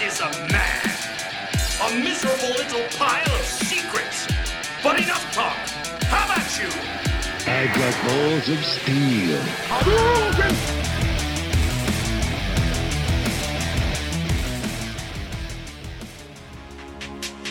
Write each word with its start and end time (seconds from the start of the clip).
What 0.00 0.08
is 0.08 0.20
a 0.20 0.30
man? 0.50 0.80
A 1.84 1.94
miserable 2.02 2.48
little 2.56 2.80
pile 2.98 3.34
of 3.34 3.44
secrets. 3.44 4.26
But 4.82 4.98
enough 4.98 5.30
talk. 5.30 5.54
How 6.04 6.24
about 6.24 6.58
you? 6.58 6.68
I've 7.46 7.70
got 7.76 7.94
balls 8.06 8.48
of 8.48 8.64
steel. 8.64 9.38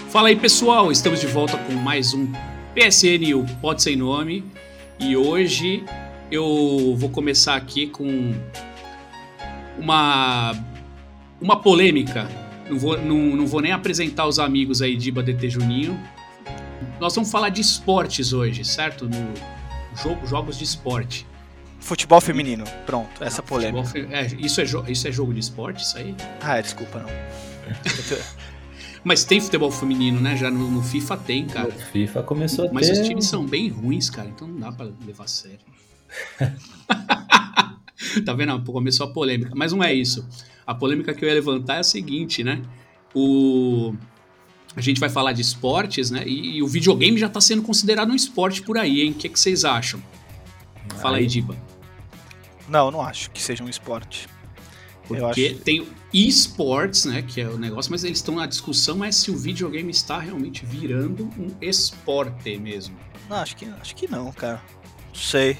Fala 0.09 0.29
aí 0.29 0.35
pessoal, 0.35 0.91
estamos 0.91 1.21
de 1.21 1.27
volta 1.27 1.55
com 1.55 1.73
mais 1.73 2.15
um 2.15 2.31
PSN, 2.73 3.35
o 3.35 3.45
Pode 3.61 3.83
Sem 3.83 3.95
Nome. 3.95 4.43
E 4.99 5.15
hoje 5.15 5.83
eu 6.31 6.95
vou 6.97 7.11
começar 7.11 7.55
aqui 7.55 7.85
com 7.85 8.33
uma, 9.77 10.55
uma 11.41 11.59
polêmica. 11.61 12.27
Não 12.69 12.77
vou, 12.77 12.99
não, 13.01 13.17
não 13.35 13.47
vou 13.47 13.61
nem 13.61 13.71
apresentar 13.71 14.27
os 14.27 14.37
amigos 14.39 14.81
aí 14.81 14.95
de 14.95 15.11
DT 15.11 15.49
Juninho. 15.49 15.99
Nós 16.99 17.15
vamos 17.15 17.31
falar 17.31 17.49
de 17.49 17.61
esportes 17.61 18.31
hoje, 18.33 18.63
certo? 18.63 19.05
No 19.09 19.33
jogo, 20.01 20.27
jogos 20.27 20.57
de 20.57 20.63
esporte. 20.65 21.25
Futebol 21.79 22.19
feminino, 22.21 22.65
pronto, 22.85 23.23
essa 23.23 23.41
Ah, 23.41 23.43
polêmica. 23.43 23.87
fe- 23.87 24.07
é, 24.11 24.27
isso, 24.37 24.59
é 24.61 24.65
jo- 24.65 24.83
isso 24.87 25.07
é 25.07 25.11
jogo 25.11 25.33
de 25.33 25.39
esporte, 25.39 25.81
isso 25.81 25.97
aí? 25.97 26.13
Ah, 26.41 26.59
desculpa, 26.61 26.99
não. 26.99 27.09
Mas 29.03 29.23
tem 29.23 29.39
futebol 29.39 29.71
feminino, 29.71 30.19
né? 30.19 30.35
Já 30.35 30.51
no, 30.51 30.69
no 30.69 30.83
FIFA 30.83 31.17
tem, 31.17 31.47
cara. 31.47 31.69
O 31.69 31.71
FIFA 31.71 32.21
começou 32.23 32.67
a 32.67 32.73
Mas 32.73 32.87
ter... 32.87 32.93
os 33.01 33.07
times 33.07 33.25
são 33.25 33.45
bem 33.45 33.69
ruins, 33.69 34.09
cara, 34.09 34.27
então 34.27 34.45
não 34.47 34.59
dá 34.59 34.71
pra 34.73 34.89
levar 35.07 35.23
a 35.23 35.27
sério. 35.27 35.59
tá 38.25 38.33
vendo? 38.33 38.61
Começou 38.63 39.07
a 39.07 39.13
polêmica. 39.13 39.51
Mas 39.55 39.71
não 39.71 39.81
é 39.83 39.93
isso. 39.93 40.27
A 40.69 40.75
polêmica 40.75 41.15
que 41.15 41.25
eu 41.25 41.27
ia 41.27 41.33
levantar 41.33 41.77
é 41.77 41.79
a 41.79 41.83
seguinte, 41.83 42.43
né? 42.43 42.61
O... 43.15 43.91
A 44.75 44.81
gente 44.81 44.99
vai 44.99 45.09
falar 45.09 45.33
de 45.33 45.41
esportes, 45.41 46.11
né? 46.11 46.23
E, 46.27 46.57
e 46.57 46.61
o 46.61 46.67
videogame 46.67 47.17
já 47.17 47.27
tá 47.27 47.41
sendo 47.41 47.63
considerado 47.63 48.11
um 48.11 48.15
esporte 48.15 48.61
por 48.61 48.77
aí, 48.77 49.01
hein? 49.01 49.09
O 49.09 49.15
que, 49.15 49.27
que 49.27 49.39
vocês 49.39 49.65
acham? 49.65 49.99
Fala 51.01 51.17
aí, 51.17 51.25
Diba. 51.25 51.57
Não, 52.67 52.85
eu 52.85 52.91
não 52.91 53.01
acho 53.01 53.31
que 53.31 53.41
seja 53.41 53.63
um 53.63 53.67
esporte. 53.67 54.29
Porque 55.07 55.53
acho. 55.55 55.63
tem 55.63 55.87
esportes, 56.13 57.05
né? 57.05 57.23
Que 57.23 57.41
é 57.41 57.49
o 57.49 57.57
negócio, 57.57 57.91
mas 57.91 58.03
eles 58.03 58.19
estão 58.19 58.35
na 58.35 58.45
discussão 58.45 59.03
é 59.03 59.11
se 59.11 59.31
o 59.31 59.35
videogame 59.35 59.89
está 59.89 60.19
realmente 60.19 60.67
virando 60.67 61.31
um 61.35 61.49
esporte 61.59 62.59
mesmo. 62.59 62.95
Não, 63.27 63.37
acho 63.37 63.55
que, 63.55 63.65
acho 63.65 63.95
que 63.95 64.07
não, 64.07 64.31
cara. 64.31 64.61
Não 65.07 65.15
sei. 65.15 65.57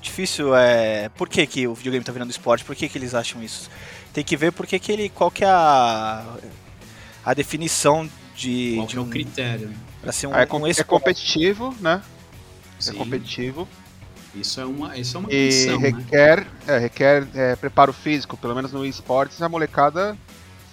Difícil 0.00 0.56
é. 0.56 1.10
Por 1.10 1.28
que, 1.28 1.46
que 1.46 1.66
o 1.66 1.74
videogame 1.74 2.02
tá 2.02 2.10
virando 2.10 2.30
esporte? 2.30 2.64
Por 2.64 2.74
que, 2.74 2.88
que 2.88 2.96
eles 2.96 3.14
acham 3.14 3.42
isso? 3.42 3.68
Tem 4.16 4.24
que 4.24 4.34
ver 4.34 4.50
porque 4.50 4.78
que 4.78 4.90
ele. 4.90 5.10
Qual 5.10 5.30
que 5.30 5.44
é 5.44 5.46
a. 5.46 6.24
A 7.22 7.34
definição 7.34 8.08
de. 8.34 8.72
Qual 8.76 8.86
de 8.86 8.92
que 8.94 8.98
é 8.98 9.02
o 9.02 9.04
um- 9.04 9.10
critério? 9.10 9.68
né? 9.68 9.76
pra 10.00 10.10
ser 10.10 10.26
um, 10.28 10.34
Ah, 10.34 10.40
é, 10.40 10.46
com- 10.46 10.60
um 10.62 10.66
é 10.66 10.72
competitivo, 10.84 11.74
né? 11.80 12.00
Sim. 12.78 12.92
É 12.92 12.94
competitivo. 12.94 13.68
Isso 14.34 14.58
é 14.58 14.64
uma, 14.64 14.96
isso 14.96 15.18
é 15.18 15.20
uma 15.20 15.28
E 15.30 15.42
condição, 15.44 15.80
né? 15.80 15.88
requer, 15.90 16.46
é, 16.66 16.78
requer 16.78 17.28
é, 17.34 17.56
preparo 17.56 17.92
físico. 17.92 18.38
Pelo 18.38 18.54
menos 18.54 18.72
no 18.72 18.86
esportes, 18.86 19.42
a 19.42 19.50
molecada 19.50 20.16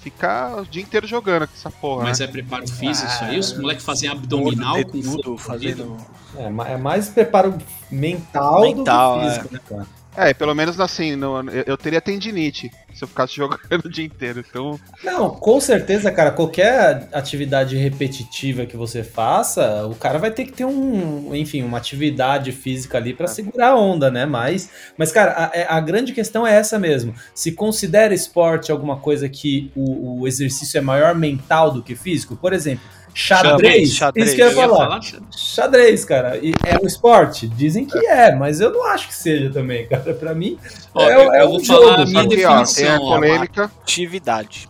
fica 0.02 0.62
o 0.62 0.66
dia 0.66 0.82
inteiro 0.82 1.06
jogando 1.06 1.46
com 1.46 1.54
essa 1.54 1.70
porra, 1.70 2.04
Mas 2.04 2.20
né? 2.20 2.26
é 2.26 2.28
preparo 2.30 2.66
físico 2.66 3.10
isso 3.12 3.24
aí? 3.26 3.38
Os 3.40 3.58
moleques 3.58 3.84
fazem 3.84 4.08
abdominal 4.08 4.76
Gordo, 4.76 4.92
com 4.92 5.02
fogo 5.04 5.38
fazendo. 5.38 5.98
É, 6.38 6.46
é 6.46 6.78
mais 6.78 7.10
preparo 7.10 7.58
mental, 7.92 8.62
Mental, 8.62 9.16
do 9.20 9.22
que 9.22 9.28
físico, 9.28 9.54
né, 9.54 9.60
cara? 9.68 10.03
É, 10.16 10.34
pelo 10.34 10.54
menos 10.54 10.80
assim, 10.80 11.16
no- 11.16 11.50
eu, 11.50 11.64
eu 11.68 11.78
teria 11.78 12.00
tendinite 12.00 12.70
se 12.94 13.04
eu 13.04 13.08
ficasse 13.08 13.34
jogando 13.38 13.86
o 13.86 13.90
dia 13.90 14.06
inteiro. 14.06 14.44
Então, 14.48 14.80
Não, 15.04 15.32
com 15.32 15.60
certeza, 15.60 16.12
cara, 16.12 16.32
qualquer 16.32 17.10
atividade 17.12 17.76
repetitiva 17.76 18.66
que 18.68 18.78
você 18.78 19.04
faça, 19.04 19.88
o 19.88 19.96
cara 19.96 20.20
vai 20.20 20.30
ter 20.30 20.46
que 20.46 20.52
ter 20.54 20.66
um, 20.66 21.34
enfim, 21.34 21.64
uma 21.64 21.80
atividade 21.80 22.52
física 22.52 22.98
ali 23.00 23.14
pra 23.14 23.26
segurar 23.28 23.70
a 23.70 23.76
onda, 23.76 24.12
né? 24.12 24.26
Mas, 24.26 24.70
mas 24.98 25.12
cara, 25.12 25.50
a, 25.52 25.58
é- 25.58 25.66
a 25.68 25.80
grande 25.80 26.14
questão 26.14 26.46
é 26.46 26.54
essa 26.54 26.78
mesmo. 26.78 27.16
Se 27.34 27.52
considera 27.52 28.14
esporte 28.14 28.72
alguma 28.72 28.98
coisa 28.98 29.28
que 29.28 29.72
o, 29.76 30.22
o 30.22 30.28
exercício 30.28 30.78
é 30.78 30.82
maior 30.82 31.16
mental 31.16 31.72
do 31.72 31.82
que 31.82 31.96
físico, 31.96 32.36
por 32.36 32.54
exemplo, 32.54 32.84
xadrez, 33.14 33.94
Xadrez, 33.96 34.28
isso 34.28 34.36
que 34.36 34.42
eu 34.42 34.50
ia 34.50 34.56
falar. 34.56 34.78
falar 35.02 35.02
Xadrez, 35.32 36.04
cara, 36.06 36.38
e 36.38 36.54
é 36.66 36.78
um 36.82 36.88
esporte? 36.88 37.48
Dizem 37.48 37.86
que 37.86 37.98
é, 38.08 38.36
mas 38.36 38.60
eu 38.60 38.72
não 38.72 38.84
acho 38.88 39.08
que 39.08 39.14
seja 39.16 39.52
também, 39.52 39.86
cara. 39.90 40.14
Pra 40.14 40.34
mim, 40.34 40.58
Ó, 40.94 41.02
É, 41.02 41.14
eu, 41.16 41.34
é 41.34 41.42
eu 41.44 41.48
um 41.48 41.52
vou 41.52 41.64
jogo, 41.64 41.82
falar 41.84 42.02
a 42.02 42.06
minha 42.06 42.28
que, 42.28 42.46
ó, 42.46 42.64
tem 42.64 42.88
a 42.88 43.00
polêmica, 43.00 43.72
Atividade. 43.82 44.70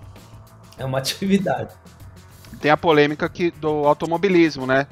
é 0.77 0.85
uma 0.85 0.97
atividade. 0.97 1.73
tem 2.61 2.71
a 2.71 2.77
polêmica 2.77 3.27
que, 3.29 3.51
do 3.51 3.85
automobilismo, 3.87 4.65
né? 4.67 4.87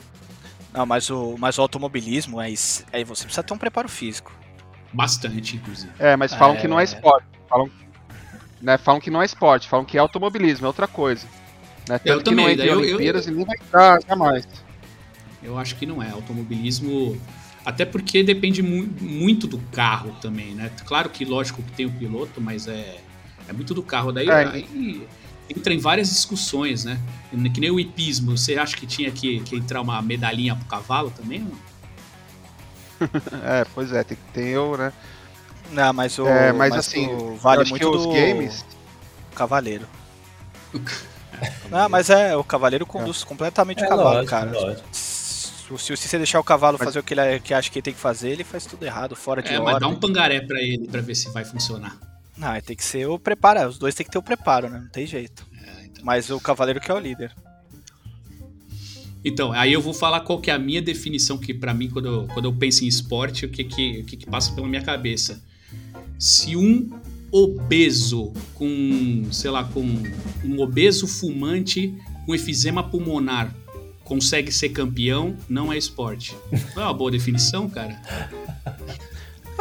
Não, 0.73 0.85
mas 0.85 1.09
o, 1.09 1.35
mas 1.37 1.57
o 1.57 1.61
automobilismo, 1.61 2.39
aí, 2.39 2.55
aí 2.93 3.03
você 3.03 3.23
precisa 3.25 3.43
ter 3.43 3.53
um 3.53 3.57
preparo 3.57 3.89
físico. 3.89 4.31
Bastante, 4.93 5.57
inclusive. 5.57 5.91
É, 5.99 6.15
mas 6.15 6.33
falam 6.33 6.55
É. 6.55 6.59
que 6.59 6.67
não 6.67 6.79
é 6.79 6.83
esporte. 6.83 7.25
Falam, 7.49 7.69
né, 8.61 8.77
falam 8.77 9.01
que 9.01 9.09
não 9.11 9.21
é 9.21 9.25
esporte, 9.25 9.67
falam 9.67 9.85
que 9.85 9.97
é 9.97 9.99
automobilismo, 9.99 10.65
é 10.65 10.67
outra 10.67 10.87
coisa. 10.87 11.25
Né? 11.89 11.97
Tanto 11.99 12.07
Eu 12.07 12.17
que 12.19 12.23
também, 12.23 12.45
não 12.45 12.51
entra 12.51 12.65
em 12.65 12.69
eu- 12.69 12.73
eu- 12.75 12.79
Olimpíadas 12.95 13.27
e 13.27 13.31
nem 13.31 13.45
vai 13.45 13.55
entrar 13.57 13.99
jamais. 14.07 14.47
Eu 15.43 15.57
acho 15.57 15.75
que 15.75 15.85
não 15.85 16.01
é. 16.01 16.09
Automobilismo. 16.11 17.19
Até 17.65 17.85
porque 17.85 18.23
depende 18.23 18.61
mu- 18.63 18.87
muito 18.99 19.47
do 19.47 19.57
carro 19.71 20.15
também, 20.21 20.53
né? 20.55 20.71
Claro 20.85 21.09
que, 21.09 21.25
lógico, 21.25 21.61
que 21.63 21.71
tem 21.73 21.85
o 21.85 21.91
piloto, 21.91 22.39
mas 22.41 22.67
é, 22.67 22.97
é 23.47 23.53
muito 23.53 23.73
do 23.73 23.83
carro. 23.83 24.11
Daí 24.11 24.27
É. 24.29 24.33
aí 24.33 25.07
entra 25.49 25.73
em 25.73 25.77
várias 25.79 26.09
discussões, 26.09 26.85
né? 26.85 26.99
Que 27.53 27.59
nem 27.59 27.69
o 27.71 27.79
hipismo. 27.79 28.37
Você 28.37 28.55
acha 28.57 28.75
que 28.77 28.85
tinha 28.87 29.11
que, 29.11 29.39
que 29.41 29.55
entrar 29.55 29.81
uma 29.81 30.01
medalhinha 30.01 30.55
pro 30.55 30.65
cavalo 30.65 31.11
também? 31.15 31.39
não? 31.39 31.51
É, 33.43 33.65
pois 33.73 33.91
é, 33.91 34.03
tem, 34.03 34.17
tem 34.31 34.47
eu, 34.49 34.77
né? 34.77 34.93
Não, 35.71 35.91
mas 35.93 36.17
o. 36.19 36.27
É, 36.27 36.51
mas 36.53 36.73
assim, 36.75 37.07
o 37.07 37.11
eu 37.31 37.35
vale 37.37 37.67
muito 37.69 37.79
que 37.79 37.85
os 37.85 38.03
do 38.05 38.11
games. 38.11 38.63
cavaleiro. 39.33 39.87
Não, 41.69 41.89
mas 41.89 42.09
é, 42.09 42.35
o 42.35 42.43
cavaleiro 42.43 42.85
conduz 42.85 43.23
completamente 43.23 43.83
o 43.83 43.87
cavalo, 43.87 44.09
lógico, 44.09 44.29
cara. 44.29 44.51
lógico. 44.51 44.87
Se, 44.91 45.95
se 45.95 45.95
você 46.07 46.17
deixar 46.17 46.39
o 46.39 46.43
cavalo 46.43 46.77
Mas- 46.77 46.85
fazer 46.85 46.99
o 46.99 47.03
que 47.03 47.13
ele 47.13 47.39
que 47.39 47.53
acha 47.53 47.69
que 47.69 47.79
ele 47.79 47.83
tem 47.83 47.93
que 47.93 47.99
fazer, 47.99 48.29
ele 48.31 48.43
faz 48.43 48.65
tudo 48.65 48.83
errado, 48.85 49.15
fora 49.15 49.41
de 49.41 49.49
É, 49.53 49.59
hora. 49.59 49.71
mas 49.71 49.79
dá 49.79 49.87
um 49.87 49.95
pangaré 49.95 50.41
pra 50.41 50.61
ele 50.61 50.87
pra 50.87 50.99
ver 51.01 51.15
se 51.15 51.29
vai 51.29 51.45
funcionar. 51.45 51.97
Não, 52.37 52.59
tem 52.61 52.75
que 52.75 52.83
ser 52.83 53.07
o 53.07 53.17
preparo. 53.19 53.67
Os 53.69 53.77
dois 53.77 53.95
tem 53.95 54.05
que 54.05 54.11
ter 54.11 54.17
o 54.17 54.21
preparo, 54.23 54.69
né? 54.69 54.79
Não 54.79 54.89
tem 54.89 55.05
jeito. 55.05 55.45
É, 55.63 55.85
então. 55.85 56.03
Mas 56.03 56.29
o 56.29 56.39
cavaleiro 56.41 56.79
que 56.81 56.91
é 56.91 56.93
o 56.93 56.99
líder. 56.99 57.31
Então, 59.23 59.51
aí 59.51 59.71
eu 59.71 59.81
vou 59.81 59.93
falar 59.93 60.21
qual 60.21 60.39
que 60.41 60.49
é 60.49 60.53
a 60.53 60.59
minha 60.59 60.81
definição 60.81 61.37
que 61.37 61.53
pra 61.53 61.73
mim 61.73 61.89
quando 61.89 62.07
eu, 62.07 62.27
quando 62.33 62.45
eu 62.45 62.53
penso 62.53 62.83
em 62.83 62.87
esporte, 62.87 63.45
o 63.45 63.49
que 63.49 63.63
que, 63.63 63.99
o 63.99 64.05
que 64.05 64.17
que 64.17 64.25
passa 64.25 64.51
pela 64.53 64.67
minha 64.67 64.81
cabeça. 64.81 65.41
Se 66.17 66.55
um 66.55 66.89
obeso 67.31 68.31
com, 68.55 69.25
sei 69.31 69.49
lá, 69.49 69.63
com 69.63 69.85
um 70.43 70.59
obeso 70.59 71.07
fumante 71.07 71.93
com 72.25 72.35
efizema 72.35 72.83
pulmonar 72.83 73.55
consegue 74.11 74.51
ser 74.51 74.69
campeão, 74.69 75.37
não 75.47 75.71
é 75.71 75.77
esporte. 75.77 76.35
Não 76.75 76.83
é 76.83 76.85
uma 76.85 76.93
boa 76.93 77.09
definição, 77.09 77.69
cara? 77.69 78.01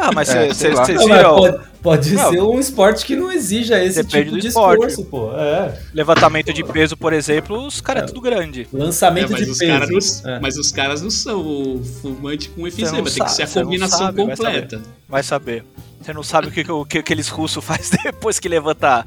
Ah, 0.01 0.11
mas 0.15 0.29
É, 0.31 0.49
vocês 0.49 0.57
sei 0.57 0.71
lá. 0.71 0.85
Não, 0.87 1.09
mas 1.09 1.17
viram 1.19 1.37
pode, 1.37 1.59
pode 1.83 2.15
Não. 2.15 2.31
ser 2.31 2.41
um 2.43 2.59
esporte 2.59 3.05
que 3.05 3.15
não 3.15 3.31
exija 3.31 3.83
esse 3.85 4.03
Depende 4.03 4.25
tipo 4.25 4.35
do 4.37 4.41
de 4.41 4.47
esporte. 4.49 4.87
esforço, 4.87 5.05
pô. 5.11 5.37
É. 5.37 5.79
levantamento 5.93 6.53
de 6.53 6.65
peso, 6.65 6.97
por 6.97 7.13
exemplo, 7.13 7.67
os 7.67 7.81
caras 7.81 8.05
é 8.05 8.07
tudo 8.07 8.21
grande. 8.21 8.67
Lançamento 8.73 9.33
É, 9.35 9.37
de 9.37 9.47
peso. 9.59 10.23
não, 10.25 10.31
É. 10.35 10.41
mas 10.41 10.57
os 10.57 10.73
caras 10.73 11.03
não 11.03 11.11
são 11.11 11.41
o 11.41 11.85
fumante 12.01 12.49
com 12.49 12.67
efizema, 12.67 13.11
tem 13.11 13.25
que 13.25 13.31
ser 13.33 13.43
a 13.43 13.47
combinação 13.49 13.99
sabe, 13.99 14.25
vai 14.25 14.37
completa. 14.37 14.83
Vai 15.09 15.23
saber. 15.23 15.65
Você 16.01 16.15
não 16.15 16.23
sabe 16.23 16.49
o 16.49 16.51
que, 16.51 16.65
que 16.65 16.73
o 16.73 16.85
que 16.87 16.99
aqueles 16.99 17.29
russos 17.29 17.63
fazem 17.63 17.99
depois 18.03 18.39
que 18.39 18.49
levanta 18.49 19.05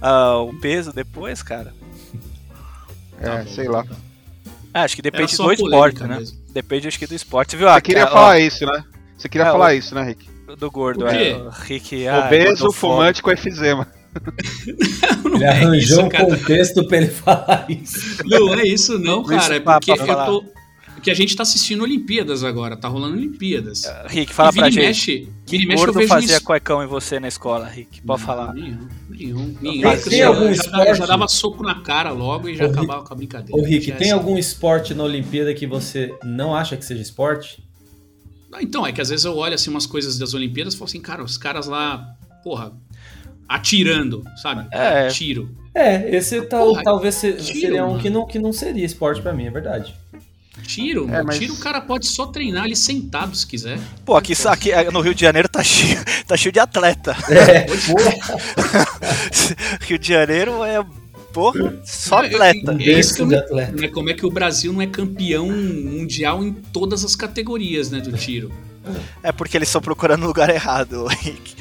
ah, 0.00 0.36
o 0.38 0.54
peso 0.60 0.92
depois, 0.92 1.42
cara? 1.42 1.74
É, 3.20 3.28
Tá 3.38 3.46
sei 3.46 3.64
tá 3.64 3.70
lá. 3.72 3.86
Ah, 4.72 4.82
acho 4.84 4.94
que 4.94 5.02
depende 5.02 5.36
do 5.36 5.52
esporte, 5.52 6.02
né? 6.04 6.18
mesmo. 6.18 6.36
Depende, 6.52 6.86
acho 6.86 6.98
que, 6.98 7.06
do 7.06 7.14
esporte. 7.14 7.56
Viu? 7.56 7.66
Você 7.66 7.74
a- 7.74 7.80
queria 7.80 8.06
falar 8.06 8.38
isso, 8.38 8.64
né? 8.66 8.84
Você 9.16 9.28
queria 9.28 9.46
É, 9.48 9.50
falar 9.50 9.68
o- 9.68 9.72
isso, 9.72 9.94
né, 9.94 10.02
Rick? 10.02 10.28
Do 10.58 10.70
gordo, 10.70 11.06
é. 11.06 11.34
O 11.36 11.48
Rick. 11.50 12.06
ah, 12.06 12.26
Obeso, 12.26 12.70
fumante 12.72 13.22
com 13.22 13.30
efizema. 13.30 13.86
Não 15.24 15.34
Ele 15.34 15.44
é 15.44 15.48
arranjou 15.48 15.76
isso, 15.78 16.00
um 16.02 16.08
cara. 16.08 16.24
contexto 16.24 16.86
pra 16.88 16.96
ele 16.98 17.06
falar 17.08 17.66
isso. 17.68 18.22
Não 18.24 18.54
é 18.54 18.62
isso 18.66 18.98
não, 18.98 19.22
cara. 19.22 19.56
É 19.56 19.60
porque 19.60 19.90
eu 19.92 19.96
falar. 19.98 20.26
tô... 20.26 20.44
Porque 20.94 21.10
a 21.10 21.14
gente 21.14 21.36
tá 21.36 21.42
assistindo 21.42 21.82
Olimpíadas 21.84 22.42
agora, 22.42 22.74
tá 22.76 22.88
rolando 22.88 23.14
Olimpíadas. 23.16 23.82
Rick, 24.06 24.32
fala 24.32 24.50
e 24.50 24.54
pra 24.54 24.70
gente. 24.70 24.86
mexe, 24.86 25.28
Que 25.44 25.58
mexe 25.58 25.72
eu 25.72 25.76
gordo 25.76 25.92
vejo 25.98 26.08
fazia 26.08 26.36
isso. 26.36 26.44
cuecão 26.44 26.82
em 26.82 26.86
você 26.86 27.20
na 27.20 27.28
escola, 27.28 27.66
Rick? 27.68 28.00
Pode 28.00 28.22
falar. 28.22 28.54
Nenhum, 28.54 28.88
nenhum, 29.10 29.56
nenhum. 29.60 29.82
Tem- 29.82 29.92
Eu 29.92 30.02
tem 30.02 30.18
já- 30.18 30.26
algum 30.28 30.46
já, 30.46 30.50
esporte? 30.52 30.94
já 30.94 31.06
dava 31.06 31.28
soco 31.28 31.62
na 31.62 31.80
cara 31.82 32.10
logo 32.10 32.48
e 32.48 32.56
já 32.56 32.64
Ô, 32.64 32.68
Rick- 32.68 32.78
acabava 32.78 33.04
com 33.06 33.12
a 33.12 33.16
brincadeira. 33.16 33.60
Ô, 33.60 33.64
Rick, 33.64 33.84
Que 33.84 33.92
é 33.92 33.94
tem 33.96 34.06
essa. 34.08 34.16
algum 34.16 34.38
esporte 34.38 34.94
na 34.94 35.04
Olimpíada 35.04 35.52
que 35.54 35.66
você 35.66 36.12
não 36.24 36.56
acha 36.56 36.76
que 36.76 36.84
seja 36.84 37.02
esporte? 37.02 37.62
Ah, 38.58 38.62
Então, 38.62 38.86
é 38.86 38.92
que 38.92 39.00
às 39.00 39.08
vezes 39.10 39.24
eu 39.24 39.36
olho 39.36 39.54
assim 39.54 39.70
umas 39.70 39.86
coisas 39.86 40.18
das 40.18 40.34
Olimpíadas 40.34 40.74
e 40.74 40.78
falo 40.78 40.88
assim, 40.88 41.00
cara, 41.00 41.22
os 41.22 41.36
caras 41.36 41.66
lá, 41.66 42.14
porra, 42.42 42.72
atirando, 43.48 44.24
sabe? 44.42 44.66
É. 44.72 45.08
Tiro. 45.08 45.54
É, 45.74 46.16
esse 46.16 46.40
tal, 46.42 46.68
Porra, 46.68 46.82
talvez 46.82 47.14
se- 47.16 47.34
tiro, 47.34 47.60
seria 47.60 47.84
um 47.84 47.88
mano. 47.90 48.00
que 48.00 48.08
não, 48.10 48.26
que 48.26 48.38
não 48.38 48.52
seria 48.52 48.84
esporte 48.84 49.20
pra 49.20 49.32
mim, 49.34 49.46
é 49.46 49.50
verdade. 49.50 49.94
Tiro, 50.62 51.06
É, 51.12 51.22
mas- 51.22 51.38
Tiro 51.38 51.52
o 51.52 51.58
cara 51.58 51.82
pode 51.82 52.06
só 52.06 52.26
treinar 52.28 52.64
ali 52.64 52.74
sentado 52.74 53.36
se 53.36 53.46
quiser. 53.46 53.78
Pô, 54.06 54.16
aqui, 54.16 54.32
aqui 54.32 54.72
no 54.90 55.00
Rio 55.02 55.14
de 55.14 55.20
Janeiro 55.20 55.50
tá 55.50 55.62
cheio, 55.62 56.02
tá 56.26 56.34
cheio 56.34 56.50
de 56.50 56.58
atleta. 56.58 57.14
É, 57.30 57.66
Rio 59.86 59.98
de 59.98 60.08
Janeiro 60.08 60.64
é, 60.64 60.82
porra, 61.36 61.76
só 61.84 62.22
É, 62.22 62.26
atleta. 62.28 62.76
é 62.80 62.98
isso 62.98 63.14
que 63.14 63.20
eu 63.22 63.26
né, 63.26 63.88
Como 63.92 64.08
é 64.08 64.14
que 64.14 64.24
o 64.24 64.30
Brasil 64.30 64.72
não 64.72 64.80
é 64.80 64.86
campeão 64.86 65.48
mundial 65.50 66.42
em 66.42 66.52
todas 66.52 67.04
as 67.04 67.14
categorias, 67.14 67.90
né, 67.90 68.00
do 68.00 68.12
tiro? 68.12 68.50
É 69.22 69.32
porque 69.32 69.56
eles 69.56 69.68
estão 69.68 69.82
procurando 69.82 70.20
no 70.22 70.28
lugar 70.28 70.48
errado, 70.48 71.06
Henrique. 71.12 71.54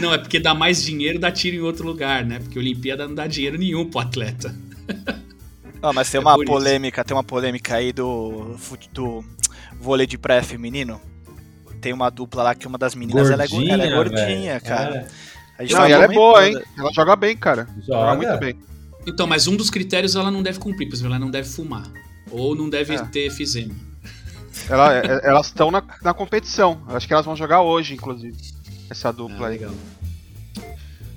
Não, 0.00 0.14
é 0.14 0.18
porque 0.18 0.40
dá 0.40 0.54
mais 0.54 0.82
dinheiro, 0.82 1.18
dá 1.18 1.30
tiro 1.30 1.56
em 1.56 1.60
outro 1.60 1.84
lugar, 1.86 2.24
né? 2.24 2.38
Porque 2.38 2.58
Olimpíada 2.58 3.06
não 3.06 3.14
dá 3.14 3.26
dinheiro 3.26 3.58
nenhum 3.58 3.88
pro 3.88 4.00
atleta. 4.00 4.54
Ó, 5.82 5.92
mas 5.92 6.10
tem 6.10 6.18
É 6.18 6.20
uma 6.20 6.34
por 6.34 6.44
isso. 6.44 6.52
polêmica, 6.52 7.04
tem 7.04 7.14
uma 7.16 7.22
polêmica 7.24 7.76
aí 7.76 7.92
do, 7.92 8.56
do 8.92 9.24
vôlei 9.78 10.06
de 10.06 10.16
praia 10.16 10.42
feminino. 10.42 11.00
Tem 11.80 11.92
uma 11.92 12.10
dupla 12.10 12.42
lá 12.42 12.54
que 12.54 12.66
uma 12.66 12.78
das 12.78 12.94
meninas 12.94 13.30
ela 13.30 13.44
é, 13.44 13.46
ela 13.68 13.84
é 13.84 13.90
gordinha, 13.94 14.52
velho. 14.54 14.64
cara. 14.64 15.06
A 15.06 15.35
Não, 15.58 15.88
e 15.88 15.92
ela 15.92 16.04
é 16.04 16.08
boa, 16.08 16.46
hein? 16.48 16.60
Ela 16.76 16.92
joga 16.92 17.16
bem, 17.16 17.36
cara. 17.36 17.66
Joga, 17.86 18.10
Joga. 18.10 18.14
muito 18.16 18.38
bem. 18.38 18.54
Então, 19.06 19.26
mas 19.26 19.46
um 19.46 19.56
dos 19.56 19.70
critérios 19.70 20.14
ela 20.16 20.30
não 20.30 20.42
deve 20.42 20.58
cumprir, 20.58 20.86
por 20.88 20.94
exemplo, 20.94 21.12
ela 21.14 21.18
não 21.18 21.30
deve 21.30 21.48
fumar. 21.48 21.90
Ou 22.30 22.54
não 22.56 22.68
deve 22.68 22.94
É. 22.94 23.02
ter 23.06 23.26
efizema. 23.26 23.74
Ela- 24.68 24.96
é- 24.98 25.20
elas 25.22 25.46
estão 25.46 25.70
na, 25.70 25.82
na 26.02 26.12
competição. 26.12 26.82
Acho 26.88 27.06
que 27.06 27.12
elas 27.12 27.24
vão 27.24 27.36
jogar 27.36 27.62
hoje, 27.62 27.94
inclusive. 27.94 28.36
Essa 28.90 29.12
dupla 29.12 29.46
Ah, 29.46 29.50
aí. 29.50 29.58
legal. 29.58 29.74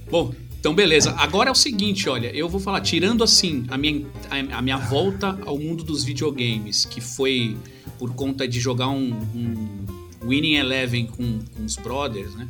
Bom, 0.09 0.33
então 0.59 0.73
beleza. 0.73 1.13
Agora 1.17 1.49
é 1.49 1.51
o 1.51 1.55
seguinte, 1.55 2.07
olha, 2.09 2.27
eu 2.35 2.47
vou 2.49 2.59
falar, 2.59 2.81
tirando 2.81 3.23
assim 3.23 3.65
a 3.69 3.77
minha, 3.77 4.05
a, 4.29 4.57
a 4.57 4.61
minha 4.61 4.77
volta 4.77 5.37
ao 5.45 5.57
mundo 5.57 5.83
dos 5.83 6.03
videogames, 6.03 6.85
que 6.85 7.01
foi 7.01 7.57
por 7.97 8.13
conta 8.13 8.47
de 8.47 8.59
jogar 8.59 8.89
um, 8.89 9.11
um 9.35 10.27
Winning 10.27 10.55
Eleven 10.55 11.07
com, 11.07 11.39
com 11.55 11.63
os 11.65 11.75
brothers, 11.75 12.33
né? 12.35 12.47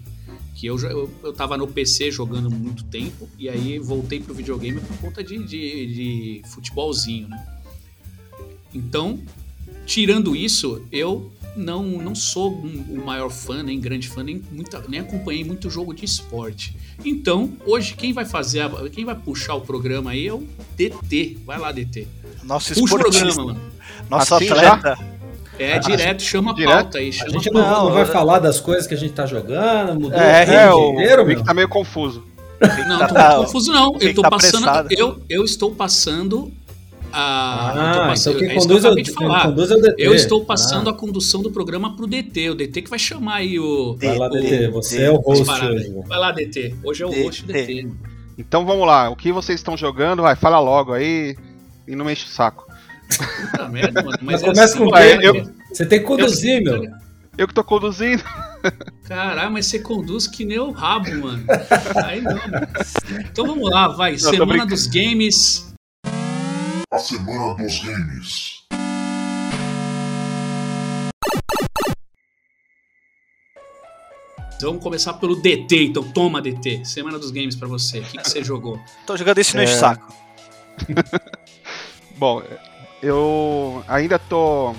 Que 0.59 0.67
eu, 0.67 0.77
já- 0.77 0.89
eu, 0.89 1.09
eu 1.23 1.31
tava 1.31 1.55
no 1.55 1.65
PC 1.67 2.11
jogando 2.11 2.51
muito 2.51 2.83
tempo, 2.83 3.29
e 3.37 3.47
aí 3.47 3.79
voltei 3.79 4.19
pro 4.19 4.33
videogame 4.33 4.81
por 4.81 4.97
conta 4.97 5.23
de, 5.23 5.37
de, 5.37 5.85
de 5.93 6.41
futebolzinho, 6.49 7.29
né? 7.29 7.47
Então, 8.73 9.19
tirando 9.85 10.35
isso, 10.35 10.83
eu 10.91 11.31
não, 11.55 11.83
não 11.83 12.13
sou 12.13 12.51
um- 12.53 12.85
o 13.01 13.05
maior 13.05 13.29
fã, 13.29 13.63
nem 13.63 13.79
grande 13.79 14.07
fã, 14.09 14.21
nem, 14.21 14.41
muita, 14.51 14.83
nem 14.87 14.99
acompanhei 14.99 15.43
muito 15.45 15.69
jogo 15.69 15.93
de 15.93 16.03
esporte. 16.03 16.75
Então, 17.05 17.53
hoje, 17.65 17.95
quem 17.95 18.11
vai 18.11 18.25
fazer, 18.25 18.59
a- 18.59 18.89
quem 18.91 19.05
vai 19.05 19.15
puxar 19.15 19.55
o 19.55 19.61
programa 19.61 20.11
aí 20.11 20.27
é 20.27 20.33
o 20.33 20.45
DT. 20.75 21.37
Vai 21.45 21.57
lá, 21.57 21.71
DT. 21.71 22.05
Nosso 22.43 22.73
Puxa 22.73 22.81
o 22.81 22.85
esportista, 22.85 23.25
programa, 23.25 23.53
mano. 23.53 23.71
nosso 24.09 24.35
Assim 24.35 24.49
atleta. 24.49 25.08
É, 25.59 25.77
direto, 25.79 26.21
chama 26.23 26.51
a 26.51 26.53
direto? 26.55 26.73
pauta 26.83 26.97
aí. 26.99 27.09
A 27.09 27.11
Chama 27.11 27.29
gente 27.31 27.49
a 27.49 27.51
não, 27.51 27.61
pauta. 27.61 27.83
não 27.83 27.91
vai 27.93 28.01
eu- 28.03 28.07
falar 28.07 28.39
das 28.39 28.59
coisas 28.59 28.87
que 28.87 28.93
a 28.93 28.97
gente 28.97 29.13
tá 29.13 29.25
jogando, 29.25 29.99
mudou 29.99 30.17
É, 30.19 30.45
o 30.45 30.51
É, 30.53 30.73
o, 30.73 30.93
inteiro, 30.93 31.25
meu. 31.25 31.43
tá 31.43 31.53
meio 31.53 31.67
confuso. 31.67 32.23
Não, 32.87 32.99
Tá- 32.99 33.07
tô 33.07 33.13
tá- 33.13 33.29
muito 33.35 33.45
confuso 33.45 33.71
não. 33.71 33.97
Eu 33.99 34.13
tô 34.13 34.21
tá 34.21 34.29
passando. 34.29 34.67
apressado. 34.67 34.87
Eu, 34.91 35.21
eu 35.29 35.43
estou 35.45 35.71
passando 35.75 36.51
a. 37.11 37.71
eu 37.75 37.81
Ah, 37.81 38.07
passando- 38.09 38.35
então 38.35 38.47
quem 38.47 38.57
é 38.57 38.59
conduz, 38.59 38.83
eu 38.83 38.91
é 38.91 38.95
quem 38.95 39.13
falar. 39.13 39.43
conduz 39.43 39.71
é 39.71 39.75
o 39.75 39.81
DT. 39.81 39.95
Eu 39.97 40.13
estou 40.15 40.45
passando 40.45 40.89
Ah, 40.89 40.91
a 40.91 40.95
condução 40.95 41.41
do 41.41 41.51
programa 41.51 41.95
pro 41.95 42.05
DT. 42.07 42.49
O 42.51 42.55
DT 42.55 42.81
que 42.81 42.89
vai 42.89 42.99
chamar 42.99 43.35
aí 43.35 43.59
o. 43.59 43.95
Vai 44.01 44.17
lá, 44.17 44.27
DT, 44.29 44.49
DT, 44.49 44.67
você 44.71 45.03
é 45.03 45.11
o 45.11 45.17
host 45.17 45.49
hoje. 45.65 45.93
Vai 46.07 46.19
lá, 46.19 46.31
DT. 46.31 46.75
Hoje 46.83 47.03
é 47.03 47.05
o 47.05 47.09
DT. 47.09 47.23
host 47.23 47.45
do 47.45 47.53
DT. 47.53 47.87
Então 48.37 48.65
vamos 48.65 48.85
lá. 48.87 49.09
O 49.09 49.15
que 49.15 49.31
vocês 49.31 49.59
estão 49.59 49.75
jogando? 49.75 50.21
Vai, 50.21 50.35
fala 50.35 50.59
logo 50.59 50.93
aí. 50.93 51.35
E 51.87 51.95
não 51.95 52.05
me 52.05 52.11
enche 52.13 52.25
o 52.25 52.29
saco. 52.29 52.68
Puta 53.17 53.67
merda, 53.69 54.03
mano. 54.03 54.17
Mas 54.21 54.41
Mas 54.41 54.43
é 54.43 54.45
começa 54.45 54.63
assim, 54.75 54.77
com 54.77 54.91
quem? 54.91 55.23
Eu- 55.23 55.53
Você 55.73 55.85
tem 55.85 55.99
que 55.99 56.05
conduzir, 56.05 56.63
meu. 56.63 56.83
Eu 57.37 57.47
que 57.47 57.53
tô 57.53 57.63
conduzindo. 57.63 58.23
Caralho, 59.07 59.51
mas 59.51 59.65
você 59.67 59.79
conduz 59.79 60.27
que 60.27 60.43
nem 60.43 60.59
o 60.59 60.71
rabo, 60.71 61.09
mano. 61.17 61.45
Aí 62.05 62.19
não, 62.21 62.33
mano. 62.35 62.67
Então 63.31 63.45
vamos 63.45 63.69
lá, 63.69 63.87
vai. 63.87 64.17
tô 64.17 64.29
Semana 64.29 64.65
dos 64.65 64.87
Games. 64.87 65.73
A 66.91 66.97
Semana 66.99 67.55
dos 67.55 67.79
Games. 67.79 68.59
Vamos 74.61 74.83
começar 74.83 75.13
pelo 75.13 75.37
DT, 75.37 75.85
então 75.85 76.03
toma 76.11 76.41
DT. 76.41 76.83
Semana 76.83 77.17
dos 77.17 77.31
Games 77.31 77.55
pra 77.55 77.67
você. 77.67 77.99
O 77.99 78.03
que, 78.03 78.17
que 78.17 78.29
você 78.29 78.43
jogou? 78.43 78.79
Tô 79.05 79.15
jogando 79.15 79.37
esse 79.37 79.55
no 79.55 79.61
É. 79.61 79.67
saco. 79.67 80.13
Bom, 82.17 82.43
eu 83.01 83.83
ainda 83.87 84.19
tô. 84.19 84.73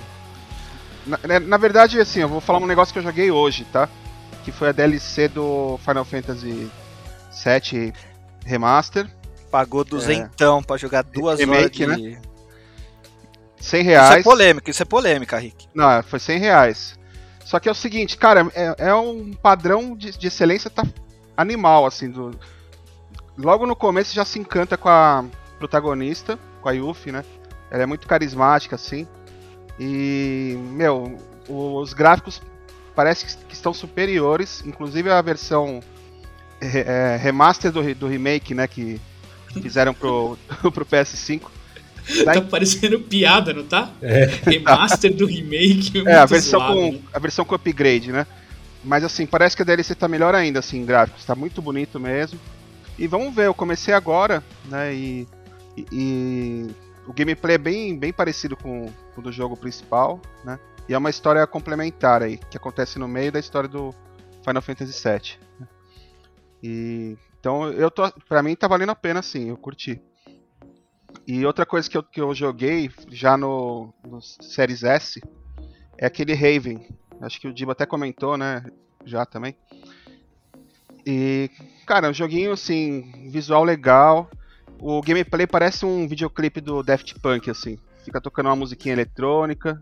Na, 1.05 1.19
né, 1.23 1.39
na 1.39 1.57
verdade, 1.57 1.99
assim, 1.99 2.21
eu 2.21 2.29
vou 2.29 2.41
falar 2.41 2.59
um 2.59 2.67
negócio 2.67 2.93
que 2.93 2.99
eu 2.99 3.03
joguei 3.03 3.31
hoje, 3.31 3.65
tá? 3.65 3.89
Que 4.43 4.51
foi 4.51 4.69
a 4.69 4.71
DLC 4.71 5.27
do 5.27 5.79
Final 5.83 6.05
Fantasy 6.05 6.69
VII 7.43 7.93
Remaster. 8.45 9.09
Pagou 9.49 9.83
duzentão 9.83 10.63
pra 10.63 10.77
jogar 10.77 11.03
duas 11.03 11.39
Remake, 11.39 11.83
horas 11.83 11.97
de... 11.97 12.17
100 13.59 13.81
Isso 13.81 13.89
reais. 13.89 14.19
é 14.19 14.23
polêmica, 14.23 14.71
isso 14.71 14.81
é 14.81 14.85
polêmica, 14.85 15.37
Rick. 15.37 15.67
Não, 15.73 16.01
foi 16.03 16.19
100 16.19 16.39
reais. 16.39 16.99
Só 17.45 17.59
que 17.59 17.69
é 17.69 17.71
o 17.71 17.75
seguinte, 17.75 18.17
cara, 18.17 18.47
é, 18.55 18.87
é 18.89 18.95
um 18.95 19.33
padrão 19.33 19.95
de, 19.95 20.17
de 20.17 20.27
excelência 20.27 20.69
tá 20.69 20.83
animal, 21.35 21.85
assim. 21.85 22.09
Do... 22.09 22.31
Logo 23.37 23.65
no 23.65 23.75
começo 23.75 24.15
já 24.15 24.25
se 24.25 24.39
encanta 24.39 24.77
com 24.77 24.89
a 24.89 25.25
protagonista, 25.59 26.39
com 26.61 26.69
a 26.69 26.71
Yuffie, 26.71 27.11
né? 27.11 27.23
Ela 27.71 27.83
é 27.83 27.85
muito 27.85 28.05
carismática, 28.07 28.75
assim. 28.75 29.07
E, 29.79 30.55
meu, 30.73 31.17
os 31.49 31.93
gráficos 31.93 32.41
parece 32.95 33.25
que, 33.47 33.53
estão 33.53 33.73
superiores, 33.73 34.61
inclusive 34.65 35.09
a 35.09 35.21
versão 35.21 35.79
re- 36.61 36.83
é, 36.85 37.17
remaster 37.17 37.71
do, 37.71 37.95
do 37.95 38.07
remake, 38.07 38.53
né? 38.53 38.67
Que 38.67 38.99
fizeram 39.61 39.93
pro, 39.93 40.37
pro 40.71 40.85
PS5. 40.85 41.41
Tá 42.25 42.41
parecendo 42.41 42.99
piada, 42.99 43.53
não 43.53 43.63
tá? 43.63 43.91
É. 44.01 44.25
Remaster 44.45 45.13
do 45.15 45.25
remake. 45.25 46.03
É, 46.05 46.15
a 46.15 46.19
muito 46.19 46.29
versão, 46.29 46.59
zoado, 46.59 46.73
com, 46.75 46.91
né? 46.91 46.99
a 47.13 47.19
versão 47.19 47.45
com 47.45 47.55
upgrade, 47.55 48.11
né? 48.11 48.27
Mas 48.83 49.03
assim, 49.03 49.25
parece 49.25 49.55
que 49.55 49.61
a 49.61 49.65
DLC 49.65 49.93
tá 49.95 50.07
melhor 50.07 50.33
ainda, 50.35 50.59
assim, 50.59 50.79
em 50.79 50.85
gráficos. 50.85 51.23
Tá 51.23 51.35
muito 51.35 51.61
bonito 51.61 51.99
mesmo. 51.99 52.39
E 52.97 53.07
vamos 53.07 53.33
ver, 53.33 53.45
eu 53.45 53.53
comecei 53.53 53.93
agora, 53.93 54.43
né? 54.65 54.93
E, 54.93 55.27
e- 55.77 55.85
e 55.91 56.67
o 57.11 57.13
gameplay 57.13 57.55
é 57.55 57.57
bem, 57.57 57.99
bem 57.99 58.13
parecido 58.13 58.55
com 58.55 58.85
o 59.17 59.21
do 59.21 59.33
jogo 59.33 59.57
principal, 59.57 60.21
né? 60.45 60.57
E 60.87 60.93
é 60.93 60.97
uma 60.97 61.09
história 61.09 61.45
complementar 61.45 62.23
aí, 62.23 62.37
que 62.37 62.55
acontece 62.55 62.97
no 62.97 63.05
meio 63.05 63.33
da 63.33 63.39
história 63.39 63.67
do 63.67 63.93
Final 64.45 64.61
Fantasy 64.61 64.93
VII. 64.93 65.37
né? 65.59 65.67
E 66.63 67.17
então 67.37 67.69
eu 67.69 67.91
tô, 67.91 68.09
pra 68.29 68.41
mim 68.41 68.55
tá 68.55 68.65
valendo 68.65 68.91
a 68.91 68.95
pena, 68.95 69.21
sim, 69.21 69.49
eu 69.49 69.57
curti. 69.57 70.01
E 71.27 71.45
outra 71.45 71.65
coisa 71.65 71.89
que 71.89 71.97
eu, 71.97 72.03
que 72.03 72.21
eu 72.21 72.33
joguei 72.33 72.89
já 73.09 73.35
no, 73.35 73.93
no 74.07 74.21
Series 74.21 74.81
S 74.81 75.21
é 75.97 76.05
aquele 76.05 76.33
Raven. 76.33 76.87
Acho 77.19 77.41
que 77.41 77.47
o 77.47 77.53
Diba 77.53 77.73
até 77.73 77.85
comentou, 77.85 78.37
né? 78.37 78.63
Já 79.03 79.25
também. 79.25 79.53
E, 81.05 81.49
cara, 81.85 82.09
um 82.09 82.13
joguinho 82.13 82.53
assim, 82.53 83.29
visual 83.29 83.65
legal. 83.65 84.29
O 84.81 85.01
gameplay 85.01 85.45
parece 85.45 85.85
um 85.85 86.07
videoclipe 86.07 86.59
do 86.59 86.81
Daft 86.81 87.13
Punk, 87.19 87.49
assim. 87.49 87.77
Fica 88.03 88.19
tocando 88.19 88.47
uma 88.47 88.55
musiquinha 88.55 88.93
eletrônica. 88.93 89.81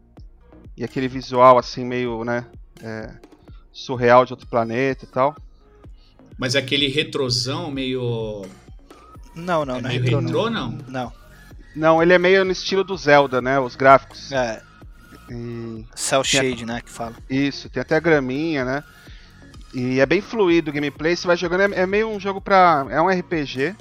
E 0.75 0.83
aquele 0.83 1.07
visual 1.07 1.57
assim, 1.57 1.85
meio, 1.85 2.23
né? 2.23 2.45
é, 2.83 3.11
surreal 3.71 4.25
de 4.25 4.33
outro 4.33 4.47
planeta 4.47 5.05
e 5.05 5.07
tal. 5.07 5.35
Mas 6.37 6.55
aquele 6.55 6.87
retrosão 6.87 7.69
meio. 7.71 8.45
Não, 9.35 9.65
não, 9.65 9.75
é 9.77 9.81
não 9.81 9.89
é 9.89 9.99
meio 9.99 10.03
retrô, 10.03 10.49
não. 10.49 10.49
não? 10.49 10.77
Não. 10.87 11.13
Não, 11.75 12.03
ele 12.03 12.13
é 12.13 12.17
meio 12.17 12.43
no 12.43 12.51
estilo 12.51 12.83
do 12.83 12.97
Zelda, 12.97 13.41
né? 13.41 13.59
Os 13.59 13.75
gráficos. 13.75 14.31
É, 14.31 14.61
E- 15.29 15.85
Cell 15.95 16.23
Shade, 16.23 16.65
né, 16.65 16.81
que 16.81 16.89
fala. 16.89 17.15
Isso, 17.29 17.69
tem 17.69 17.81
até 17.81 17.95
a 17.95 17.99
graminha, 17.99 18.65
né? 18.65 18.83
E 19.73 19.99
é 19.99 20.05
bem 20.05 20.19
fluido 20.19 20.71
o 20.71 20.73
gameplay, 20.73 21.15
você 21.15 21.27
vai 21.27 21.37
jogando, 21.37 21.73
é, 21.73 21.81
é 21.81 21.85
meio 21.85 22.09
um 22.09 22.19
jogo 22.19 22.41
pra. 22.41 22.87
É 22.89 22.99
um 22.99 23.07
RPG, 23.07 23.75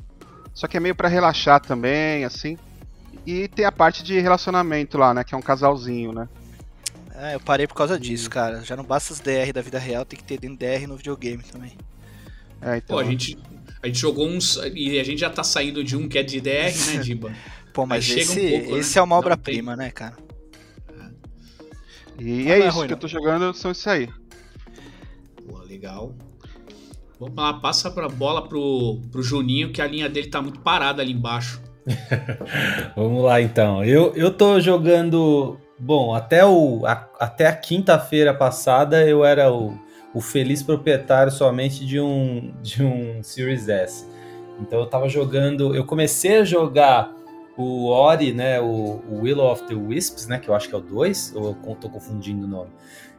só 0.59 0.67
que 0.67 0.77
é 0.77 0.81
meio 0.81 0.97
pra 0.97 1.07
relaxar 1.07 1.61
também, 1.61 2.25
assim. 2.25 2.59
E 3.25 3.47
tem 3.47 3.65
a 3.65 3.71
parte 3.71 4.03
de 4.03 4.19
relacionamento 4.19 4.99
lá, 4.99 5.15
né? 5.15 5.23
Que 5.23 5.33
é 5.33 5.39
um 5.39 5.41
casalzinho, 5.41 6.13
né? 6.13 6.29
É, 7.15 7.37
eu 7.37 7.41
parei 7.41 7.69
por 7.69 7.77
causa 7.77 7.97
disso, 7.97 8.29
cara. 8.29 8.65
Já 8.65 8.75
não 8.75 8.83
basta 8.83 9.13
as 9.13 9.21
DR 9.21 9.53
da 9.55 9.63
vida 9.63 9.79
real, 9.79 10.05
tem 10.05 10.19
que 10.19 10.25
ter 10.25 10.37
DR 10.37 10.89
no 10.89 10.97
videogame 10.97 11.45
também. 11.45 11.79
É, 12.61 12.79
então. 12.79 12.97
Pô, 12.97 12.99
a 12.99 13.05
gente, 13.05 13.39
a 13.81 13.87
gente 13.87 14.01
jogou 14.01 14.29
uns. 14.29 14.57
E 14.75 14.99
a 14.99 15.05
gente 15.05 15.21
já 15.21 15.31
tá 15.31 15.45
saindo 15.45 15.85
de 15.85 15.97
um 15.97 16.09
que 16.09 16.19
é 16.19 16.25
de 16.25 16.41
DR, 16.41 16.75
né, 16.89 16.99
Diba? 17.05 17.33
Pô, 17.73 17.87
mas 17.87 18.03
chega 18.03 18.23
esse, 18.23 18.41
um 18.41 18.51
pouco, 18.51 18.73
né? 18.73 18.79
esse 18.81 18.99
é 18.99 19.03
uma 19.03 19.15
obra-prima, 19.15 19.77
né, 19.77 19.93
cara? 19.93 20.17
E 22.19 22.43
Não 22.43 22.51
é 22.51 22.59
é 22.63 22.67
isso 22.67 22.77
ruim, 22.79 22.89
que 22.89 22.95
eu 22.95 22.97
não. 22.97 23.01
tô 23.01 23.07
jogando, 23.07 23.55
são 23.55 23.71
isso 23.71 23.89
aí. 23.89 24.09
Pô, 25.47 25.59
legal. 25.59 26.17
Vamos 27.19 27.35
lá, 27.37 27.55
passa 27.55 27.89
a 27.89 28.09
bola 28.09 28.47
pro, 28.49 29.01
pro 29.11 29.23
Juninho, 29.23 29.73
que 29.73 29.83
a 29.83 29.87
linha 29.87 30.09
dele 30.09 30.29
tá 30.29 30.41
muito 30.41 30.61
parada 30.61 31.03
ali 31.03 31.13
embaixo. 31.13 31.61
Vamos 32.95 33.25
lá 33.25 33.41
então. 33.41 33.85
Eu, 33.85 34.15
eu 34.15 34.33
tô 34.33 34.61
jogando. 34.61 35.59
Bom, 35.79 36.15
até, 36.15 36.45
o, 36.45 36.85
a, 36.87 37.09
até 37.19 37.47
a 37.47 37.53
quinta-feira 37.53 38.35
passada 38.35 39.05
eu 39.07 39.25
era 39.25 39.53
o, 39.53 39.77
o 40.15 40.21
feliz 40.21 40.63
proprietário 40.63 41.33
somente 41.33 41.85
de 41.85 42.01
um, 42.01 42.53
de 42.63 42.83
um 42.85 43.23
Series 43.23 43.69
S. 43.69 44.07
Então 44.61 44.79
eu 44.79 44.87
tava 44.87 45.09
jogando. 45.09 45.75
Eu 45.75 45.85
comecei 45.85 46.39
a 46.39 46.45
jogar 46.45 47.13
o 47.57 47.87
Ori, 47.89 48.33
né? 48.33 48.61
O, 48.61 49.03
o 49.09 49.21
Will 49.23 49.41
of 49.41 49.65
the 49.65 49.75
Wisps, 49.75 50.29
né? 50.29 50.39
Que 50.39 50.49
eu 50.49 50.55
acho 50.55 50.69
que 50.69 50.75
é 50.75 50.79
o 50.79 50.81
2, 50.81 51.33
ou 51.35 51.57
eu 51.67 51.75
tô 51.75 51.89
confundindo 51.89 52.45
o 52.45 52.49
nome. 52.49 52.71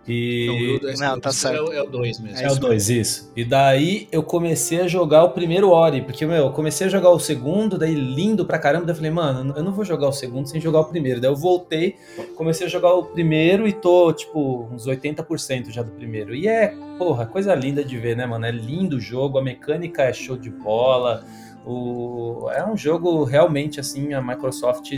E... 0.08 0.80
Não, 1.00 1.12
não 1.12 1.20
tá 1.20 1.32
certo. 1.32 1.72
É 1.72 1.82
o 1.82 1.86
2 1.86 2.20
mesmo. 2.20 2.38
É, 2.40 2.52
o 2.52 2.56
2, 2.56 2.90
isso. 2.90 3.32
E 3.36 3.44
daí 3.46 4.08
eu 4.12 4.24
comecei 4.24 4.82
a 4.82 4.88
jogar 4.88 5.24
o 5.24 5.30
primeiro 5.30 5.70
Ori, 5.70 6.02
porque, 6.02 6.26
meu, 6.26 6.46
eu 6.46 6.52
comecei 6.52 6.88
a 6.88 6.90
jogar 6.90 7.10
o 7.10 7.20
segundo, 7.20 7.78
daí 7.78 7.94
lindo 7.94 8.46
pra 8.46 8.58
caramba, 8.58 8.86
daí 8.86 8.94
eu 8.94 8.98
falei, 8.98 9.12
mano, 9.12 9.54
eu 9.56 9.64
não 9.64 9.72
vou 9.72 9.86
jogar 9.86 10.08
o 10.08 10.12
segundo 10.12 10.48
sem 10.48 10.60
jogar 10.60 10.80
o 10.80 10.86
primeiro. 10.86 11.22
Daí 11.22 11.30
eu 11.30 11.36
voltei, 11.36 11.96
comecei 12.36 12.66
a 12.66 12.70
jogar 12.70 12.94
o 12.94 13.06
primeiro 13.06 13.68
e 13.68 13.74
tô, 13.74 14.12
tipo, 14.12 14.68
uns 14.72 14.88
80% 14.88 15.70
já 15.70 15.84
do 15.84 15.92
primeiro. 15.92 16.34
E 16.34 16.48
é, 16.48 16.74
porra, 16.98 17.26
coisa 17.26 17.54
linda 17.54 17.84
de 17.84 17.98
ver, 17.98 18.18
né, 18.18 18.26
mano? 18.26 18.46
É 18.46 18.52
lindo 18.52 18.98
o 18.98 19.00
jogo, 19.00 19.38
a 19.38 19.44
mecânica 19.44 20.04
é 20.04 20.14
show 20.14 20.36
de 20.36 20.50
bola. 20.50 21.24
O... 21.66 22.50
É 22.52 22.66
um 22.66 22.76
jogo 22.76 23.24
realmente, 23.24 23.80
assim, 23.80 24.14
a 24.14 24.22
Microsoft 24.22 24.92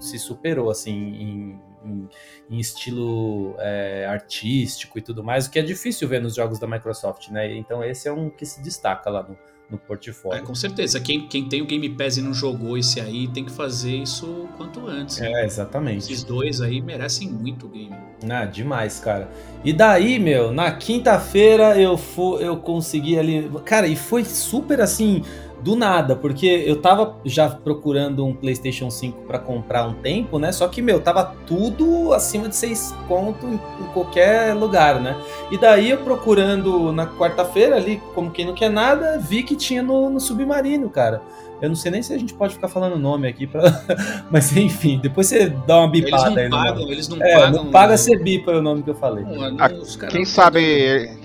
se 0.00 0.18
superou, 0.18 0.70
assim, 0.70 0.92
em 0.92 1.60
em, 1.86 2.08
em 2.50 2.58
estilo 2.58 3.54
é, 3.58 4.06
artístico 4.06 4.98
e 4.98 5.02
tudo 5.02 5.22
mais, 5.22 5.46
o 5.46 5.50
que 5.50 5.58
é 5.58 5.62
difícil 5.62 6.08
ver 6.08 6.20
nos 6.20 6.34
jogos 6.34 6.58
da 6.58 6.66
Microsoft, 6.66 7.28
né? 7.28 7.54
Então 7.56 7.82
esse 7.84 8.08
é 8.08 8.12
um 8.12 8.28
que 8.30 8.44
se 8.44 8.62
destaca 8.62 9.08
lá 9.10 9.22
no, 9.22 9.36
no 9.70 9.78
portfólio. 9.78 10.38
É, 10.38 10.42
com 10.42 10.54
certeza. 10.54 11.00
Quem, 11.00 11.26
quem 11.26 11.48
tem 11.48 11.60
o 11.60 11.66
Game 11.66 11.88
Pass 11.90 12.16
e 12.16 12.22
não 12.22 12.32
jogou 12.32 12.78
esse 12.78 13.00
aí 13.00 13.28
tem 13.28 13.44
que 13.44 13.50
fazer 13.50 13.96
isso 13.96 14.48
quanto 14.56 14.86
antes. 14.86 15.20
É, 15.20 15.44
exatamente. 15.44 15.98
Esses 15.98 16.22
dois 16.22 16.60
aí 16.60 16.80
merecem 16.80 17.28
muito 17.28 17.68
game. 17.68 17.96
Ah, 18.28 18.44
demais, 18.44 19.00
cara. 19.00 19.28
E 19.64 19.72
daí, 19.72 20.18
meu, 20.18 20.52
na 20.52 20.70
quinta-feira 20.72 21.78
eu 21.80 21.98
eu 22.40 22.56
consegui 22.58 23.18
ali. 23.18 23.50
Cara, 23.64 23.86
e 23.86 23.96
foi 23.96 24.24
super 24.24 24.80
assim 24.80 25.22
do 25.66 25.74
nada, 25.74 26.14
porque 26.14 26.46
eu 26.46 26.80
tava 26.80 27.16
já 27.24 27.50
procurando 27.50 28.24
um 28.24 28.32
PlayStation 28.32 28.88
5 28.88 29.22
para 29.22 29.36
comprar 29.36 29.84
um 29.84 29.94
tempo, 29.94 30.38
né? 30.38 30.52
Só 30.52 30.68
que, 30.68 30.80
meu, 30.80 31.00
tava 31.00 31.34
tudo 31.44 32.14
acima 32.14 32.48
de 32.48 32.54
6 32.54 32.94
conto 33.08 33.44
em, 33.48 33.54
em 33.54 33.86
qualquer 33.92 34.54
lugar, 34.54 35.00
né? 35.00 35.20
E 35.50 35.58
daí 35.58 35.90
eu 35.90 35.98
procurando 35.98 36.92
na 36.92 37.04
quarta-feira 37.04 37.74
ali, 37.74 38.00
como 38.14 38.30
quem 38.30 38.46
não 38.46 38.54
quer 38.54 38.70
nada, 38.70 39.18
vi 39.18 39.42
que 39.42 39.56
tinha 39.56 39.82
no, 39.82 40.08
no 40.08 40.20
Submarino, 40.20 40.88
cara. 40.88 41.20
Eu 41.60 41.68
não 41.68 41.76
sei 41.76 41.90
nem 41.90 42.02
se 42.02 42.12
a 42.12 42.18
gente 42.18 42.34
pode 42.34 42.54
ficar 42.54 42.68
falando 42.68 42.94
o 42.94 42.98
nome 42.98 43.26
aqui, 43.26 43.46
pra... 43.46 43.62
mas 44.30 44.54
enfim, 44.56 44.98
depois 45.02 45.26
você 45.26 45.48
dá 45.48 45.78
uma 45.78 45.90
bipada 45.90 46.40
eles 46.40 46.50
não 46.50 46.58
aí. 46.58 46.64
Pagam, 46.64 46.92
eles 46.92 47.08
não 47.08 47.22
é, 47.22 47.34
pagam. 47.34 47.64
Não 47.64 47.70
paga 47.70 47.96
ser 47.96 48.22
bipa 48.22 48.52
o 48.52 48.62
nome 48.62 48.82
que 48.82 48.90
eu 48.90 48.94
falei. 48.94 49.24
Não, 49.24 49.56
ah, 49.58 49.70
quem 50.10 50.24
sabe 50.24 50.60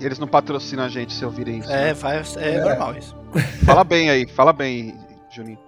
eles 0.00 0.18
não 0.18 0.26
patrocinam 0.26 0.84
a 0.84 0.88
gente 0.88 1.12
se 1.12 1.24
ouvirem 1.24 1.58
isso. 1.58 1.70
É, 1.70 1.86
né? 1.86 1.94
vai, 1.94 2.16
é, 2.18 2.54
é, 2.54 2.60
normal 2.60 2.96
isso. 2.96 3.16
Fala 3.64 3.84
bem 3.84 4.10
aí, 4.10 4.26
fala 4.28 4.52
bem, 4.52 4.94
Juninho. 5.34 5.58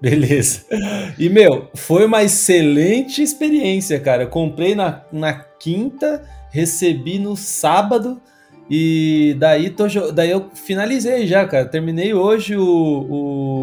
Beleza. 0.00 0.64
E, 1.18 1.28
meu, 1.28 1.68
foi 1.74 2.04
uma 2.04 2.22
excelente 2.22 3.22
experiência, 3.22 3.98
cara. 3.98 4.24
Eu 4.24 4.28
comprei 4.28 4.74
na, 4.74 5.02
na 5.10 5.32
quinta, 5.32 6.22
recebi 6.50 7.18
no 7.18 7.36
sábado. 7.36 8.20
E 8.68 9.36
daí, 9.38 9.70
tô, 9.70 9.86
daí 10.12 10.30
eu 10.30 10.50
finalizei 10.52 11.26
já, 11.26 11.46
cara. 11.46 11.64
Terminei 11.64 12.12
hoje 12.12 12.56
o. 12.56 12.62
o 12.62 13.55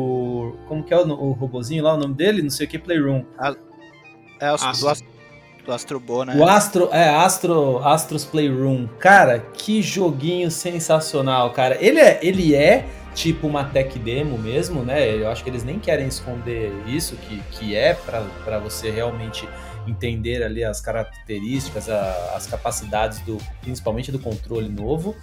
como 0.74 0.84
que 0.84 0.94
é 0.94 0.98
o, 0.98 1.08
o 1.08 1.32
robozinho 1.34 1.84
lá, 1.84 1.94
o 1.94 1.98
nome 1.98 2.16
dele? 2.16 2.42
Não 2.42 2.50
sei 2.50 2.66
o 2.66 2.70
que, 2.70 2.80
Playroom. 2.80 3.24
é 4.40 4.52
o 4.52 4.56
Astro. 4.56 4.80
do, 4.80 4.90
Astro, 4.90 5.08
do 5.66 5.72
Astro 5.72 6.00
Bo, 6.00 6.26
né? 6.26 6.36
O 6.36 6.44
Astro, 6.44 6.90
é, 6.92 7.10
Astro, 7.10 7.78
Astros 7.84 8.26
Playroom. 8.26 8.88
Cara, 9.00 9.40
que 9.40 9.82
joguinho 9.84 10.50
sensacional, 10.50 11.52
cara. 11.52 11.78
Ele 11.80 12.00
é, 12.00 12.20
ele 12.24 12.56
é 12.56 12.86
tipo 13.14 13.46
uma 13.46 13.66
tech 13.66 14.00
demo 14.00 14.40
mesmo, 14.40 14.82
né? 14.82 15.16
Eu 15.16 15.30
acho 15.30 15.44
que 15.44 15.50
eles 15.50 15.64
nem 15.64 15.78
querem 15.78 16.08
esconder 16.08 16.74
isso, 16.88 17.16
que, 17.18 17.40
que 17.52 17.76
é 17.76 17.94
para 17.94 18.58
você 18.58 18.90
realmente 18.90 19.48
entender 19.86 20.42
ali 20.42 20.64
as 20.64 20.82
características, 20.82 21.88
a, 21.88 22.34
as 22.36 22.48
capacidades 22.48 23.20
do, 23.20 23.38
principalmente 23.62 24.12
do 24.12 24.18
controle 24.18 24.70
novo. 24.70 25.16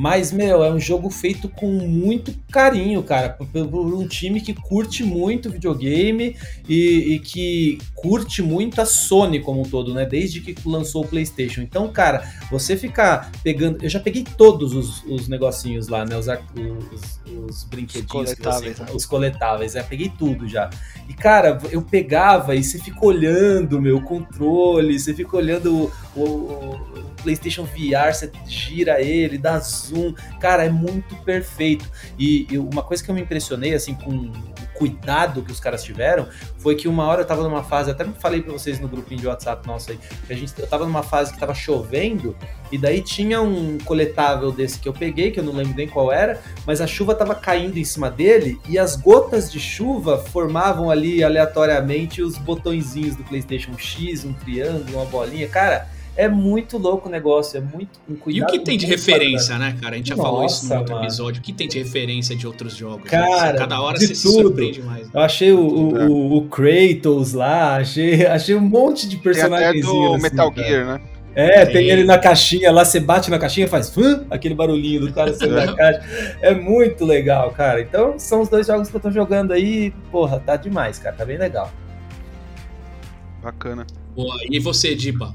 Mas, 0.00 0.30
meu, 0.30 0.62
é 0.62 0.70
um 0.70 0.78
jogo 0.78 1.10
feito 1.10 1.48
com 1.48 1.66
muito 1.66 2.32
carinho, 2.52 3.02
cara, 3.02 3.30
por, 3.30 3.48
um 3.52 4.06
time 4.06 4.40
que 4.40 4.54
curte 4.54 5.02
muito 5.02 5.50
videogame 5.50 6.36
e, 6.68 7.14
e, 7.14 7.18
que 7.18 7.78
curte 7.96 8.40
muito 8.40 8.80
a 8.80 8.86
Sony 8.86 9.40
como 9.40 9.62
um 9.62 9.64
todo, 9.64 9.92
né? 9.92 10.06
Desde 10.06 10.40
que 10.40 10.54
lançou 10.64 11.04
o 11.04 11.08
PlayStation. 11.08 11.62
Então, 11.62 11.88
cara, 11.88 12.32
você 12.48 12.76
ficar 12.76 13.32
pegando. 13.42 13.82
Eu 13.82 13.90
já 13.90 13.98
peguei 13.98 14.22
todos 14.22 14.72
os, 14.72 15.02
os 15.04 15.26
negocinhos 15.26 15.88
lá, 15.88 16.04
né? 16.04 16.16
Os, 16.16 16.28
os, 16.28 17.20
os 17.48 17.64
brinquedinhos. 17.64 18.30
Os 18.30 18.36
coletáveis. 18.36 18.76
Você, 18.76 18.82
né? 18.84 18.88
Os 18.94 19.04
coletáveis, 19.04 19.74
é, 19.74 19.82
peguei 19.82 20.12
tudo 20.16 20.46
já. 20.46 20.70
E, 21.08 21.12
cara, 21.12 21.58
eu 21.72 21.82
pegava 21.82 22.54
e 22.54 22.62
você 22.62 22.78
fica 22.78 23.04
olhando, 23.04 23.82
meu, 23.82 23.96
o 23.96 24.02
controle, 24.02 24.96
você 24.96 25.12
fica 25.12 25.36
olhando 25.36 25.90
o, 26.24 26.98
PlayStation 27.22 27.64
VR, 27.64 28.12
você 28.12 28.30
gira 28.46 29.00
ele, 29.00 29.38
dá 29.38 29.58
zoom. 29.58 30.14
Cara, 30.40 30.64
é 30.64 30.70
muito 30.70 31.16
perfeito. 31.16 31.88
E, 32.18 32.46
e, 32.50 32.58
uma 32.58 32.82
coisa 32.82 33.02
que 33.02 33.10
eu 33.10 33.14
me 33.14 33.20
impressionei, 33.20 33.74
assim, 33.74 33.94
com 33.94 34.10
o 34.10 34.32
cuidado 34.74 35.42
que 35.42 35.50
os 35.50 35.58
caras 35.58 35.82
tiveram, 35.82 36.28
foi 36.58 36.76
que 36.76 36.86
uma 36.86 37.04
hora 37.04 37.22
eu 37.22 37.26
tava 37.26 37.42
numa 37.42 37.64
fase, 37.64 37.90
até 37.90 38.04
falei 38.04 38.40
pra 38.40 38.52
vocês 38.52 38.78
no 38.78 38.86
grupinho 38.86 39.20
de 39.20 39.26
WhatsApp 39.26 39.66
nosso 39.66 39.90
aí, 39.90 39.98
que 40.26 40.32
a 40.32 40.36
gente, 40.36 40.52
eu 40.56 40.68
tava 40.68 40.86
numa 40.86 41.02
fase 41.02 41.32
que 41.32 41.38
tava 41.38 41.52
chovendo, 41.52 42.36
e 42.70 42.78
daí 42.78 43.02
tinha 43.02 43.42
um 43.42 43.76
coletável 43.78 44.52
desse 44.52 44.78
que 44.78 44.88
eu 44.88 44.92
peguei, 44.92 45.32
que 45.32 45.40
eu 45.40 45.44
não 45.44 45.52
lembro 45.52 45.74
nem 45.74 45.88
qual 45.88 46.12
era, 46.12 46.40
mas 46.64 46.80
a 46.80 46.86
chuva 46.86 47.12
tava 47.12 47.34
caindo 47.34 47.76
em 47.76 47.84
cima 47.84 48.08
dele, 48.08 48.56
e 48.68 48.78
as 48.78 48.94
gotas 48.94 49.50
de 49.50 49.58
chuva 49.58 50.18
formavam 50.18 50.92
ali 50.92 51.24
aleatoriamente 51.24 52.22
os 52.22 52.38
botõezinhos 52.38 53.16
do 53.16 53.24
PlayStation 53.24 53.76
X, 53.76 54.24
um 54.24 54.32
triângulo, 54.32 54.98
uma 54.98 55.06
bolinha. 55.06 55.48
Cara, 55.48 55.88
é 56.18 56.26
muito 56.26 56.76
louco 56.76 57.08
o 57.08 57.12
negócio, 57.12 57.56
é 57.56 57.60
muito 57.60 58.00
um 58.10 58.16
cuidado. 58.16 58.42
E 58.42 58.42
o 58.42 58.46
que 58.58 58.64
tem 58.64 58.76
de 58.76 58.84
referência, 58.86 59.56
né, 59.56 59.76
cara? 59.80 59.94
A 59.94 59.98
gente 59.98 60.08
já 60.08 60.16
Nossa, 60.16 60.28
falou 60.28 60.44
isso 60.44 60.68
no 60.68 60.74
outro 60.74 60.94
mano. 60.94 61.06
episódio. 61.06 61.40
O 61.40 61.44
que 61.44 61.52
tem 61.52 61.68
de 61.68 61.78
referência 61.78 62.34
de 62.34 62.44
outros 62.44 62.74
jogos? 62.74 63.04
Né? 63.04 63.10
Cara, 63.10 63.52
né? 63.52 63.58
cada 63.58 63.80
hora 63.80 63.96
você 63.96 64.08
tudo. 64.08 64.16
se 64.16 64.28
surpreende 64.28 64.82
mais. 64.82 65.08
Eu 65.14 65.20
achei 65.20 65.52
o, 65.52 65.60
o, 65.60 66.36
o, 66.38 66.48
Kratos 66.48 67.34
lá, 67.34 67.76
achei, 67.76 68.26
achei 68.26 68.56
um 68.56 68.60
monte 68.60 69.08
de 69.08 69.16
personagens. 69.16 69.86
Tem 69.86 69.96
até 69.96 70.08
do 70.08 70.14
assim, 70.14 70.22
Metal 70.22 70.52
cara. 70.52 70.66
Gear, 70.66 70.86
né? 70.86 71.00
É, 71.36 71.64
tem, 71.64 71.74
tem 71.74 71.90
ele 71.90 72.02
na 72.02 72.18
caixinha 72.18 72.72
lá, 72.72 72.84
você 72.84 72.98
bate 72.98 73.30
na 73.30 73.38
caixinha 73.38 73.68
faz 73.68 73.90
fã, 73.90 74.24
aquele 74.28 74.56
barulhinho 74.56 75.02
do 75.02 75.12
cara 75.12 75.32
saindo 75.32 75.54
da 75.54 75.70
caixa. 75.76 76.02
É 76.42 76.52
muito 76.52 77.04
legal, 77.04 77.52
cara. 77.52 77.80
Então 77.80 78.18
são 78.18 78.40
os 78.40 78.48
dois 78.48 78.66
jogos 78.66 78.88
que 78.88 78.96
eu 78.96 79.00
tô 79.00 79.12
jogando 79.12 79.52
aí. 79.52 79.92
Porra, 80.10 80.40
tá 80.40 80.56
demais, 80.56 80.98
cara. 80.98 81.14
Tá 81.14 81.24
bem 81.24 81.38
legal. 81.38 81.70
Bacana. 83.40 83.86
Boa. 84.16 84.34
E 84.50 84.58
você, 84.58 84.96
Diba? 84.96 85.32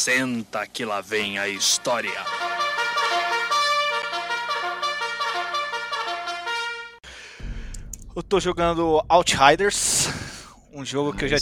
Senta 0.00 0.66
que 0.66 0.82
lá 0.82 1.02
vem 1.02 1.38
a 1.38 1.46
história. 1.46 2.24
Eu 8.16 8.22
tô 8.22 8.40
jogando 8.40 9.04
Outriders, 9.06 10.08
um 10.72 10.86
jogo 10.86 11.12
que 11.12 11.26
eu 11.26 11.28
já 11.28 11.36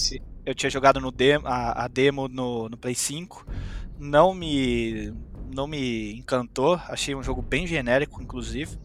eu 0.45 0.57
tinha 0.57 0.69
jogado 0.69 1.01
no 1.01 1.13
demo, 1.13 1.47
a, 1.47 1.85
a 1.85 1.87
demo 1.87 2.27
no, 2.27 2.69
no 2.69 2.77
Play 2.77 2.97
5. 2.97 3.47
Não 3.97 4.35
me 4.35 5.15
não 5.55 5.69
me 5.69 6.17
encantou, 6.17 6.81
achei 6.89 7.15
um 7.15 7.23
jogo 7.23 7.41
bem 7.41 7.65
genérico, 7.65 8.21
inclusive. 8.21 8.77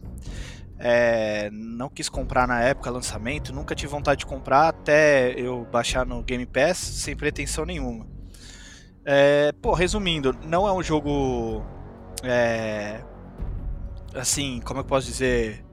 É, 0.78 1.50
não 1.50 1.90
quis 1.90 2.08
comprar 2.08 2.46
na 2.46 2.62
época 2.62 2.92
lançamento, 2.92 3.52
nunca 3.52 3.74
tive 3.74 3.90
vontade 3.90 4.20
de 4.20 4.26
comprar 4.26 4.68
até 4.68 5.34
eu 5.36 5.64
baixar 5.64 6.06
no 6.06 6.22
Game 6.22 6.46
Pass 6.46 6.78
sem 6.78 7.16
pretensão 7.16 7.66
nenhuma. 7.66 8.13
É, 9.04 9.52
pô, 9.60 9.72
resumindo, 9.72 10.34
não 10.44 10.66
é 10.66 10.72
um 10.72 10.82
jogo. 10.82 11.62
É, 12.22 13.02
assim, 14.14 14.60
como 14.64 14.80
eu 14.80 14.84
posso 14.84 15.06
dizer. 15.06 15.64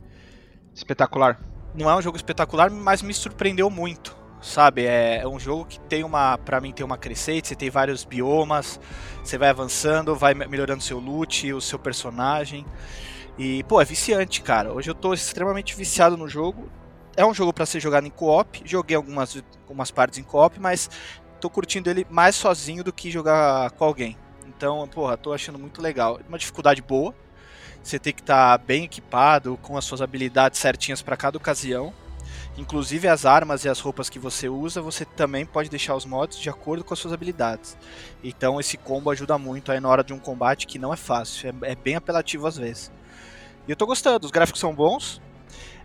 Espetacular. 0.74 1.40
Não 1.74 1.90
é 1.90 1.96
um 1.96 2.02
jogo 2.02 2.18
espetacular, 2.18 2.70
mas 2.70 3.02
me 3.02 3.14
surpreendeu 3.14 3.70
muito. 3.70 4.20
Sabe, 4.42 4.86
é 4.86 5.22
um 5.28 5.40
jogo 5.40 5.66
que 5.66 5.80
tem 5.82 6.04
uma, 6.04 6.36
para 6.36 6.60
mim 6.60 6.74
tem 6.74 6.84
uma 6.84 6.98
crescente, 6.98 7.48
você 7.48 7.56
tem 7.56 7.70
vários 7.70 8.04
biomas, 8.04 8.80
você 9.24 9.38
vai 9.38 9.50
avançando, 9.50 10.16
vai 10.16 10.34
melhorando 10.34 10.82
seu 10.82 10.98
loot, 10.98 11.54
o 11.54 11.62
seu 11.62 11.78
personagem. 11.78 12.66
E, 13.38 13.64
pô, 13.66 13.80
é 13.80 13.86
viciante, 13.86 14.42
cara. 14.42 14.74
Hoje 14.74 14.90
eu 14.90 14.96
tô 14.96 15.14
extremamente 15.14 15.76
viciado 15.76 16.18
no 16.18 16.28
jogo. 16.28 16.70
É 17.16 17.26
um 17.26 17.34
jogo 17.34 17.54
para 17.54 17.68
ser 17.68 17.80
jogado 17.80 18.08
em 18.08 18.10
co-op. 18.10 18.62
Joguei 18.66 18.96
algumas, 18.96 19.44
algumas 19.64 19.92
partes 19.92 20.18
em 20.18 20.24
co-op, 20.24 20.60
mas 20.60 20.90
tô 21.42 21.50
curtindo 21.50 21.90
ele 21.90 22.06
mais 22.10 22.36
sozinho 22.36 22.84
do 22.84 22.94
que 22.94 23.10
jogar 23.10 23.72
com 23.72 23.84
alguém. 23.84 24.16
Então, 24.48 24.88
porra, 24.88 25.18
tô 25.18 25.34
achando 25.34 25.58
muito 25.58 25.82
legal. 25.82 26.20
Uma 26.30 26.38
dificuldade 26.38 26.82
boa. 26.82 27.14
Você 27.84 27.98
tem 27.98 28.14
que 28.14 28.22
estar 28.22 28.58
bem 28.60 28.84
equipado, 28.84 29.58
com 29.62 29.76
as 29.76 29.84
suas 29.84 30.02
habilidades 30.02 30.60
certinhas 30.60 31.02
para 31.02 31.18
cada 31.18 31.38
ocasião. 31.38 31.92
Inclusive 32.58 33.08
as 33.08 33.26
armas 33.26 33.66
e 33.66 33.70
as 33.70 33.80
roupas 33.80 34.08
que 34.08 34.20
você 34.20 34.48
usa, 34.48 34.82
você 34.82 35.04
também 35.04 35.46
pode 35.46 35.70
deixar 35.70 35.96
os 35.96 36.06
mods 36.06 36.38
de 36.38 36.50
acordo 36.50 36.84
com 36.84 36.94
as 36.94 37.00
suas 37.00 37.14
habilidades. 37.14 37.76
Então 38.24 38.60
esse 38.60 38.78
combo 38.78 39.10
ajuda 39.10 39.38
muito 39.38 39.72
aí 39.72 39.80
na 39.80 39.90
hora 39.90 40.04
de 40.04 40.14
um 40.14 40.20
combate 40.20 40.68
que 40.68 40.78
não 40.78 40.94
é 40.94 40.98
fácil, 40.98 41.50
é, 41.64 41.72
é 41.72 41.76
bem 41.76 41.96
apelativo 41.96 42.46
às 42.46 42.58
vezes. 42.58 42.92
E 43.68 43.72
eu 43.72 43.76
tô 43.76 43.88
gostando, 43.88 44.26
os 44.26 44.32
gráficos 44.32 44.60
são 44.60 44.76
bons. 44.76 45.22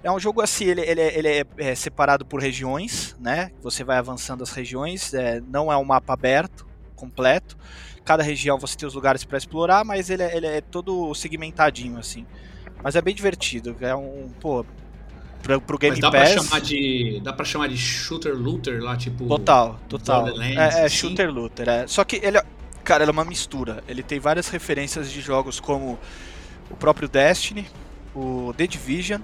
É 0.02 0.10
um 0.10 0.20
jogo 0.20 0.40
assim, 0.40 0.66
ele, 0.66 0.82
ele, 0.82 1.00
ele 1.00 1.28
é, 1.28 1.44
é, 1.58 1.74
separado 1.74 2.24
por 2.24 2.40
regiões, 2.40 3.16
né? 3.18 3.50
Você 3.62 3.82
vai 3.82 3.98
avançando 3.98 4.42
as 4.42 4.50
regiões, 4.50 5.12
é, 5.14 5.40
não 5.40 5.72
é 5.72 5.76
um 5.76 5.84
mapa 5.84 6.12
aberto, 6.12 6.66
completo. 6.94 7.56
Cada 8.04 8.22
região 8.22 8.58
você 8.58 8.76
tem 8.76 8.86
os 8.86 8.94
lugares 8.94 9.24
para 9.24 9.36
explorar, 9.36 9.84
mas 9.84 10.10
ele, 10.10 10.22
é, 10.22 10.36
ele 10.36 10.46
é 10.46 10.60
todo 10.60 11.12
segmentadinho, 11.14 11.98
assim. 11.98 12.24
Mas 12.82 12.94
é 12.94 13.02
bem 13.02 13.14
divertido, 13.14 13.74
é 13.80 13.96
um, 13.96 14.28
pô, 14.40 14.64
pro, 15.42 15.60
pro 15.60 15.78
Game 15.78 15.92
Mas 15.92 16.00
dá 16.00 16.10
Pass. 16.10 16.34
Pra 16.34 16.42
chamar 16.42 16.60
de, 16.60 17.20
dá 17.22 17.32
pra 17.32 17.44
chamar 17.44 17.68
de 17.68 17.76
shooter 17.76 18.34
looter 18.34 18.82
lá, 18.82 18.96
tipo. 18.96 19.26
Total, 19.26 19.78
total. 19.88 20.28
É, 20.40 20.54
é 20.54 20.84
assim? 20.84 20.96
shooter 20.96 21.30
looter, 21.30 21.68
é. 21.68 21.86
Só 21.86 22.04
que 22.04 22.16
ele, 22.16 22.38
é- 22.38 22.44
cara, 22.84 23.04
ele 23.04 23.10
é 23.10 23.12
uma 23.12 23.24
mistura. 23.24 23.82
Ele 23.88 24.02
tem 24.02 24.18
várias 24.18 24.48
referências 24.48 25.10
de 25.10 25.20
jogos 25.20 25.60
como 25.60 25.98
o 26.70 26.76
próprio 26.76 27.08
Destiny, 27.08 27.66
o 28.14 28.52
The 28.56 28.66
Division, 28.66 29.20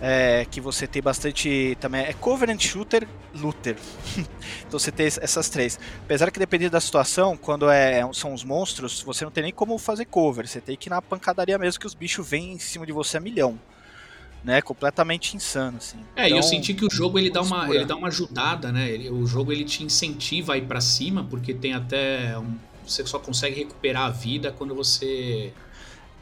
é, 0.00 0.44
que 0.50 0.60
você 0.60 0.86
tem 0.86 1.00
bastante 1.00 1.76
também 1.80 2.02
é 2.02 2.12
Covenant 2.12 2.60
Shooter 2.60 3.06
Looter. 3.34 3.76
então 4.66 4.78
você 4.78 4.92
tem 4.92 5.06
essas 5.06 5.48
três. 5.48 5.78
Apesar 6.04 6.30
que 6.30 6.38
dependendo 6.38 6.72
da 6.72 6.80
situação, 6.80 7.36
quando 7.36 7.70
é, 7.70 8.00
são 8.12 8.34
os 8.34 8.44
monstros, 8.44 9.00
você 9.02 9.24
não 9.24 9.30
tem 9.32 9.44
nem 9.44 9.52
como 9.52 9.78
fazer 9.78 10.04
cover. 10.04 10.46
Você 10.46 10.60
tem 10.60 10.76
que 10.76 10.88
ir 10.88 10.90
na 10.90 11.00
pancadaria 11.00 11.56
mesmo 11.58 11.80
que 11.80 11.86
os 11.86 11.94
bichos 11.94 12.28
vêm 12.28 12.52
em 12.52 12.58
cima 12.58 12.84
de 12.84 12.92
você 12.92 13.16
a 13.16 13.20
milhão. 13.20 13.58
Né, 14.42 14.60
completamente 14.60 15.34
insano, 15.34 15.78
assim. 15.78 15.96
É, 16.14 16.28
e 16.28 16.32
eu 16.32 16.36
Então, 16.36 16.42
senti 16.50 16.74
que 16.74 16.84
o 16.84 16.90
jogo 16.90 17.18
ele 17.18 17.30
dá 17.30 17.40
uma, 17.40 17.74
ele 17.74 17.86
dá 17.86 17.96
uma 17.96 18.08
ajudada, 18.08 18.70
né? 18.70 18.90
Ele- 18.90 19.08
o 19.08 19.26
jogo 19.26 19.50
ele 19.50 19.64
te 19.64 19.82
incentiva 19.82 20.52
a 20.52 20.58
ir 20.58 20.66
pra 20.66 20.82
cima, 20.82 21.24
porque 21.30 21.54
tem 21.54 21.72
até. 21.72 22.38
um- 22.38 22.54
você 22.86 23.06
só 23.06 23.18
consegue 23.18 23.56
recuperar 23.60 24.02
a 24.04 24.10
vida 24.10 24.52
quando 24.52 24.74
você. 24.74 25.50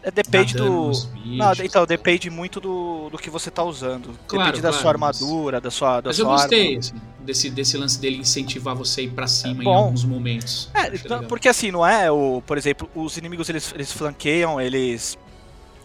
É, 0.02 0.10
depende 0.10 0.54
do. 0.54 0.88
bichos. 0.88 1.08
Não, 1.24 1.52
então, 1.64 1.86
depende 1.86 2.28
muito 2.30 2.60
do, 2.60 3.08
do 3.10 3.18
que 3.18 3.30
você 3.30 3.50
tá 3.50 3.62
usando. 3.62 4.10
Claro, 4.26 4.46
depende 4.46 4.62
da 4.62 4.70
claro, 4.70 4.82
sua 4.82 4.98
mas- 4.98 5.22
armadura, 5.22 5.60
da 5.60 5.70
sua, 5.70 6.00
da 6.00 6.10
Mas 6.10 6.18
eu 6.18 6.24
sua 6.24 6.34
gostei 6.34 6.66
arma. 6.68 6.78
assim, 6.80 6.94
desse, 7.20 7.50
desse 7.50 7.76
lance 7.76 8.00
dele 8.00 8.16
incentivar 8.16 8.74
você 8.74 9.02
a 9.02 9.04
ir 9.04 9.10
pra 9.10 9.26
cima 9.26 9.62
em 9.62 9.64
bom. 9.64 9.74
alguns 9.74 10.04
momentos. 10.04 10.68
É, 10.74 10.94
então, 10.94 11.22
porque 11.24 11.48
assim, 11.48 11.70
não 11.70 11.86
é 11.86 12.10
o, 12.10 12.42
por 12.46 12.58
exemplo, 12.58 12.88
os 12.94 13.16
inimigos 13.16 13.48
eles, 13.48 13.72
eles 13.74 13.92
flanqueiam, 13.92 14.60
eles 14.60 15.16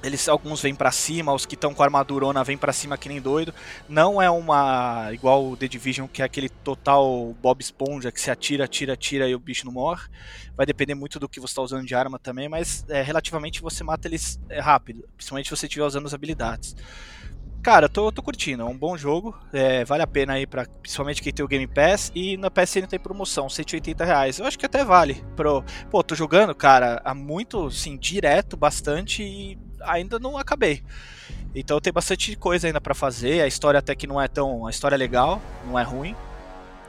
eles 0.07 0.27
alguns 0.27 0.61
vêm 0.61 0.73
pra 0.73 0.91
cima, 0.91 1.33
os 1.33 1.45
que 1.45 1.55
estão 1.55 1.73
com 1.73 1.83
a 1.83 1.85
armadurona 1.85 2.43
vêm 2.43 2.57
pra 2.57 2.73
cima 2.73 2.97
que 2.97 3.09
nem 3.09 3.21
doido. 3.21 3.53
Não 3.87 4.21
é 4.21 4.29
uma 4.29 5.09
igual 5.11 5.45
o 5.45 5.57
The 5.57 5.67
Division 5.67 6.07
que 6.07 6.21
é 6.21 6.25
aquele 6.25 6.49
total 6.49 7.35
Bob 7.41 7.61
Esponja 7.61 8.11
que 8.11 8.19
se 8.19 8.31
atira, 8.31 8.65
atira, 8.65 8.93
atira 8.93 9.27
e 9.27 9.35
o 9.35 9.39
bicho 9.39 9.65
não 9.65 9.73
morre. 9.73 10.07
Vai 10.55 10.65
depender 10.65 10.95
muito 10.95 11.19
do 11.19 11.29
que 11.29 11.39
você 11.39 11.51
está 11.51 11.61
usando 11.61 11.85
de 11.85 11.93
arma 11.93 12.17
também, 12.17 12.49
mas 12.49 12.85
é, 12.89 13.01
relativamente 13.01 13.61
você 13.61 13.83
mata 13.83 14.07
eles 14.07 14.39
é, 14.49 14.59
rápido, 14.59 15.07
principalmente 15.15 15.49
se 15.49 15.55
você 15.55 15.67
estiver 15.67 15.85
usando 15.85 16.05
as 16.05 16.13
habilidades. 16.13 16.75
Cara, 17.61 17.87
eu 17.87 17.89
tô, 17.89 18.11
tô 18.13 18.23
curtindo, 18.23 18.63
é 18.63 18.65
um 18.65 18.77
bom 18.77 18.95
jogo, 18.95 19.37
é, 19.51 19.83
vale 19.83 20.01
a 20.01 20.07
pena 20.07 20.33
aí 20.33 20.47
para 20.47 20.65
principalmente 20.81 21.21
quem 21.21 21.33
tem 21.33 21.43
o 21.43 21.47
Game 21.49 21.67
Pass 21.67 22.11
e 22.15 22.37
na 22.37 22.49
PSN 22.49 22.87
tem 22.87 22.97
promoção, 22.97 23.49
180 23.49 24.05
reais. 24.05 24.39
Eu 24.39 24.45
acho 24.45 24.57
que 24.57 24.65
até 24.65 24.85
vale. 24.85 25.21
Pro, 25.35 25.65
pô, 25.91 26.01
tô 26.01 26.15
jogando, 26.15 26.55
cara, 26.55 27.01
há 27.03 27.13
muito, 27.13 27.65
assim, 27.65 27.97
direto, 27.97 28.55
bastante 28.55 29.21
e 29.21 29.57
ainda 29.87 30.19
não 30.19 30.37
acabei. 30.37 30.83
Então 31.55 31.79
tem 31.79 31.91
bastante 31.91 32.35
coisa 32.35 32.67
ainda 32.67 32.79
pra 32.81 32.93
fazer. 32.93 33.41
A 33.41 33.47
história 33.47 33.79
até 33.79 33.95
que 33.95 34.05
não 34.07 34.21
é 34.21 34.27
tão, 34.27 34.67
a 34.67 34.69
história 34.69 34.95
é 34.95 34.97
legal, 34.97 35.41
não 35.65 35.77
é 35.79 35.83
ruim. 35.83 36.15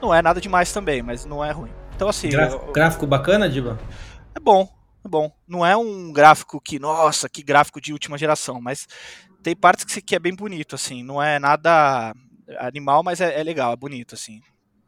Não 0.01 0.13
é 0.13 0.21
nada 0.21 0.39
demais 0.39 0.71
também, 0.71 1.01
mas 1.01 1.25
não 1.25 1.43
é 1.43 1.51
ruim. 1.51 1.71
Então 1.95 2.07
assim, 2.07 2.29
Gráfico, 2.29 2.65
eu- 2.67 2.71
gráfico 2.73 3.07
bacana, 3.07 3.49
Diba? 3.49 3.77
é 4.35 4.39
bom, 4.39 4.69
é 5.03 5.09
bom. 5.09 5.31
Não 5.47 5.65
é 5.65 5.75
um 5.75 6.13
gráfico 6.13 6.61
que, 6.61 6.79
nossa, 6.79 7.27
que 7.27 7.41
gráfico 7.43 7.81
de 7.81 7.91
última 7.91 8.17
geração, 8.17 8.61
mas 8.61 8.87
tem 9.43 9.55
partes 9.55 9.85
que, 9.85 10.01
que 10.01 10.15
é 10.15 10.19
bem 10.19 10.35
bonito, 10.35 10.75
assim. 10.75 11.03
Não 11.03 11.21
é 11.21 11.39
nada 11.39 12.13
animal, 12.59 13.03
mas 13.03 13.19
é, 13.21 13.39
é 13.39 13.43
legal, 13.43 13.73
é 13.73 13.75
bonito, 13.75 14.15
assim. 14.15 14.39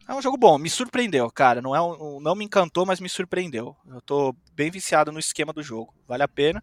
É 0.08 0.13
um 0.13 0.21
jogo 0.21 0.38
bom, 0.38 0.58
me 0.58 0.69
surpreendeu, 0.69 1.30
cara. 1.32 1.62
Não, 1.62 1.76
é 1.76 1.82
um, 1.82 2.19
não 2.21 2.36
me 2.36 2.43
encantou, 2.45 2.86
mas 2.86 3.00
me 3.00 3.08
surpreendeu. 3.08 3.76
Eu 3.88 4.02
tô 4.02 4.36
bem 4.54 4.69
viciado 4.69 5.12
no 5.12 5.19
esquema 5.19 5.54
do 5.54 5.63
jogo, 5.63 5.93
vale 6.08 6.24
a 6.24 6.28
pena. 6.28 6.62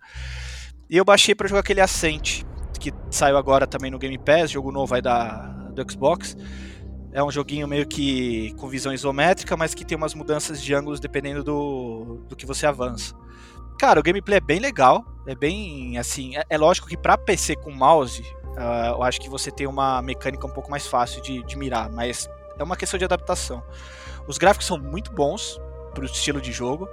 E 0.90 0.96
eu 0.96 1.04
baixei 1.04 1.34
pra 1.34 1.46
jogar 1.46 1.60
aquele 1.60 1.80
Ascent, 1.80 2.44
que 2.80 2.92
saiu 3.10 3.36
agora 3.36 3.66
também 3.66 3.90
no 3.90 3.98
Game 3.98 4.16
Pass, 4.16 4.50
jogo 4.50 4.72
novo 4.72 4.94
aí 4.94 5.02
da, 5.02 5.46
do 5.74 5.90
Xbox. 5.90 6.36
É 7.12 7.22
um 7.22 7.30
joguinho 7.30 7.68
meio 7.68 7.86
que 7.86 8.54
com 8.54 8.68
visão 8.68 8.92
isométrica, 8.92 9.56
mas 9.56 9.74
que 9.74 9.84
tem 9.84 9.96
umas 9.96 10.14
mudanças 10.14 10.62
de 10.62 10.74
ângulos 10.74 10.98
dependendo 10.98 11.44
do, 11.44 12.24
do 12.28 12.34
que 12.34 12.46
você 12.46 12.66
avança. 12.66 13.14
Cara, 13.78 14.00
o 14.00 14.02
gameplay 14.02 14.38
é 14.38 14.40
bem 14.40 14.60
legal, 14.60 15.04
é 15.26 15.34
bem 15.34 15.98
assim. 15.98 16.36
É, 16.36 16.44
é 16.50 16.58
lógico 16.58 16.88
que 16.88 16.96
pra 16.96 17.18
PC 17.18 17.56
com 17.56 17.70
mouse, 17.70 18.22
ah, 18.56 18.94
eu 18.96 19.02
acho 19.02 19.20
que 19.20 19.28
você 19.28 19.50
tem 19.50 19.66
uma 19.66 20.00
mecânica 20.00 20.46
um 20.46 20.50
pouco 20.50 20.70
mais 20.70 20.86
fácil 20.86 21.22
de, 21.22 21.42
de 21.44 21.56
mirar, 21.56 21.90
mas 21.90 22.28
é 22.58 22.62
uma 22.62 22.76
questão 22.76 22.98
de 22.98 23.04
adaptação. 23.04 23.62
Os 24.26 24.38
gráficos 24.38 24.66
são 24.66 24.78
muito 24.78 25.12
bons 25.12 25.60
pro 25.94 26.04
estilo 26.04 26.40
de 26.40 26.50
jogo, 26.50 26.88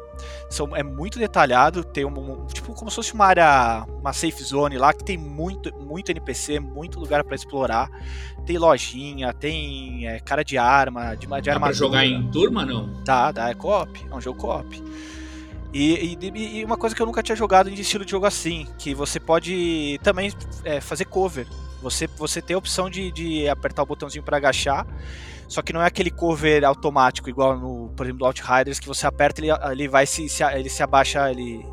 são, 0.50 0.76
é 0.76 0.84
muito 0.84 1.18
detalhado, 1.20 1.84
tem 1.84 2.06
um, 2.06 2.46
tipo 2.48 2.74
como 2.74 2.90
se 2.90 2.96
fosse 2.96 3.14
uma 3.14 3.26
área, 3.26 3.86
uma 4.00 4.14
safe 4.14 4.44
zone 4.44 4.78
lá 4.78 4.94
que 4.94 5.04
tem 5.04 5.18
muito, 5.18 5.74
muito 5.76 6.10
NPC, 6.12 6.60
muito 6.60 7.00
lugar 7.00 7.24
pra 7.24 7.36
explorar. 7.36 7.90
Tem 8.46 8.58
lojinha, 8.58 9.34
tem 9.34 10.08
é, 10.08 10.20
cara 10.20 10.44
de 10.44 10.58
arma, 10.58 11.16
de, 11.16 11.26
de 11.28 11.42
Dá 11.42 11.60
pra 11.60 11.72
jogar 11.72 12.06
em 12.06 12.30
turma, 12.30 12.66
não? 12.66 12.90
Dá, 13.04 13.32
dá, 13.32 13.50
é 13.50 13.54
co-op, 13.54 14.06
é 14.10 14.16
um 14.16 14.22
jogo 14.22 14.40
co-op. 14.40 14.84
E, 15.74 16.18
e- 16.22 16.60
e 16.60 16.64
uma 16.64 16.78
coisa 16.78 16.96
que 16.96 17.02
eu 17.02 17.06
nunca 17.06 17.22
tinha 17.22 17.36
jogado 17.36 17.70
em 17.70 17.74
estilo 17.74 18.06
de 18.06 18.12
jogo 18.12 18.26
assim, 18.26 18.66
que 18.78 18.94
você 18.94 19.20
pode 19.20 20.00
também 20.04 20.32
é, 20.64 20.80
fazer 20.80 21.06
cover. 21.06 21.46
Você, 21.82 22.08
você 22.08 22.42
tem 22.42 22.56
a 22.56 22.58
opção 22.58 22.90
de, 22.90 23.12
de 23.12 23.50
apertar 23.50 23.84
o 23.84 23.86
botãozinho 23.86 24.24
para 24.24 24.38
agachar, 24.38 24.88
só 25.48 25.62
que 25.62 25.72
não 25.72 25.82
é 25.82 25.86
aquele 25.86 26.10
cover 26.10 26.64
automático, 26.64 27.30
igual 27.30 27.58
no, 27.58 27.90
por 27.90 28.06
exemplo, 28.06 28.20
do 28.20 28.26
Outriders, 28.26 28.80
que 28.80 28.88
você 28.88 29.06
aperta 29.06 29.42
ele, 29.42 29.50
ele 29.72 29.88
vai 29.88 30.06
se, 30.06 30.28
se 30.28 30.44
ele 30.44 30.70
se 30.70 30.82
abaixa, 30.82 31.30
ele, 31.30 31.66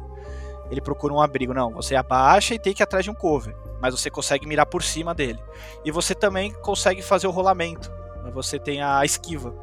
ele 0.71 0.81
procura 0.81 1.13
um 1.13 1.21
abrigo. 1.21 1.55
Não, 1.55 1.71
você 1.73 1.95
abaixa 1.95 2.55
e 2.55 2.59
tem 2.59 2.73
que 2.73 2.83
ir 2.83 2.85
atrás 2.85 3.05
de 3.05 3.11
um 3.11 3.15
cover, 3.15 3.55
mas 3.81 3.99
você 3.99 4.11
consegue 4.11 4.47
mirar 4.47 4.67
por 4.67 4.83
cima 4.83 5.15
dele. 5.15 5.39
E 5.85 5.91
você 5.91 6.15
também 6.15 6.53
consegue 6.53 7.03
fazer 7.03 7.27
o 7.27 7.31
rolamento, 7.31 7.91
você 8.33 8.59
tem 8.59 8.83
a 8.83 9.05
esquiva. 9.05 9.55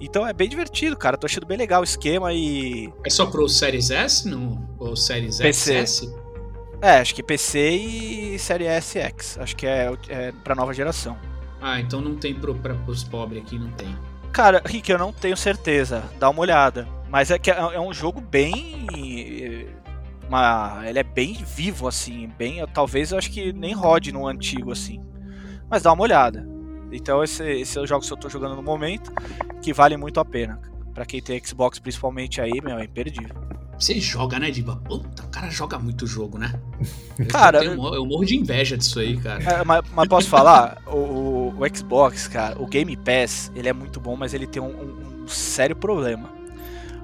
Então 0.00 0.26
é 0.26 0.32
bem 0.32 0.48
divertido, 0.48 0.96
cara. 0.96 1.18
Tô 1.18 1.26
achando 1.26 1.46
bem 1.46 1.58
legal 1.58 1.82
o 1.82 1.84
esquema 1.84 2.32
e. 2.32 2.90
É 3.04 3.10
só 3.10 3.26
pro 3.26 3.46
Series 3.48 3.90
S, 3.90 4.26
não? 4.26 4.66
Ou 4.78 4.96
Series 4.96 5.38
PC. 5.38 5.86
XS? 5.86 6.14
É, 6.80 7.00
acho 7.00 7.14
que 7.14 7.22
PC 7.22 7.68
e 7.68 8.38
Série 8.38 8.64
SX. 8.80 9.38
Acho 9.38 9.54
que 9.54 9.66
é, 9.66 9.92
é 10.08 10.32
pra 10.42 10.54
nova 10.54 10.72
geração. 10.72 11.18
Ah, 11.60 11.80
então 11.80 12.00
não 12.00 12.14
tem 12.16 12.34
pro, 12.34 12.54
pra, 12.54 12.74
pros 12.74 13.04
pobres 13.04 13.42
aqui, 13.42 13.58
não 13.58 13.70
tem. 13.72 13.94
Cara, 14.32 14.62
Rick, 14.64 14.90
eu 14.90 14.98
não 14.98 15.12
tenho 15.12 15.36
certeza. 15.36 16.02
Dá 16.18 16.30
uma 16.30 16.40
olhada. 16.40 16.86
Mas 17.08 17.30
é 17.30 17.38
que 17.38 17.50
é, 17.50 17.56
é 17.58 17.80
um 17.80 17.92
jogo 17.92 18.20
bem. 18.20 18.86
eh, 18.94 19.66
Uma, 20.28 20.82
ele 20.86 20.98
é 21.00 21.02
bem 21.02 21.34
vivo, 21.34 21.88
assim. 21.88 22.30
Bem, 22.38 22.64
talvez 22.72 23.10
eu 23.12 23.18
acho 23.18 23.30
que 23.30 23.52
nem 23.52 23.74
rode 23.74 24.12
no 24.12 24.26
antigo, 24.28 24.70
assim. 24.72 25.02
Mas 25.68 25.82
dá 25.82 25.92
uma 25.92 26.02
olhada. 26.02 26.48
Então, 26.92 27.22
esse, 27.22 27.44
esse 27.44 27.78
é 27.78 27.80
o 27.80 27.86
jogo 27.86 28.04
que 28.04 28.12
eu 28.12 28.16
tô 28.16 28.28
jogando 28.28 28.56
no 28.56 28.62
momento, 28.62 29.12
que 29.62 29.72
vale 29.72 29.96
muito 29.96 30.18
a 30.20 30.24
pena. 30.24 30.60
Pra 30.94 31.04
quem 31.04 31.20
tem 31.22 31.40
Xbox, 31.44 31.78
principalmente 31.78 32.40
aí, 32.40 32.60
meu, 32.62 32.78
é 32.78 32.84
imperdível. 32.84 33.34
Você 33.78 33.98
joga, 33.98 34.38
né, 34.38 34.50
Diba? 34.50 34.76
Puta, 34.76 35.22
o 35.22 35.28
cara 35.28 35.48
joga 35.50 35.78
muito 35.78 36.06
jogo, 36.06 36.36
né? 36.36 36.52
Cara, 37.30 37.64
eu, 37.64 37.70
tenho- 37.76 37.94
eu 37.94 38.04
morro 38.04 38.24
de 38.26 38.36
inveja 38.36 38.76
disso 38.76 38.98
aí, 39.00 39.16
cara. 39.16 39.42
É, 39.42 39.64
mas, 39.64 39.82
mas 39.94 40.08
posso 40.08 40.28
falar? 40.28 40.76
O, 40.86 40.96
o- 41.60 41.76
Xbox, 41.76 42.26
cara, 42.28 42.60
o 42.60 42.66
Game 42.66 42.96
Pass, 42.96 43.50
ele 43.54 43.68
é 43.68 43.72
muito 43.72 44.00
bom, 44.00 44.16
mas 44.16 44.34
ele 44.34 44.46
tem 44.46 44.62
um, 44.62 44.66
um- 44.66 45.22
um 45.24 45.28
sério 45.28 45.76
problema. 45.76 46.38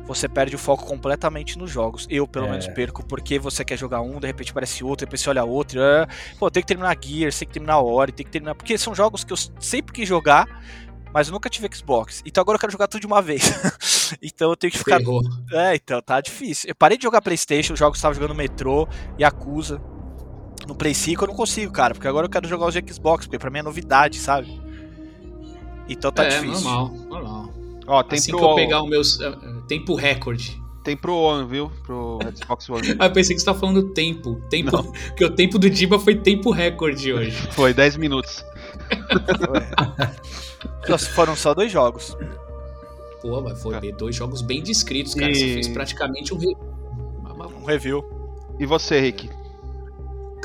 Você 0.06 0.28
perde 0.28 0.54
o 0.54 0.58
foco 0.58 0.84
completamente 0.86 1.58
nos 1.58 1.68
jogos. 1.70 2.06
Eu, 2.08 2.28
pelo 2.28 2.46
É. 2.46 2.50
menos, 2.50 2.68
perco, 2.68 3.04
porque 3.04 3.40
você 3.40 3.64
quer 3.64 3.76
jogar 3.76 4.00
um, 4.02 4.20
de 4.20 4.26
repente 4.28 4.52
aparece 4.52 4.84
outro, 4.84 5.04
depois 5.04 5.20
você 5.20 5.28
olha 5.30 5.42
outro. 5.44 5.80
é, 5.80 6.06
Pô, 6.38 6.48
tem 6.50 6.62
que 6.62 6.66
terminar 6.68 6.96
Gears, 7.00 7.36
tem 7.38 7.48
que 7.48 7.54
terminar 7.54 7.80
Ori, 7.80 8.12
tem 8.12 8.24
que 8.24 8.30
terminar. 8.30 8.54
Porque 8.54 8.78
são 8.78 8.94
jogos 8.94 9.24
que 9.24 9.32
eu 9.32 9.36
sempre 9.58 9.92
quis 9.92 10.08
jogar, 10.08 10.46
mas 11.12 11.26
eu 11.26 11.32
nunca 11.32 11.50
tive 11.50 11.68
Xbox. 11.74 12.22
Então 12.24 12.40
agora 12.40 12.54
eu 12.54 12.60
quero 12.60 12.70
jogar 12.70 12.86
tudo 12.86 13.00
de 13.00 13.06
uma 13.08 13.20
vez. 13.20 13.42
então 14.22 14.50
eu 14.50 14.56
tenho 14.56 14.70
que 14.70 14.78
ficar 14.78 14.98
Ferrou. 14.98 15.22
é, 15.52 15.74
então, 15.74 16.00
tá 16.00 16.20
difícil. 16.20 16.68
Eu 16.70 16.76
parei 16.76 16.96
de 16.96 17.02
jogar 17.02 17.20
Playstation, 17.20 17.72
os 17.72 17.78
jogos 17.78 17.98
que 17.98 18.06
eu 18.06 18.08
tava 18.08 18.14
jogando 18.14 18.36
Metro, 18.36 18.88
Yakuza. 19.20 19.82
No 20.66 20.74
Play 20.74 20.94
5 20.94 21.24
eu 21.24 21.28
não 21.28 21.34
consigo, 21.34 21.72
cara, 21.72 21.94
porque 21.94 22.08
agora 22.08 22.26
eu 22.26 22.30
quero 22.30 22.48
jogar 22.48 22.66
os 22.66 22.74
de 22.74 22.92
Xbox, 22.92 23.26
porque 23.26 23.38
pra 23.38 23.50
mim 23.50 23.58
é 23.58 23.62
novidade, 23.62 24.18
sabe? 24.18 24.60
Então 25.88 26.10
tá 26.10 26.24
é, 26.24 26.28
difícil. 26.28 26.52
normal, 26.64 26.88
normal. 27.08 27.48
Ó, 27.86 28.02
tem 28.02 28.18
assim 28.18 28.30
pro... 28.32 28.40
que 28.40 28.44
eu 28.44 28.54
pegar 28.56 28.82
o 28.82 28.86
meu 28.88 29.00
tempo 29.68 29.94
recorde. 29.94 30.60
Tem 30.82 30.96
pro 30.96 31.16
One, 31.16 31.48
viu? 31.48 31.70
Pro 31.84 32.18
Xbox 32.34 32.68
One. 32.70 32.94
Ah, 32.98 33.06
eu 33.06 33.12
pensei 33.12 33.34
que 33.34 33.40
você 33.40 33.46
tava 33.46 33.58
falando 33.58 33.92
tempo. 33.92 34.40
Tempo. 34.48 34.82
Porque 35.08 35.24
o 35.24 35.30
tempo 35.34 35.58
do 35.58 35.68
Diba 35.68 35.98
foi 35.98 36.14
tempo 36.16 36.50
recorde 36.52 37.12
hoje. 37.12 37.32
Foi 37.52 37.74
10 37.74 37.96
minutos. 37.96 38.44
Só 40.86 40.98
Foram 40.98 41.34
só 41.36 41.54
dois 41.54 41.70
jogos. 41.72 42.16
Pô, 43.20 43.40
mas 43.40 43.60
foi 43.60 43.74
É. 43.76 43.92
dois 43.92 44.14
jogos 44.14 44.42
bem 44.42 44.62
descritos, 44.62 45.14
cara. 45.14 45.30
E- 45.30 45.34
Você 45.34 45.54
fez 45.54 45.68
praticamente 45.68 46.32
um. 46.32 46.38
re- 46.38 46.56
Um 47.60 47.64
review. 47.64 48.04
E 48.58 48.64
você, 48.66 49.00
Rick? 49.00 49.28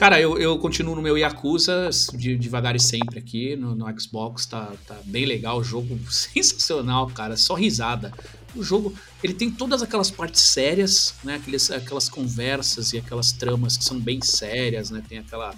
Cara, 0.01 0.19
eu, 0.19 0.35
eu 0.39 0.57
continuo 0.57 0.95
no 0.95 1.01
meu 1.03 1.15
Yakuza 1.15 1.91
de, 2.15 2.35
devagar 2.35 2.75
e 2.75 2.79
sempre 2.79 3.19
aqui 3.19 3.55
no, 3.55 3.75
no 3.75 3.99
Xbox, 3.99 4.47
tá, 4.47 4.73
tá 4.87 4.97
bem 5.05 5.27
legal, 5.27 5.59
o 5.59 5.63
jogo 5.63 5.95
sensacional, 6.11 7.05
cara, 7.11 7.37
só 7.37 7.53
risada. 7.53 8.11
O 8.55 8.63
jogo, 8.63 8.95
ele 9.23 9.35
tem 9.35 9.51
todas 9.51 9.83
aquelas 9.83 10.09
partes 10.09 10.41
sérias, 10.41 11.13
né, 11.23 11.35
aqueles, 11.35 11.69
aquelas 11.69 12.09
conversas 12.09 12.93
e 12.93 12.97
aquelas 12.97 13.31
tramas 13.31 13.77
que 13.77 13.83
são 13.83 13.99
bem 13.99 14.19
sérias, 14.23 14.89
né, 14.89 15.03
tem 15.07 15.19
aquela, 15.19 15.53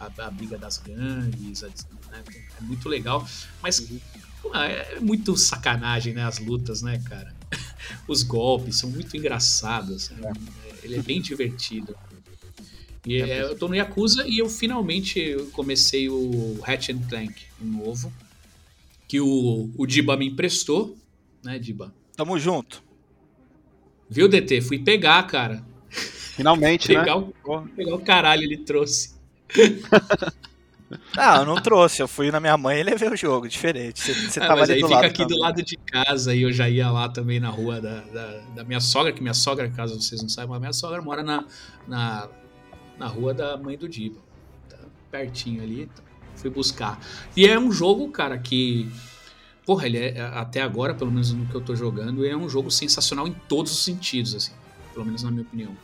a, 0.00 0.10
a 0.26 0.30
briga 0.32 0.58
das 0.58 0.78
gangues, 0.78 1.62
né, 1.62 2.24
é 2.58 2.62
muito 2.62 2.88
legal, 2.88 3.24
mas 3.62 3.78
pô, 4.42 4.52
é 4.56 4.98
muito 4.98 5.36
sacanagem, 5.36 6.14
né, 6.14 6.24
as 6.24 6.40
lutas, 6.40 6.82
né, 6.82 7.00
cara. 7.08 7.32
Os 8.08 8.24
golpes 8.24 8.76
são 8.76 8.90
muito 8.90 9.16
engraçados, 9.16 10.10
né, 10.10 10.32
ele 10.82 10.96
é 10.96 11.00
bem 11.00 11.22
divertido. 11.22 11.94
E 13.06 13.20
é, 13.20 13.42
eu 13.42 13.56
tô 13.58 13.68
no 13.68 13.74
Yakuza 13.74 14.26
e 14.26 14.38
eu 14.38 14.48
finalmente 14.48 15.36
comecei 15.52 16.08
o 16.08 16.58
Ratchet 16.62 16.96
and 16.96 17.02
Clank, 17.08 17.34
um 17.62 17.66
novo, 17.66 18.12
que 19.06 19.20
o, 19.20 19.70
o 19.76 19.86
Diba 19.86 20.16
me 20.16 20.26
emprestou, 20.28 20.96
né, 21.42 21.58
Diba? 21.58 21.92
Tamo 22.16 22.38
junto. 22.38 22.82
Viu, 24.08 24.28
DT? 24.28 24.60
Fui 24.62 24.78
pegar, 24.78 25.22
cara. 25.26 25.62
Finalmente, 25.90 26.88
né? 26.92 27.00
Pegar, 27.00 27.16
o, 27.16 27.32
Porra. 27.42 27.68
pegar 27.76 27.94
o 27.94 28.00
caralho 28.00 28.42
ele 28.42 28.58
trouxe. 28.58 29.14
Ah, 31.16 31.38
eu 31.38 31.44
não 31.46 31.56
trouxe. 31.60 32.02
Eu 32.02 32.06
fui 32.08 32.30
na 32.30 32.38
minha 32.38 32.56
mãe 32.56 32.80
e 32.80 32.82
levei 32.82 33.08
o 33.08 33.16
jogo. 33.16 33.48
Diferente. 33.48 34.00
Você, 34.00 34.14
você 34.14 34.40
Ah, 34.40 34.46
tava 34.46 34.62
ali 34.62 34.74
aí 34.74 34.80
do 34.80 34.86
fica 34.88 35.00
lado. 35.00 35.04
aqui 35.06 35.22
do 35.24 35.28
também. 35.28 35.40
lado 35.40 35.62
de 35.62 35.76
casa 35.76 36.34
e 36.34 36.42
eu 36.42 36.52
já 36.52 36.68
ia 36.68 36.90
lá 36.90 37.08
também 37.08 37.40
na 37.40 37.48
rua 37.48 37.80
da, 37.80 38.00
da, 38.02 38.40
da 38.54 38.64
minha 38.64 38.80
sogra, 38.80 39.12
que 39.12 39.20
minha 39.22 39.34
sogra, 39.34 39.68
caso 39.70 40.00
vocês 40.00 40.20
não 40.22 40.28
saibam, 40.28 40.54
a 40.54 40.60
minha 40.60 40.72
sogra 40.72 41.00
mora 41.02 41.22
na, 41.22 41.44
na, 41.88 42.28
na 42.98 43.06
rua 43.06 43.34
da 43.34 43.56
mãe 43.56 43.76
do 43.76 43.88
Diba. 43.88 44.20
Tá 44.68 44.78
pertinho 45.10 45.62
ali, 45.62 45.86
tá. 45.86 46.02
fui 46.36 46.50
buscar. 46.50 47.00
E 47.36 47.46
é 47.46 47.58
um 47.58 47.70
jogo, 47.72 48.08
cara, 48.10 48.38
que. 48.38 48.88
Porra, 49.66 49.86
ele 49.86 49.98
é, 49.98 50.20
até 50.20 50.60
agora, 50.60 50.94
pelo 50.94 51.10
menos 51.10 51.32
no 51.32 51.46
que 51.46 51.54
eu 51.54 51.60
tô 51.60 51.74
jogando, 51.74 52.24
ele 52.24 52.34
é 52.34 52.36
um 52.36 52.48
jogo 52.48 52.70
sensacional 52.70 53.26
em 53.26 53.32
todos 53.48 53.72
os 53.72 53.82
sentidos, 53.82 54.34
assim. 54.34 54.52
Pelo 54.92 55.06
menos 55.06 55.22
na 55.22 55.30
minha 55.30 55.42
opinião. 55.42 55.74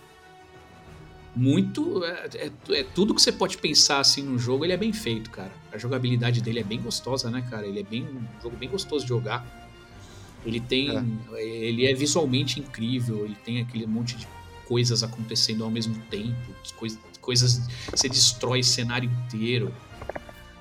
Muito. 1.34 2.04
É, 2.04 2.28
é- 2.34 2.52
é 2.80 2.82
tudo 2.82 3.14
que 3.14 3.22
você 3.22 3.32
pode 3.32 3.56
pensar 3.58 4.00
assim 4.00 4.22
no 4.22 4.38
jogo, 4.38 4.64
ele 4.64 4.72
é 4.72 4.76
bem 4.76 4.92
feito, 4.92 5.30
cara. 5.30 5.52
A 5.72 5.78
jogabilidade 5.78 6.40
dele 6.42 6.60
é 6.60 6.64
bem 6.64 6.80
gostosa, 6.80 7.30
né, 7.30 7.46
cara? 7.48 7.66
Ele 7.66 7.80
é 7.80 7.82
bem 7.84 8.02
um 8.04 8.42
jogo 8.42 8.56
bem 8.56 8.68
gostoso 8.68 9.04
de 9.04 9.08
jogar. 9.08 9.46
Ele 10.44 10.58
tem. 10.60 10.88
Ele 11.38 11.86
é 11.86 11.94
visualmente 11.94 12.58
incrível, 12.60 13.24
ele 13.24 13.36
tem 13.44 13.60
aquele 13.60 13.86
monte 13.86 14.16
de 14.16 14.26
coisas 14.70 15.02
acontecendo 15.02 15.64
ao 15.64 15.70
mesmo 15.70 15.96
tempo, 16.08 16.54
coisas, 16.76 16.96
coisas. 17.20 17.60
Você 17.90 18.08
destrói 18.08 18.60
o 18.60 18.64
cenário 18.64 19.10
inteiro. 19.10 19.74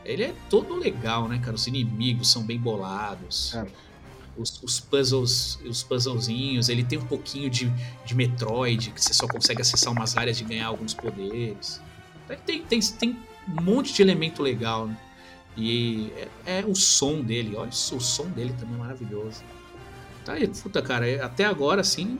Ele 0.03 0.23
é 0.23 0.33
todo 0.49 0.73
legal, 0.73 1.27
né, 1.27 1.37
cara? 1.37 1.55
Os 1.55 1.67
inimigos 1.67 2.31
são 2.31 2.41
bem 2.41 2.59
bolados. 2.59 3.53
É. 3.53 3.67
Os, 4.35 4.63
os 4.63 4.79
puzzles, 4.79 5.59
os 5.63 5.83
puzzlezinhos, 5.83 6.69
ele 6.69 6.83
tem 6.83 6.97
um 6.97 7.05
pouquinho 7.05 7.51
de, 7.51 7.71
de 8.03 8.15
Metroid, 8.15 8.89
que 8.89 8.99
você 8.99 9.13
só 9.13 9.27
consegue 9.27 9.61
acessar 9.61 9.93
umas 9.93 10.17
áreas 10.17 10.37
de 10.37 10.43
ganhar 10.43 10.67
alguns 10.67 10.95
poderes. 10.95 11.79
Tem, 12.47 12.63
tem, 12.63 12.79
tem 12.79 13.19
um 13.47 13.61
monte 13.61 13.93
de 13.93 14.01
elemento 14.01 14.41
legal, 14.41 14.87
né? 14.87 14.97
E 15.55 16.11
é, 16.45 16.61
é 16.61 16.65
o 16.65 16.73
som 16.73 17.21
dele, 17.21 17.55
olha, 17.55 17.69
o 17.69 17.99
som 18.01 18.27
dele 18.29 18.55
também 18.59 18.73
é 18.73 18.79
maravilhoso. 18.79 19.43
Tá 20.25 20.33
aí, 20.33 20.47
puta, 20.47 20.81
cara, 20.81 21.07
é- 21.07 21.21
até 21.21 21.45
agora, 21.45 21.81
assim, 21.81 22.17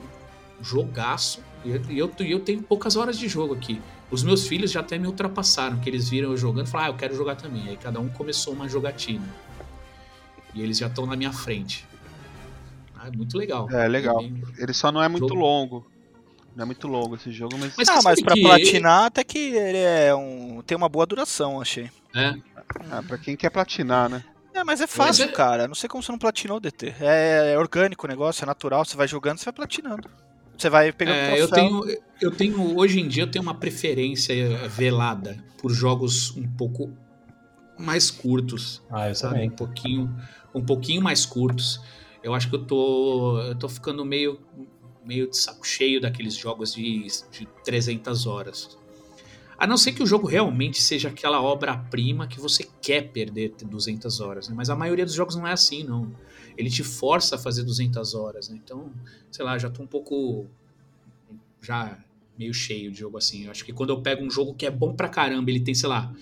jogaço. 0.62 1.42
E 1.66 1.70
eu, 1.72 1.82
e 1.90 2.00
eu, 2.00 2.12
eu 2.20 2.40
tenho 2.40 2.62
poucas 2.64 2.96
horas 2.96 3.18
de 3.18 3.28
jogo 3.28 3.54
aqui. 3.54 3.82
Os 4.10 4.24
meus 4.24 4.48
filhos 4.48 4.72
já 4.72 4.80
até 4.80 4.98
me 4.98 5.08
ultrapassaram, 5.08 5.80
que 5.80 5.90
eles 5.90 6.10
viram 6.10 6.32
eu 6.32 6.38
jogando 6.38 6.68
e 6.68 6.70
falaram, 6.70 6.92
ah, 6.92 6.96
eu 6.96 6.98
quero 6.98 7.16
jogar 7.16 7.36
também. 7.36 7.68
Aí 7.68 7.78
cada 7.78 8.00
um 8.00 8.10
começou 8.10 8.54
uma 8.54 8.68
jogatina. 8.68 9.26
E 10.56 10.62
eles 10.62 10.78
já 10.78 10.88
estão 10.88 11.06
na 11.06 11.16
minha 11.16 11.32
frente. 11.32 11.86
Ah, 12.98 13.08
é 13.08 13.12
muito 13.16 13.38
legal. 13.38 13.70
É, 13.72 13.88
legal. 13.88 14.18
bem- 14.20 14.42
Ele 14.58 14.74
só 14.74 14.92
não 14.92 15.02
é 15.04 15.08
muito 15.08 15.28
Jogo. 15.28 15.40
longo. 15.42 15.92
Não 16.56 16.64
é 16.64 16.66
muito 16.66 16.88
longo 16.88 17.16
esse 17.16 17.32
jogo, 17.32 17.56
mas. 17.58 17.74
Mas 17.78 17.88
Ah, 17.88 18.00
mas 18.04 18.22
pra 18.22 18.34
que- 18.34 18.42
platinar, 18.42 19.06
até 19.06 19.24
que 19.24 19.38
ele 19.38 19.78
é 19.78 20.14
um. 20.16 20.62
tem 20.66 20.76
uma 20.76 20.90
boa 20.90 21.06
duração, 21.06 21.62
achei. 21.62 21.90
É, 22.16 22.34
Ah, 22.92 23.02
pra 23.08 23.18
quem 23.18 23.36
quer 23.38 23.50
platinar, 23.52 24.10
né? 24.10 24.24
É, 24.54 24.64
mas 24.64 24.82
é 24.82 24.88
fácil, 24.88 25.26
é- 25.26 25.28
cara. 25.30 25.68
Não 25.68 25.76
sei 25.76 25.88
como 25.88 26.04
você 26.04 26.12
não 26.12 26.20
platinou 26.20 26.58
o 26.58 26.60
DT. 26.60 26.96
É, 27.00 27.54
é 27.54 27.58
orgânico 27.58 28.06
o 28.06 28.10
negócio, 28.10 28.44
é 28.44 28.46
natural. 28.48 28.84
Você 28.84 28.98
vai 28.98 29.08
jogando, 29.08 29.38
você 29.38 29.46
vai 29.46 29.54
platinando. 29.54 30.10
Você 30.60 30.70
vai 30.70 30.92
pegando 30.92 31.16
É, 31.16 31.40
eu 31.40 31.48
tenho, 31.48 31.82
eu 32.22 32.32
tenho, 32.32 32.78
hoje 32.78 33.00
em 33.00 33.08
dia 33.08 33.24
eu 33.24 33.32
tenho 33.32 33.42
uma 33.42 33.56
preferência 33.56 34.34
eh, 34.34 34.68
velada 34.68 35.42
por 35.58 35.72
jogos 35.72 36.36
um 36.36 36.46
pouco 36.46 36.92
mais 37.78 38.12
curtos, 38.12 38.82
Ah, 38.90 39.08
eu 39.08 39.16
sabe? 39.16 39.42
Um 39.42 39.50
pouquinho, 39.50 40.14
um 40.54 40.62
pouquinho 40.62 41.02
mais 41.02 41.26
curtos. 41.26 41.82
Eu 42.22 42.34
acho 42.34 42.50
que 42.50 42.56
eu 42.56 42.66
tô, 42.66 43.40
eu 43.40 43.56
tô 43.56 43.70
ficando 43.70 44.04
meio, 44.04 44.42
meio 45.06 45.30
de 45.30 45.38
saco 45.38 45.66
cheio 45.66 46.02
daqueles 46.02 46.36
jogos 46.36 46.74
de, 46.74 47.08
de 47.32 47.48
300 47.64 48.28
horas. 48.28 48.78
A 49.60 49.68
não 49.68 49.76
ser 49.76 49.92
que 49.92 50.02
o 50.02 50.06
jogo 50.06 50.26
realmente 50.26 50.82
seja 50.82 51.10
aquela 51.10 51.42
obra-prima 51.42 52.28
que 52.28 52.40
você 52.40 52.66
quer 52.82 53.12
perder 53.12 53.54
200 53.62 54.22
horas, 54.22 54.48
né? 54.48 54.56
Mas 54.56 54.70
a 54.70 54.76
maioria 54.76 55.04
dos 55.06 55.14
jogos 55.14 55.36
não 55.36 55.46
é 55.46 55.52
assim, 55.52 55.84
não. 55.84 56.10
Ele 56.58 56.70
te 56.70 56.82
força 56.82 57.36
a 57.36 57.38
fazer 57.38 57.64
200 57.64 58.16
horas, 58.16 58.48
né? 58.48 58.58
Então, 58.64 58.90
sei 59.30 59.44
lá, 59.44 59.58
já 59.58 59.70
tô 59.70 59.84
um 59.84 59.88
pouco 59.88 60.46
já 61.62 61.98
meio 62.38 62.54
cheio 62.54 62.90
de 62.90 63.00
jogo 63.00 63.18
assim. 63.18 63.46
Eu 63.46 63.52
acho 63.52 63.66
que 63.66 63.74
quando 63.74 63.90
eu 63.90 64.02
pego 64.02 64.24
um 64.24 64.32
jogo 64.32 64.54
que 64.54 64.66
é 64.66 64.72
bom 64.72 64.96
pra 64.96 65.10
caramba, 65.10 65.50
ele 65.52 65.60
tem, 65.60 65.76
sei 65.76 65.90
lá, 65.90 66.14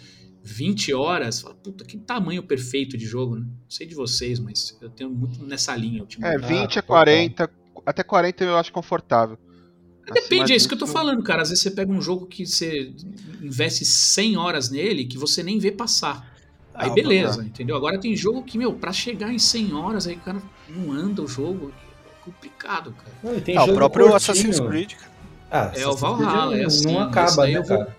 20 0.41 0.93
horas, 0.95 1.41
fala, 1.41 1.53
puta, 1.53 1.85
que 1.85 1.95
tamanho 1.95 2.41
perfeito 2.41 2.97
de 2.97 3.05
jogo, 3.05 3.35
né? 3.35 3.41
Não 3.41 3.69
sei 3.69 3.85
de 3.85 3.93
vocês, 3.93 4.39
mas 4.39 4.75
eu 4.81 4.89
tenho 4.89 5.11
muito 5.11 5.43
nessa 5.45 5.75
linha 5.75 5.99
É, 5.99 6.01
ultimamente. 6.01 6.47
20 6.47 6.79
a 6.79 6.81
total. 6.81 6.83
40. 6.87 7.51
Até 7.85 8.01
40 8.01 8.43
eu 8.43 8.57
acho 8.57 8.71
confortável. 8.71 9.37
Depende, 10.13 10.53
é 10.53 10.55
isso 10.55 10.67
que 10.67 10.73
eu 10.73 10.77
tô 10.79 10.87
falando, 10.87 11.21
cara. 11.23 11.41
Às 11.41 11.49
vezes 11.49 11.61
você 11.63 11.71
pega 11.71 11.91
um 11.91 12.01
jogo 12.01 12.25
que 12.25 12.45
você 12.45 12.93
investe 13.41 13.83
100 13.85 14.37
horas 14.37 14.69
nele 14.69 15.05
que 15.05 15.17
você 15.17 15.43
nem 15.43 15.59
vê 15.59 15.71
passar. 15.71 16.35
Aí 16.73 16.89
Ah, 16.89 16.93
beleza, 16.93 17.43
entendeu? 17.43 17.75
Agora 17.75 17.99
tem 17.99 18.15
jogo 18.15 18.43
que, 18.43 18.57
meu, 18.57 18.71
pra 18.73 18.93
chegar 18.93 19.33
em 19.33 19.39
100 19.39 19.73
horas, 19.73 20.07
aí 20.07 20.15
o 20.15 20.19
cara 20.19 20.41
não 20.69 20.91
anda 20.91 21.21
o 21.23 21.27
jogo. 21.27 21.73
É 22.05 22.23
complicado, 22.25 22.91
cara. 22.93 23.11
Não, 23.23 23.39
tem 23.41 23.57
Ah, 23.57 23.63
o 23.63 23.73
próprio 23.73 24.09
curtinho. 24.09 24.15
Assassin's 24.17 24.59
Creed. 24.59 24.93
cara. 24.93 25.11
Ah, 25.49 25.71
É, 25.75 25.87
o 25.87 25.95
Valhalla, 25.95 26.55
é 26.55 26.59
não, 26.61 26.67
assim, 26.67 26.85
não 26.93 26.99
acaba, 27.01 27.45
né, 27.47 27.57
eu 27.57 27.63
vou- 27.63 27.77
cara? 27.79 27.96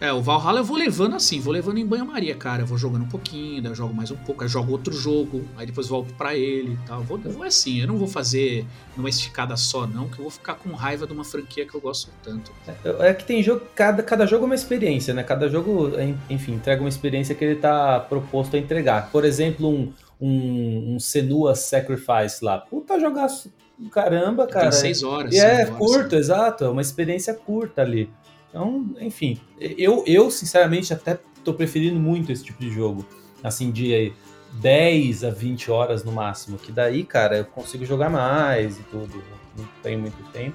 É, 0.00 0.12
o 0.12 0.20
Valhalla 0.20 0.58
eu 0.60 0.64
vou 0.64 0.76
levando 0.76 1.14
assim, 1.14 1.40
vou 1.40 1.52
levando 1.52 1.78
em 1.78 1.86
banho-maria, 1.86 2.34
cara. 2.34 2.62
Eu 2.62 2.66
vou 2.66 2.76
jogando 2.76 3.02
um 3.04 3.08
pouquinho, 3.08 3.62
daí 3.62 3.70
eu 3.72 3.76
jogo 3.76 3.94
mais 3.94 4.10
um 4.10 4.16
pouco, 4.16 4.42
aí 4.42 4.48
jogo 4.48 4.72
outro 4.72 4.92
jogo, 4.92 5.44
aí 5.56 5.64
depois 5.66 5.86
volto 5.88 6.12
pra 6.14 6.34
ele 6.34 6.72
e 6.74 6.86
tal. 6.86 7.00
Vou, 7.02 7.18
eu 7.24 7.30
vou 7.30 7.42
assim, 7.44 7.80
eu 7.80 7.86
não 7.86 7.96
vou 7.96 8.08
fazer 8.08 8.66
numa 8.96 9.08
esticada 9.08 9.56
só, 9.56 9.86
não, 9.86 10.08
que 10.08 10.18
eu 10.18 10.22
vou 10.24 10.30
ficar 10.30 10.54
com 10.56 10.70
raiva 10.72 11.06
de 11.06 11.12
uma 11.12 11.24
franquia 11.24 11.64
que 11.64 11.74
eu 11.74 11.80
gosto 11.80 12.10
tanto. 12.22 12.52
É 12.84 13.08
é 13.10 13.14
que 13.14 13.24
tem 13.24 13.42
jogo, 13.42 13.62
cada, 13.74 14.02
cada 14.02 14.26
jogo 14.26 14.42
é 14.44 14.46
uma 14.46 14.54
experiência, 14.54 15.14
né? 15.14 15.22
Cada 15.22 15.48
jogo, 15.48 15.98
en- 15.98 16.18
enfim, 16.28 16.54
entrega 16.54 16.82
uma 16.82 16.88
experiência 16.88 17.34
que 17.34 17.44
ele 17.44 17.56
tá 17.60 18.00
proposto 18.00 18.56
a 18.56 18.58
entregar. 18.58 19.10
Por 19.10 19.24
exemplo, 19.24 19.68
um, 19.70 19.92
um, 20.20 20.94
um 20.96 21.00
Senua 21.00 21.54
Sacrifice 21.54 22.44
lá. 22.44 22.58
Puta 22.58 22.98
jogaço 22.98 23.50
caramba, 23.90 24.46
cara. 24.46 24.70
Tem 24.70 24.80
seis 24.80 25.02
horas. 25.02 25.34
E 25.34 25.38
é 25.38 25.64
horas, 25.64 25.78
curto, 25.78 26.14
exato, 26.16 26.64
é 26.64 26.68
uma 26.68 26.82
experiência 26.82 27.32
curta 27.34 27.82
ali. 27.82 28.08
Então, 28.54 28.86
enfim, 29.00 29.36
eu, 29.58 30.04
eu 30.06 30.30
sinceramente 30.30 30.92
até 30.92 31.18
tô 31.42 31.52
preferindo 31.52 31.98
muito 31.98 32.30
esse 32.30 32.44
tipo 32.44 32.60
de 32.60 32.70
jogo. 32.70 33.04
Assim, 33.42 33.72
de 33.72 34.12
10 34.52 35.24
a 35.24 35.30
20 35.30 35.72
horas 35.72 36.04
no 36.04 36.12
máximo. 36.12 36.56
Que 36.56 36.70
daí, 36.70 37.02
cara, 37.02 37.38
eu 37.38 37.44
consigo 37.46 37.84
jogar 37.84 38.08
mais 38.08 38.78
e 38.78 38.82
tudo. 38.84 39.20
Não 39.58 39.68
tenho 39.82 39.98
muito 39.98 40.22
tempo. 40.32 40.54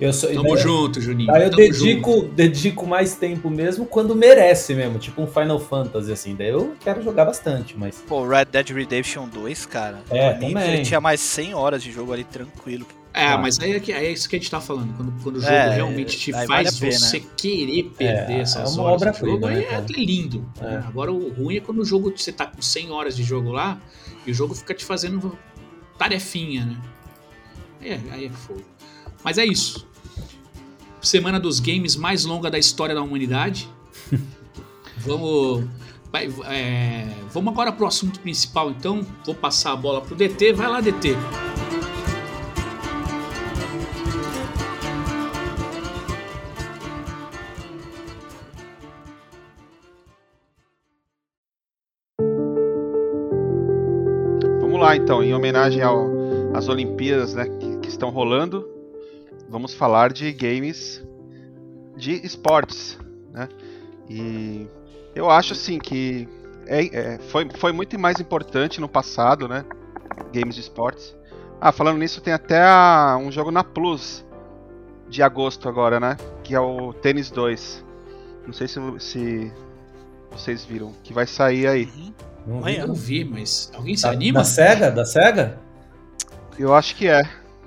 Eu 0.00 0.12
sou, 0.12 0.32
Tamo 0.32 0.54
daí, 0.54 0.62
junto, 0.62 1.00
Juninho. 1.00 1.30
daí 1.30 1.42
eu 1.42 1.50
tamo 1.50 1.62
dedico, 1.62 2.12
junto. 2.12 2.28
dedico 2.28 2.86
mais 2.86 3.16
tempo 3.16 3.50
mesmo 3.50 3.84
quando 3.84 4.14
merece 4.14 4.72
mesmo. 4.72 5.00
Tipo 5.00 5.20
um 5.20 5.26
Final 5.26 5.58
Fantasy, 5.58 6.12
assim. 6.12 6.36
Daí 6.36 6.50
eu 6.50 6.74
quero 6.80 7.02
jogar 7.02 7.24
bastante, 7.24 7.76
mas. 7.76 8.02
Pô, 8.06 8.26
Red 8.26 8.46
Dead 8.46 8.70
Redemption 8.70 9.28
2, 9.28 9.66
cara. 9.66 9.98
É, 10.08 10.34
também. 10.34 10.74
Ele 10.74 10.82
tinha 10.82 11.00
mais 11.00 11.20
100 11.20 11.54
horas 11.54 11.82
de 11.82 11.90
jogo 11.90 12.12
ali 12.12 12.22
tranquilo. 12.22 12.86
É, 13.12 13.36
mas 13.36 13.58
aí 13.58 13.72
é, 13.72 13.80
que- 13.80 13.92
aí 13.92 14.06
é 14.06 14.12
isso 14.12 14.28
que 14.28 14.36
a 14.36 14.38
gente 14.38 14.50
tá 14.50 14.60
falando. 14.60 14.94
Quando, 14.96 15.12
quando 15.22 15.36
o 15.36 15.40
jogo 15.40 15.52
É, 15.52 15.74
realmente 15.74 16.16
te 16.16 16.30
faz 16.32 16.46
vale 16.48 16.68
a 16.68 16.72
pena. 16.72 16.92
você 16.92 17.20
querer 17.20 17.82
perder 17.96 18.32
É, 18.34 18.40
essas 18.40 18.70
é 18.70 18.74
uma 18.74 18.82
horas 18.84 19.00
de 19.00 19.08
obra-prima, 19.08 19.32
jogo, 19.32 19.46
aí 19.46 19.56
né, 19.56 19.64
é 19.74 19.92
lindo. 19.92 20.48
né? 20.60 20.82
É. 20.84 20.86
Agora 20.86 21.12
o 21.12 21.28
ruim 21.32 21.56
é 21.56 21.60
quando 21.60 21.80
o 21.80 21.84
jogo 21.84 22.12
você 22.16 22.30
tá 22.30 22.46
com 22.46 22.62
100 22.62 22.90
horas 22.92 23.16
de 23.16 23.22
jogo 23.24 23.50
lá 23.50 23.80
e 24.26 24.30
o 24.30 24.34
jogo 24.34 24.54
fica 24.54 24.72
te 24.74 24.84
fazendo 24.84 25.36
tarefinha, 25.98 26.64
né? 26.66 26.76
É, 27.82 27.98
aí 28.12 28.26
é 28.26 28.30
fogo. 28.30 28.62
Mas 29.24 29.38
é 29.38 29.44
isso. 29.44 29.86
Semana 31.00 31.40
dos 31.40 31.58
games 31.60 31.96
mais 31.96 32.24
longa 32.24 32.48
da 32.50 32.58
história 32.58 32.94
da 32.94 33.02
humanidade. 33.02 33.68
vamos. 34.98 35.64
vai- 36.12 36.28
é, 36.46 37.08
vamos 37.32 37.52
agora 37.52 37.72
pro 37.72 37.86
assunto 37.86 38.20
principal, 38.20 38.70
então. 38.70 39.04
Vou 39.24 39.34
passar 39.34 39.72
a 39.72 39.76
bola 39.76 40.00
pro 40.00 40.14
DT. 40.14 40.52
Vai 40.52 40.68
lá, 40.68 40.80
DT. 40.80 41.16
Homenagem 55.50 55.82
ao- 55.82 56.08
às 56.54 56.68
Olimpíadas 56.68 57.34
né, 57.34 57.44
que, 57.46 57.76
que 57.78 57.88
estão 57.88 58.08
rolando, 58.10 58.68
vamos 59.48 59.74
falar 59.74 60.12
de 60.12 60.32
games 60.32 61.04
de 61.96 62.24
esportes. 62.24 62.96
Né? 63.32 63.48
E 64.08 64.66
eu 65.14 65.28
acho 65.28 65.52
assim 65.52 65.78
que 65.78 66.28
é- 66.66 66.96
é, 67.14 67.18
foi, 67.18 67.48
foi 67.56 67.72
muito 67.72 67.98
mais 67.98 68.20
importante 68.20 68.80
no 68.80 68.88
passado, 68.88 69.48
né? 69.48 69.64
Games 70.32 70.54
de 70.54 70.60
esportes. 70.60 71.16
Ah, 71.60 71.72
falando 71.72 71.98
nisso, 71.98 72.20
tem 72.20 72.32
até 72.32 72.62
a- 72.62 73.18
um 73.20 73.30
jogo 73.32 73.50
na 73.50 73.64
Plus 73.64 74.24
de 75.08 75.20
agosto 75.22 75.68
agora, 75.68 75.98
né? 75.98 76.16
Que 76.44 76.54
é 76.54 76.60
o 76.60 76.92
Tênis 76.92 77.28
2. 77.30 77.84
Não 78.46 78.52
sei 78.52 78.68
se, 78.68 78.80
se 79.00 79.52
vocês 80.30 80.64
viram, 80.64 80.92
que 81.02 81.12
vai 81.12 81.26
sair 81.26 81.66
aí. 81.66 81.88
Não 82.46 82.62
vi. 82.62 82.76
Eu 82.76 82.94
vi, 82.94 83.24
mas 83.24 83.70
alguém 83.74 83.96
se 83.96 84.02
Da, 84.02 84.10
anima? 84.10 84.38
da 84.40 84.44
SEGA? 84.44 84.90
Da 84.90 85.04
SEGA? 85.04 85.58
Eu 86.58 86.74
acho 86.74 86.94
que 86.96 87.06
é. 87.08 87.22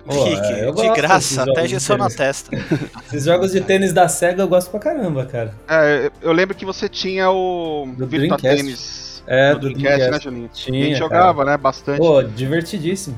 Pô, 0.06 0.12
Fique, 0.26 0.52
é, 0.52 0.70
de 0.70 0.90
graça, 0.94 1.44
até 1.44 1.64
injeção 1.64 1.98
na 1.98 2.10
testa. 2.10 2.52
Esses 3.08 3.24
jogos 3.24 3.54
de 3.54 3.62
tênis 3.62 3.94
da 3.94 4.08
SEGA 4.10 4.44
eu 4.44 4.48
gosto 4.50 4.70
pra 4.70 4.80
caramba, 4.80 5.26
cara. 5.26 5.54
É, 5.68 6.12
eu 6.22 6.34
lembro 6.34 6.54
que 6.56 6.66
você 6.66 6.90
tinha 6.90 7.32
o 7.32 7.86
Do 7.98 8.06
Virtua 8.06 8.36
Dreamcast. 8.38 8.58
Tênis 8.64 9.24
É, 9.26 9.54
do 9.54 9.62
do 9.62 9.74
Dreamcast, 9.74 10.12
né. 10.12 10.20
Juninho? 10.20 10.50
Tinha, 10.54 10.78
e 10.78 10.82
a 10.82 10.86
gente 10.88 11.00
cara. 11.00 11.10
jogava, 11.22 11.46
né, 11.46 11.56
bastante. 11.56 12.00
Pô, 12.00 12.22
divertidíssimo. 12.22 13.18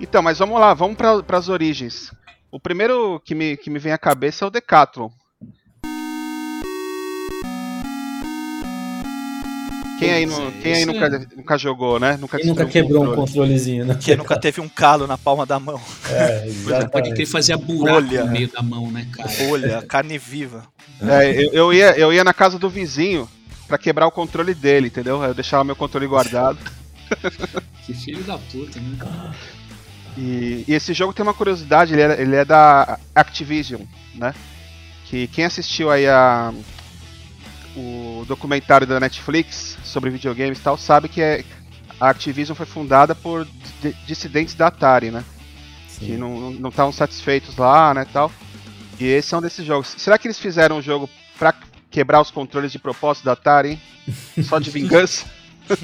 Então, 0.00 0.20
mas 0.22 0.38
vamos 0.40 0.60
lá, 0.60 0.74
vamos 0.74 0.96
para 0.96 1.38
as 1.38 1.48
origens. 1.48 2.12
O 2.50 2.58
primeiro 2.58 3.20
que 3.24 3.34
me, 3.34 3.56
que 3.56 3.70
me 3.70 3.78
vem 3.78 3.92
à 3.92 3.98
cabeça 3.98 4.44
é 4.44 4.48
o 4.48 4.50
Decathlon. 4.50 5.08
Quem 9.98 10.10
aí, 10.10 10.24
é, 10.24 10.50
quem 10.62 10.72
aí 10.74 10.84
nunca, 10.86 11.06
é- 11.06 11.26
nunca 11.36 11.58
jogou, 11.58 11.98
né? 11.98 12.16
Nunca, 12.20 12.36
Quem 12.38 12.46
nunca 12.46 12.66
quebrou 12.66 13.02
um 13.02 13.06
controle. 13.06 13.26
controlezinho, 13.28 13.84
né? 13.86 13.98
Quem 14.00 14.16
nunca 14.16 14.38
teve 14.38 14.60
um 14.60 14.68
calo 14.68 15.06
na 15.06 15.16
palma 15.16 15.46
da 15.46 15.58
mão. 15.58 15.80
É, 16.10 16.40
Pode 16.92 17.10
crer, 17.10 17.20
exatamente. 17.22 17.26
fazia 17.26 17.56
buraco 17.56 17.96
Olha. 17.96 18.24
no 18.24 18.30
meio 18.32 18.48
da 18.52 18.62
mão, 18.62 18.90
né, 18.90 19.06
cara? 19.12 19.30
Olha, 19.50 19.82
carne 19.88 20.18
viva. 20.18 20.64
É, 21.00 21.30
eu, 21.44 21.52
eu 21.52 21.74
ia, 21.74 21.96
eu 21.98 22.12
ia 22.12 22.22
na 22.24 22.34
casa 22.34 22.58
do 22.58 22.68
vizinho 22.68 23.28
pra 23.66 23.78
quebrar 23.78 24.06
o 24.06 24.12
controle 24.12 24.54
dele, 24.54 24.88
entendeu? 24.88 25.22
Eu 25.22 25.32
deixava 25.34 25.64
meu 25.64 25.76
controle 25.76 26.06
guardado. 26.06 26.58
Que 27.86 27.94
filho 27.94 28.24
da 28.24 28.36
puta, 28.36 28.80
né? 28.80 29.32
E, 30.18 30.64
e 30.66 30.74
esse 30.74 30.92
jogo 30.92 31.12
tem 31.12 31.22
uma 31.22 31.32
curiosidade, 31.32 31.92
ele 31.92 32.02
é, 32.02 32.20
ele 32.20 32.34
é 32.34 32.44
da 32.44 32.98
Activision, 33.14 33.82
né? 34.16 34.34
Que 35.04 35.28
quem 35.28 35.44
assistiu 35.44 35.88
aí 35.88 36.08
a, 36.08 36.52
o 37.76 38.24
documentário 38.26 38.88
da 38.88 38.98
Netflix 38.98 39.76
sobre 39.96 40.10
videogames 40.10 40.58
e 40.58 40.60
tal, 40.60 40.76
sabe 40.76 41.08
que 41.08 41.22
é, 41.22 41.42
a 41.98 42.10
Activision 42.10 42.54
foi 42.54 42.66
fundada 42.66 43.14
por 43.14 43.46
di- 43.80 43.96
dissidentes 44.06 44.54
da 44.54 44.66
Atari, 44.66 45.10
né? 45.10 45.24
Que 45.98 46.04
Sim. 46.08 46.16
não 46.18 46.50
não 46.50 46.68
estavam 46.68 46.92
satisfeitos 46.92 47.56
lá, 47.56 47.94
né, 47.94 48.06
tal. 48.12 48.30
E 49.00 49.06
esse 49.06 49.32
é 49.34 49.38
um 49.38 49.40
desses 49.40 49.64
jogos. 49.64 49.94
Será 49.96 50.18
que 50.18 50.26
eles 50.26 50.38
fizeram 50.38 50.76
um 50.76 50.82
jogo 50.82 51.08
pra 51.38 51.54
quebrar 51.90 52.20
os 52.20 52.30
controles 52.30 52.70
de 52.70 52.78
propósito 52.78 53.24
da 53.24 53.32
Atari, 53.32 53.70
hein? 53.70 53.80
Só 54.44 54.58
de 54.58 54.70
vingança? 54.70 55.24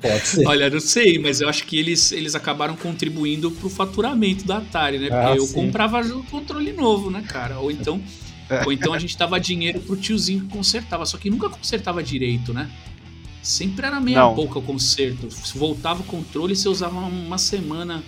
Pode 0.00 0.26
ser. 0.26 0.46
Olha, 0.48 0.70
não 0.70 0.80
sei, 0.80 1.18
mas 1.18 1.42
eu 1.42 1.48
acho 1.50 1.64
que 1.66 1.78
eles, 1.78 2.10
eles 2.12 2.34
acabaram 2.34 2.74
contribuindo 2.74 3.50
pro 3.50 3.68
faturamento 3.68 4.46
da 4.46 4.56
Atari, 4.58 4.98
né? 4.98 5.08
Porque 5.10 5.26
Ah, 5.32 5.36
eu 5.36 5.44
sim. 5.46 5.52
comprava 5.52 6.00
o 6.00 6.24
controle 6.24 6.72
novo, 6.72 7.10
né, 7.10 7.22
cara? 7.28 7.58
Ou 7.58 7.70
então. 7.70 8.00
Ou 8.64 8.72
então 8.72 8.92
a 8.92 8.98
gente 8.98 9.16
dava 9.16 9.38
dinheiro 9.38 9.80
pro 9.80 9.96
tiozinho 9.96 10.40
que 10.42 10.48
consertava, 10.48 11.04
só 11.06 11.16
que 11.18 11.30
nunca 11.30 11.48
consertava 11.48 12.02
direito, 12.02 12.52
né? 12.52 12.70
Sempre 13.42 13.86
era 13.86 14.00
meia 14.00 14.18
Não. 14.20 14.34
boca 14.34 14.58
o 14.58 14.62
conserto. 14.62 15.28
Voltava 15.54 16.00
o 16.00 16.04
controle 16.04 16.52
e 16.52 16.56
você 16.56 16.68
usava 16.68 16.96
uma 16.98 17.38
semana 17.38 18.02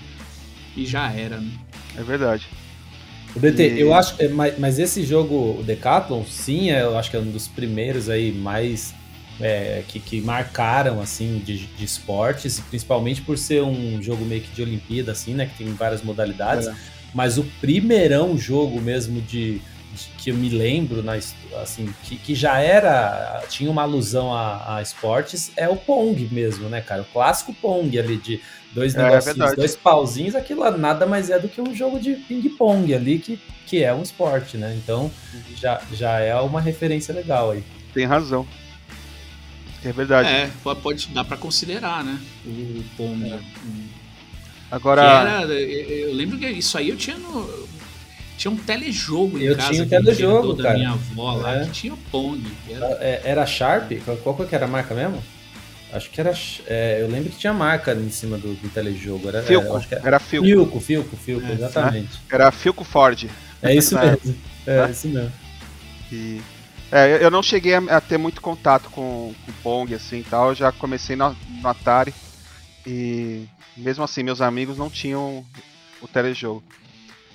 e 0.76 0.85
já 0.85 1.11
era, 1.12 1.40
né? 1.40 1.50
É 1.96 2.03
verdade. 2.03 2.46
O 3.35 3.38
DT, 3.38 3.76
E- 3.76 3.81
eu 3.81 3.94
acho, 3.94 4.14
é, 4.18 4.29
mas, 4.29 4.59
mas 4.59 4.79
esse 4.79 5.05
jogo, 5.05 5.61
o 5.61 5.62
Decathlon, 5.62 6.24
sim, 6.24 6.70
é, 6.70 6.83
eu 6.83 6.98
acho 6.98 7.11
que 7.11 7.16
é 7.16 7.20
um 7.20 7.31
dos 7.31 7.46
primeiros 7.46 8.09
aí 8.09 8.33
mais 8.33 8.92
é, 9.40 9.83
que, 9.88 9.98
que 10.00 10.20
marcaram 10.20 11.00
assim 11.00 11.40
de, 11.44 11.59
de 11.66 11.85
esportes, 11.85 12.61
principalmente 12.68 13.22
por 13.22 13.38
ser 13.38 13.62
um 13.62 14.03
jogo 14.03 14.24
meio 14.26 14.42
que 14.42 14.50
de 14.55 14.61
Olimpíada, 14.62 15.12
assim, 15.12 15.33
né? 15.33 15.46
Que 15.46 15.64
tem 15.64 15.72
várias 15.74 16.03
modalidades. 16.03 16.66
É. 16.66 16.74
Mas 17.14 17.38
o 17.38 17.44
primeirão 17.61 18.37
jogo 18.37 18.81
mesmo 18.81 19.20
de- 19.22 19.61
que 20.18 20.31
eu 20.31 20.35
me 20.37 20.48
lembro, 20.48 21.03
na, 21.03 21.14
assim, 21.62 21.92
que, 22.05 22.16
que 22.16 22.35
já 22.35 22.59
era. 22.61 23.42
tinha 23.48 23.70
uma 23.70 23.83
alusão 23.83 24.33
a, 24.33 24.76
a 24.76 24.83
esportes, 24.83 25.50
é 25.57 25.68
o 25.68 25.76
Pong 25.76 26.29
mesmo, 26.33 26.68
né, 26.68 26.81
cara? 26.81 27.03
O 27.03 27.07
clássico 27.07 27.53
Pong 27.55 27.98
ali 27.98 28.16
de 28.18 28.40
dois 28.72 28.94
É, 28.94 28.98
negocinhos, 29.03 29.37
verdade. 29.37 29.57
dois 29.57 29.76
pauzinhos, 29.76 30.35
aquilo 30.35 30.61
lá 30.61 30.70
nada 30.76 31.07
mais 31.07 31.31
é 31.31 31.38
do 31.38 31.48
que 31.48 31.61
um 31.61 31.74
jogo 31.74 31.98
de 31.98 32.14
ping-pong 32.14 32.94
ali, 32.94 33.18
que, 33.18 33.38
que 33.66 33.83
é 33.83 33.92
um 33.92 34.03
esporte, 34.03 34.57
né? 34.57 34.74
Então 34.83 35.11
já, 35.57 35.81
já 35.92 36.20
é 36.20 36.35
uma 36.37 36.61
referência 36.61 37.12
legal 37.14 37.50
aí. 37.50 37.64
Tem 37.92 38.07
razão. 38.07 38.46
É 39.83 39.92
verdade. 39.92 40.29
É, 40.29 40.50
po- 40.62 40.76
pode 40.76 41.09
dar 41.09 41.24
pra 41.24 41.37
considerar, 41.37 42.05
né? 42.05 42.20
O 42.46 42.85
Pong. 42.96 43.22
Que 43.24 43.46
Agora, 44.70 45.03
era, 45.07 45.42
eu 45.46 46.09
eu 46.09 46.14
lembro 46.14 46.38
que 46.38 46.46
isso 46.48 46.76
aí 46.79 46.90
eu 46.90 46.96
tinha 46.96 47.16
no. 47.18 47.68
Tinha 48.40 48.50
um 48.50 48.57
telejogo 48.57 49.38
em 49.38 49.42
Eu 49.42 49.55
casa. 49.57 49.70
tinha 49.70 49.83
um 49.85 49.88
telejogo, 49.88 50.37
herdou 50.38 50.55
da 50.57 50.62
cara. 50.62 50.74
minha 50.79 50.90
avó 50.92 51.33
lá, 51.35 51.57
É. 51.57 51.64
que 51.66 51.70
tinha 51.72 51.94
Pong. 52.11 52.42
Era- 52.70 52.87
É, 53.00 53.20
Era 53.22 53.44
Sharp? 53.44 53.92
Qual, 54.03 54.16
qual 54.16 54.48
que 54.48 54.55
era 54.55 54.64
a 54.64 54.68
marca 54.68 54.94
mesmo? 54.94 55.22
Acho 55.92 56.09
que 56.09 56.18
era. 56.20 56.33
é, 56.66 57.03
eu 57.03 57.09
lembro 57.09 57.29
que 57.31 57.37
tinha 57.37 57.53
marca 57.53 57.92
em 57.92 58.09
cima 58.11 58.38
do, 58.38 58.55
do 58.55 58.68
telejogo. 58.70 59.29
Era, 59.29 59.42
Filco. 59.42 59.76
acho 59.76 59.88
que 59.88 59.94
era, 59.94 60.07
Era 60.07 60.18
Filco. 60.18 60.46
Filco, 60.46 60.81
Filco, 60.81 61.16
Filco, 61.16 61.46
É, 61.46 61.53
exatamente. 61.53 62.18
Era 62.33 62.50
Filco 62.50 62.83
Ford. 62.83 63.29
É 63.61 63.74
isso 63.74 63.98
É. 63.98 64.11
mesmo. 64.12 64.37
É 64.66 64.90
isso 64.90 65.09
mesmo. 65.09 65.33
E, 66.11 66.40
é, 66.90 67.22
eu- 67.22 67.31
não 67.31 67.42
cheguei 67.42 67.74
a, 67.74 67.79
a 67.96 68.00
ter 68.00 68.16
muito 68.16 68.40
contato 68.40 68.88
com 68.90 69.03
o 69.46 69.53
Pong 69.62 69.94
assim 69.94 70.20
e 70.20 70.24
tal. 70.24 70.48
Eu 70.48 70.55
já 70.55 70.72
comecei 70.72 71.14
no, 71.14 71.37
no 71.61 71.68
Atari. 71.68 72.14
E 72.87 73.44
mesmo 73.76 74.03
assim, 74.03 74.22
meus 74.22 74.40
amigos 74.40 74.79
não 74.79 74.88
tinham 74.88 75.44
o 76.00 76.09
telejogo. 76.09 76.62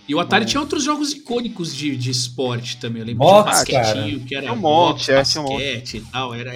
E 0.07 0.13
o 0.13 0.19
Atari 0.19 0.43
Hum. 0.43 0.47
tinha 0.47 0.61
outros 0.61 0.83
jogos 0.83 1.11
icônicos 1.13 1.75
de, 1.75 1.95
de 1.97 2.11
esporte 2.11 2.77
também. 2.77 3.01
Eu 3.01 3.07
lembro 3.07 3.25
Box, 3.25 3.63
de 3.65 3.75
um 3.75 3.79
basquetinho, 3.79 4.19
que 4.21 4.35
era 4.35 4.41
Tinha 4.43 4.53
um 4.53 4.57
monte, 4.61 5.11
é, 5.11 5.23
tinha 5.23 5.41
um 5.43 5.47
monte. 5.47 5.53
basquete 5.63 5.97
e 5.97 6.01
tal. 6.01 6.33
Era, 6.33 6.51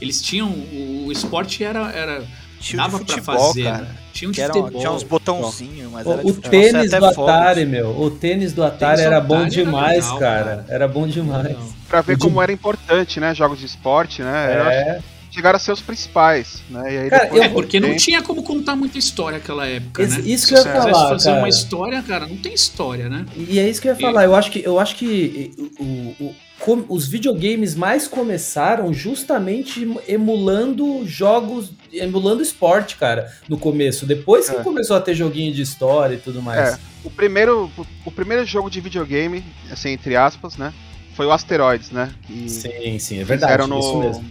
eles 0.00 0.20
tinham. 0.20 0.48
O, 0.50 1.04
o 1.06 1.12
esporte 1.12 1.64
era. 1.64 1.90
era 1.92 2.22
Tinha 2.60 2.82
o 2.82 2.84
dava 2.86 2.98
de 2.98 3.04
pra 3.06 3.14
futebol, 3.16 3.46
fazer. 3.48 3.62
cara. 3.64 3.78
né? 3.84 3.94
Tinha 4.12 4.28
um 4.28 4.32
de 4.32 4.40
era, 4.40 4.52
tinha 4.52 4.90
uns 4.92 5.02
botãozinhos, 5.02 5.90
mas 5.90 6.06
O, 6.06 6.12
era 6.12 6.22
de 6.24 6.32
futebol. 6.34 6.50
tênis 6.50 6.90
Sai 6.90 7.00
do. 7.00 7.06
Atari, 7.06 7.64
meu. 7.66 7.88
O 8.00 8.10
tênis 8.10 8.52
do 8.52 8.62
Atari 8.62 9.00
do 9.00 9.06
era 9.06 9.20
bom 9.20 9.34
Atari 9.36 9.54
era 9.54 9.64
demais, 9.64 10.04
legal, 10.04 10.18
cara. 10.18 10.44
cara. 10.44 10.66
Era 10.68 10.86
bom 10.88 11.06
demais. 11.08 11.52
Não. 11.58 11.74
Pra 11.88 12.00
ver 12.02 12.12
O 12.12 12.16
de- 12.16 12.22
como 12.22 12.40
era 12.42 12.52
importante, 12.52 13.18
né? 13.18 13.34
Jogos 13.34 13.58
de 13.58 13.66
esporte, 13.66 14.22
né? 14.22 14.56
Eu 14.56 14.62
acho 14.62 14.70
É, 14.70 15.02
chegaram 15.34 15.56
a 15.56 15.58
ser 15.58 15.72
os 15.72 15.80
principais, 15.80 16.62
né? 16.70 16.94
E 16.94 16.98
aí 16.98 17.10
Cara, 17.10 17.24
depois 17.24 17.42
É, 17.42 17.48
porque 17.48 17.80
não 17.80 17.88
tem- 17.90 17.96
tinha 17.98 18.22
como 18.22 18.42
contar 18.42 18.76
muita 18.76 18.98
história 18.98 19.38
naquela 19.38 19.66
época, 19.66 20.02
Esse- 20.02 20.18
né? 20.22 20.28
isso 20.28 20.46
Se 20.46 20.52
que 20.54 20.58
eu 20.60 20.64
ia 20.64 20.72
falar, 20.72 21.08
fazer 21.08 21.24
cara. 21.30 21.38
uma 21.40 21.48
história, 21.48 22.02
cara, 22.02 22.26
não 22.26 22.36
tem 22.36 22.54
história, 22.54 23.08
né? 23.08 23.26
E 23.36 23.58
é 23.58 23.68
isso 23.68 23.80
que 23.82 23.88
eu 23.88 23.92
ia 23.94 24.00
falar. 24.00 24.24
Eu 24.24 24.34
acho 24.34 24.50
que, 24.50 24.62
eu 24.64 24.78
acho 24.78 24.94
que 24.96 25.50
o, 25.78 25.84
o- 26.24 26.34
com- 26.60 26.84
os 26.88 27.06
videogames 27.08 27.74
mais 27.74 28.06
começaram 28.08 28.92
justamente 28.94 29.86
emulando 30.08 31.06
jogos, 31.06 31.70
emulando 31.92 32.42
esporte, 32.42 32.96
cara, 32.96 33.30
no 33.48 33.58
começo. 33.58 34.06
Depois 34.06 34.48
que 34.48 34.56
É. 34.56 34.62
começou 34.62 34.96
a 34.96 35.00
ter 35.00 35.14
joguinho 35.14 35.52
de 35.52 35.62
história 35.62 36.14
e 36.14 36.18
tudo 36.18 36.40
mais. 36.40 36.74
É, 36.74 36.78
o 37.02 37.10
primeiro, 37.10 37.70
o 38.04 38.10
primeiro 38.10 38.44
jogo 38.46 38.70
de 38.70 38.80
videogame, 38.80 39.44
assim, 39.70 39.90
entre 39.90 40.16
aspas, 40.16 40.56
né? 40.56 40.72
Foi 41.14 41.26
o 41.26 41.32
Asteroids, 41.32 41.90
né? 41.90 42.10
Que 42.26 42.48
Sim, 42.48 42.98
sim, 42.98 43.18
é 43.20 43.24
verdade. 43.24 43.52
fizeram 43.52 43.66
no- 43.68 43.78
Isso 43.78 43.98
mesmo. 43.98 44.24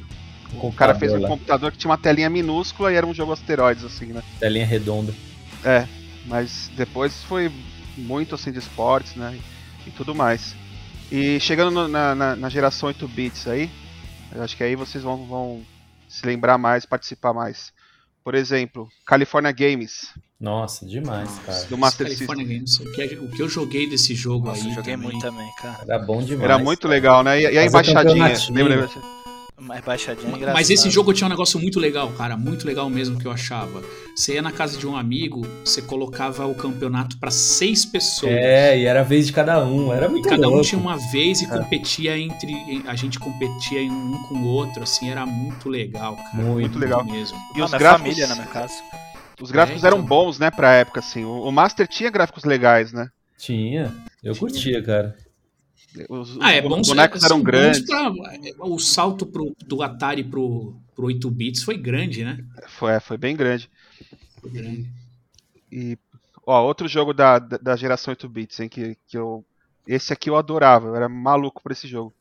O 0.62 0.72
cara 0.72 0.96
fez 0.96 1.12
um 1.14 1.20
lá, 1.20 1.28
computador 1.28 1.72
que 1.72 1.78
tinha 1.78 1.92
uma 1.92 1.98
telinha 1.98 2.30
minúscula 2.30 2.92
e 2.92 2.96
era 2.96 3.06
um 3.06 3.14
jogo 3.14 3.32
Asteroids, 3.32 3.84
assim, 3.84 4.08
né? 4.08 4.24
telinha 4.40 4.66
redonda. 4.66 5.14
É, 5.64 5.88
mas 6.26 6.70
depois 6.76 7.24
foi 7.24 7.52
muito 7.98 8.36
assim 8.36 8.52
de 8.52 8.60
esportes, 8.60 9.16
né? 9.16 9.38
E 9.86 9.92
tudo 9.92 10.14
mais. 10.16 10.56
E 11.12 11.40
chegando 11.40 11.72
no- 11.72 11.88
na, 11.88 12.16
na, 12.16 12.36
na 12.36 12.50
geração 12.50 12.88
8 12.88 13.08
bits 13.08 13.48
aí, 13.48 13.70
eu 14.34 14.42
acho 14.44 14.56
que 14.58 14.64
aí 14.64 14.76
vocês 14.76 15.04
vão, 15.04 15.26
vão 15.26 15.62
se 16.08 16.26
lembrar 16.26 16.58
mais, 16.58 16.86
participar 16.86 17.34
mais. 17.34 17.72
Por 18.24 18.36
exemplo, 18.36 18.88
California 19.06 19.52
Games. 19.52 20.08
Nossa, 20.40 20.86
demais, 20.86 21.40
cara. 21.46 21.66
do 21.66 21.78
Master 21.78 22.08
California 22.08 22.46
System. 22.46 22.58
Games, 22.58 22.80
o 22.80 22.92
que, 22.92 23.16
o 23.20 23.30
que 23.30 23.42
eu 23.42 23.50
joguei 23.50 23.88
desse 23.88 24.16
jogo 24.16 24.48
Nossa, 24.48 24.62
aí. 24.62 24.70
eu 24.70 24.74
joguei 24.76 24.94
também. 24.94 25.10
muito 25.12 25.22
também, 25.22 25.50
cara. 25.62 25.84
Era 25.88 26.00
bom 26.00 26.22
demais. 26.24 26.44
Era 26.44 26.58
muito 26.58 26.88
legal, 26.88 27.24
né? 27.24 27.40
E, 27.40 27.44
e 27.54 27.58
a 27.58 27.66
embaixadinha. 27.66 28.34
Lembra? 28.50 28.76
lembra? 28.76 29.23
Mais 29.64 29.84
baixadinha 29.84 30.32
é 30.32 30.36
engraçado. 30.36 30.54
Mas 30.56 30.70
esse 30.70 30.90
jogo 30.90 31.14
tinha 31.14 31.26
um 31.26 31.30
negócio 31.30 31.60
muito 31.60 31.80
legal, 31.80 32.12
cara, 32.12 32.36
muito 32.36 32.68
legal 32.68 32.90
mesmo 32.90 33.18
que 33.20 33.26
eu 33.26 33.32
achava. 33.32 33.82
Você 34.16 34.34
ia 34.34 34.42
na 34.42 34.52
casa 34.52 34.78
de 34.78 34.86
um 34.86 34.96
amigo, 34.96 35.42
você 35.64 35.82
colocava 35.82 36.46
o 36.46 36.54
campeonato 36.54 37.18
pra 37.18 37.32
seis 37.32 37.86
pessoas. 37.86 38.32
É, 38.34 38.78
e 38.78 38.86
era 38.86 39.00
a 39.02 39.04
vez 39.04 39.26
de 39.28 39.34
cada 39.34 39.64
um. 39.66 39.94
Era 39.94 40.08
E 40.08 40.10
muito 40.10 40.28
cada 40.28 40.48
um 40.48 40.52
louco. 40.52 40.66
tinha 40.66 40.80
uma 40.80 40.98
vez 41.12 41.42
e 41.42 41.48
competia 41.48 42.18
entre. 42.18 42.54
A 42.88 42.96
gente 42.96 43.18
competia 43.20 43.80
em 43.82 43.90
um 43.92 44.22
com 44.28 44.36
o 44.36 44.46
outro, 44.48 44.84
assim, 44.84 45.10
era 45.10 45.26
muito 45.26 45.70
legal, 45.70 46.16
cara. 46.16 46.36
Muito 46.38 46.78
legal. 46.78 47.04
mesmo. 47.06 47.38
E 47.56 47.62
Ah, 47.62 47.66
os 47.66 47.72
gráficos, 47.72 48.02
família 48.02 48.28
na 48.28 48.36
minha 48.36 48.48
casa. 48.48 48.74
os 49.42 49.50
gráficos 49.52 49.84
É, 49.84 49.88
eram 49.88 49.98
então. 49.98 50.08
bons, 50.08 50.38
né, 50.40 50.52
pra 50.52 50.74
época, 50.76 51.00
assim. 51.00 51.24
O, 51.24 51.42
o 51.44 51.52
Master 51.52 51.88
tinha 51.88 52.10
gráficos 52.12 52.44
legais, 52.44 52.92
né? 52.92 53.08
Tinha. 53.38 53.94
Eu 54.24 54.36
curtia, 54.36 54.82
cara. 54.84 55.16
Os, 56.10 56.38
Ah, 56.42 56.52
é 56.54 56.62
os 56.62 56.68
bom 56.70 56.82
bonecos 56.82 57.24
eram 57.24 57.38
bons 57.38 57.44
grandes. 57.46 57.82
pra- 57.86 58.12
o 58.62 58.80
salto 58.80 59.26
pro, 59.26 59.56
do 59.66 59.82
Atari 59.84 60.24
pro, 60.24 60.76
pro 60.96 61.06
8 61.06 61.30
bits 61.30 61.64
foi 61.64 61.78
grande, 61.78 62.24
né? 62.24 62.44
Foi, 62.70 62.94
é, 62.94 63.00
foi 63.00 63.18
bem 63.18 63.36
grande. 63.36 63.70
Foi 64.42 64.50
grande. 64.50 64.90
E, 65.72 65.98
ó, 66.46 66.64
outro 66.66 66.88
jogo 66.88 67.14
da, 67.14 67.40
da, 67.40 67.76
geração 67.76 68.12
8 68.12 68.28
bits, 68.30 68.60
hein, 68.60 68.70
que, 68.70 68.98
que 69.08 69.18
eu. 69.18 69.46
Esse 69.88 70.14
aqui 70.14 70.30
eu 70.30 70.38
adorava, 70.38 70.88
eu 70.88 70.96
era 70.96 71.10
maluco 71.10 71.62
por 71.62 71.72
esse 71.72 71.88
jogo. 71.88 72.14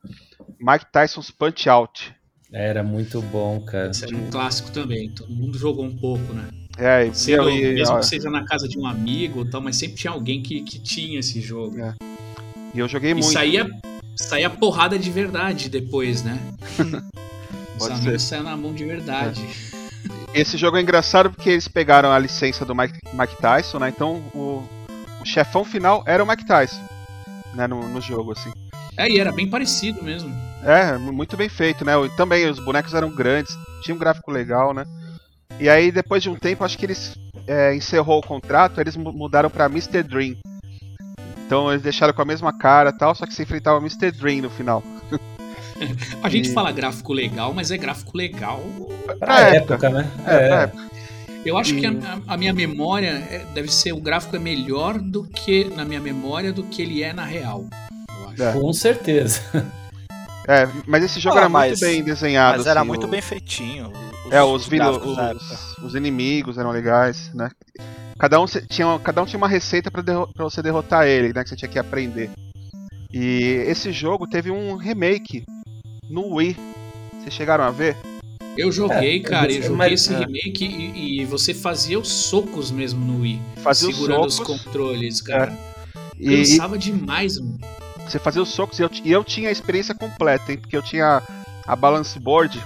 Mike 0.59 0.87
Tyson's 0.93 1.31
Punch 1.31 1.69
Out. 1.69 2.15
Era 2.53 2.83
muito 2.83 3.23
bom, 3.23 3.61
cara. 3.65 3.91
Esse 3.91 4.05
era 4.05 4.17
um 4.17 4.29
clássico 4.31 4.71
também. 4.73 5.11
Todo 5.15 5.33
mundo 5.33 5.57
jogou 5.57 5.85
um 5.85 5.97
pouco, 5.97 6.33
né? 6.35 6.49
É, 6.77 7.07
e, 7.07 7.15
Sendo, 7.15 7.49
e- 7.49 7.75
mesmo 7.75 7.95
ó, 7.95 8.01
que 8.01 8.07
seja 8.07 8.29
na 8.29 8.45
casa 8.45 8.69
de 8.69 8.79
um 8.79 8.87
amigo 8.87 9.43
e 9.43 9.51
tal, 9.51 9.61
mas 9.61 9.77
sempre 9.77 9.97
tinha 9.97 10.11
alguém 10.13 10.43
que, 10.43 10.63
que 10.63 10.79
tinha 10.81 11.21
esse 11.21 11.41
jogo. 11.41 11.79
É, 11.79 11.95
e 12.75 12.79
eu 12.79 12.89
joguei 12.89 13.11
E 13.11 13.15
muito. 13.15 13.33
saía, 13.33 13.69
saía 14.17 14.51
porrada 14.51 14.99
de 14.99 15.11
verdade 15.11 15.69
depois, 15.69 16.23
né? 16.23 16.39
Os 17.77 17.79
Pode 17.89 17.95
amigos 18.01 18.23
saíam 18.23 18.45
na 18.45 18.57
mão 18.57 18.73
de 18.73 18.85
verdade. 18.85 19.41
Esse 20.35 20.57
jogo 20.57 20.77
é 20.79 20.81
engraçado 20.81 21.31
porque 21.31 21.51
eles 21.51 21.69
pegaram 21.69 22.11
a 22.11 22.19
licença 22.19 22.65
do 22.65 22.75
Mike, 22.75 22.99
Mike 23.13 23.37
Tyson, 23.41 23.79
né? 23.79 23.89
Então 23.89 24.17
o, 24.35 24.67
o 25.21 25.25
chefão 25.25 25.65
final 25.65 26.03
era 26.07 26.23
o 26.23 26.27
Mike 26.27 26.47
Tyson, 26.47 26.81
né? 27.55 27.67
No, 27.67 27.87
no 27.89 28.01
jogo, 28.01 28.33
assim. 28.33 28.51
É, 28.97 29.09
e 29.11 29.19
era 29.19 29.33
bem 29.33 29.49
parecido 29.49 30.03
mesmo. 30.03 30.35
É, 30.65 30.97
mu- 30.97 31.13
muito 31.13 31.37
bem 31.37 31.49
feito, 31.49 31.85
né? 31.85 31.93
Também 32.17 32.49
os 32.49 32.59
bonecos 32.65 32.95
eram 32.95 33.11
grandes, 33.11 33.55
tinha 33.83 33.95
um 33.95 33.99
gráfico 33.99 34.31
legal, 34.31 34.73
né? 34.73 34.85
E 35.61 35.69
aí, 35.69 35.93
depois 35.93 36.23
de 36.23 36.31
um 36.31 36.35
tempo, 36.35 36.65
acho 36.65 36.79
que 36.79 36.87
eles 36.87 37.15
é, 37.47 37.75
encerrou 37.75 38.19
o 38.21 38.27
contrato, 38.27 38.81
eles 38.81 38.97
mu- 38.97 39.13
mudaram 39.13 39.51
pra 39.51 39.67
Mr. 39.67 40.03
Dream. 40.03 40.37
Então 41.53 41.71
eles 41.71 41.83
deixaram 41.83 42.15
com 42.15 42.23
a 42.23 42.25
mesma 42.25 42.51
cara 42.51 42.89
e 42.89 42.93
tal, 42.95 43.15
só 43.15 43.27
que 43.27 43.35
se 43.35 43.43
enfrentava 43.43 43.77
o 43.77 43.83
Mr. 43.83 44.11
Dream 44.11 44.41
no 44.41 44.49
final. 44.49 44.83
A 46.23 46.29
gente 46.31 46.49
E- 46.49 46.53
fala 46.55 46.73
gráfico 46.73 47.13
legal, 47.13 47.53
mas 47.53 47.71
é 47.71 47.77
gráfico 47.77 48.17
legal. 48.17 48.63
Pra 49.19 49.41
época, 49.51 49.91
né? 49.91 50.11
É, 50.27 50.35
É. 50.35 50.49
pra 50.49 50.57
época. 50.63 50.83
Eu 51.45 51.59
acho 51.59 51.75
E- 51.75 51.81
que 51.81 51.85
a, 51.87 51.93
a 52.27 52.37
minha 52.39 52.55
memória 52.55 53.23
é- 53.31 53.45
deve 53.53 53.71
ser 53.71 53.93
o 53.93 54.01
gráfico 54.01 54.35
é 54.35 54.39
melhor 54.39 54.99
do 54.99 55.25
que 55.25 55.65
na 55.77 55.85
minha 55.85 56.01
memória 56.01 56.55
do 56.55 56.63
que 56.63 56.81
ele 56.81 57.03
é 57.03 57.13
na 57.13 57.25
real. 57.27 57.67
Eu 57.91 58.29
acho. 58.31 58.43
É. 58.45 58.53
Com 58.53 58.73
certeza. 58.73 59.43
É, 60.49 60.67
mas 60.87 61.05
esse 61.05 61.21
jogo 61.21 61.37
Ah, 61.37 61.41
era 61.41 61.49
mas- 61.51 61.81
muito 61.81 61.93
bem 61.93 62.03
desenhado. 62.03 62.57
Mas 62.59 62.67
era 62.67 62.81
assim, 62.81 62.89
muito 62.89 63.05
o- 63.07 63.11
bem 63.11 63.21
feitinho. 63.21 63.93
É, 64.31 64.43
os, 64.43 64.67
vilo- 64.67 64.85
gráficos 64.87 65.17
da 65.17 65.25
época. 65.31 65.45
os, 65.45 65.79
os 65.85 65.95
inimigos 65.95 66.57
eram 66.57 66.71
legais, 66.71 67.31
né? 67.35 67.51
Cada 68.23 68.41
um 68.41 68.47
tinha, 68.47 69.01
cada 69.01 69.21
um 69.21 69.27
tinha 69.27 69.37
uma 69.37 69.49
receita 69.49 69.91
derro- 70.01 70.29
pra 70.33 70.45
você 70.45 70.63
derrotar 70.63 71.09
ele, 71.09 71.33
né? 71.33 71.43
Que 71.43 71.49
você 71.49 71.57
tinha 71.57 71.69
que 71.69 71.77
aprender. 71.77 72.31
E 73.13 73.65
esse 73.67 73.91
jogo 73.91 74.29
teve 74.29 74.49
um 74.49 74.77
remake 74.77 75.43
no 76.09 76.35
Wii. 76.37 76.57
Vocês 77.19 77.35
chegaram 77.35 77.65
a 77.65 77.73
ver? 77.73 77.97
Eu 78.57 78.71
joguei, 78.71 79.17
É, 79.17 79.21
cara, 79.21 79.51
eu 79.51 79.57
mas- 79.57 79.65
joguei 79.65 79.77
mas- 79.77 79.93
esse 80.01 80.15
é. 80.15 80.19
remake 80.19 80.65
e, 80.65 81.21
e 81.23 81.25
você 81.25 81.53
fazia 81.53 81.99
os 81.99 82.07
socos 82.13 82.71
mesmo 82.71 83.05
no 83.05 83.23
Wii. 83.23 83.43
Fazia 83.57 83.89
os 83.89 83.97
segurando 83.97 84.27
os 84.27 84.35
socos. 84.37 84.63
controles, 84.63 85.21
cara. 85.21 85.53
E, 86.17 86.31
e 86.33 86.37
Cansava 86.39 86.79
demais, 86.79 87.41
mano. 87.41 87.59
você 88.09 88.21
fazia 88.21 88.41
os 88.41 88.51
socos 88.51 88.79
e 88.79 88.83
eu, 88.83 88.91
e 89.05 89.11
eu 89.11 89.25
tinha 89.25 89.49
a 89.49 89.53
experiência 89.53 89.97
completa, 89.97 90.53
hein? 90.53 90.59
Porque 90.59 90.77
eu 90.77 90.83
tinha 90.83 91.21
a 91.67 91.75
balance 91.75 92.17
board, 92.21 92.63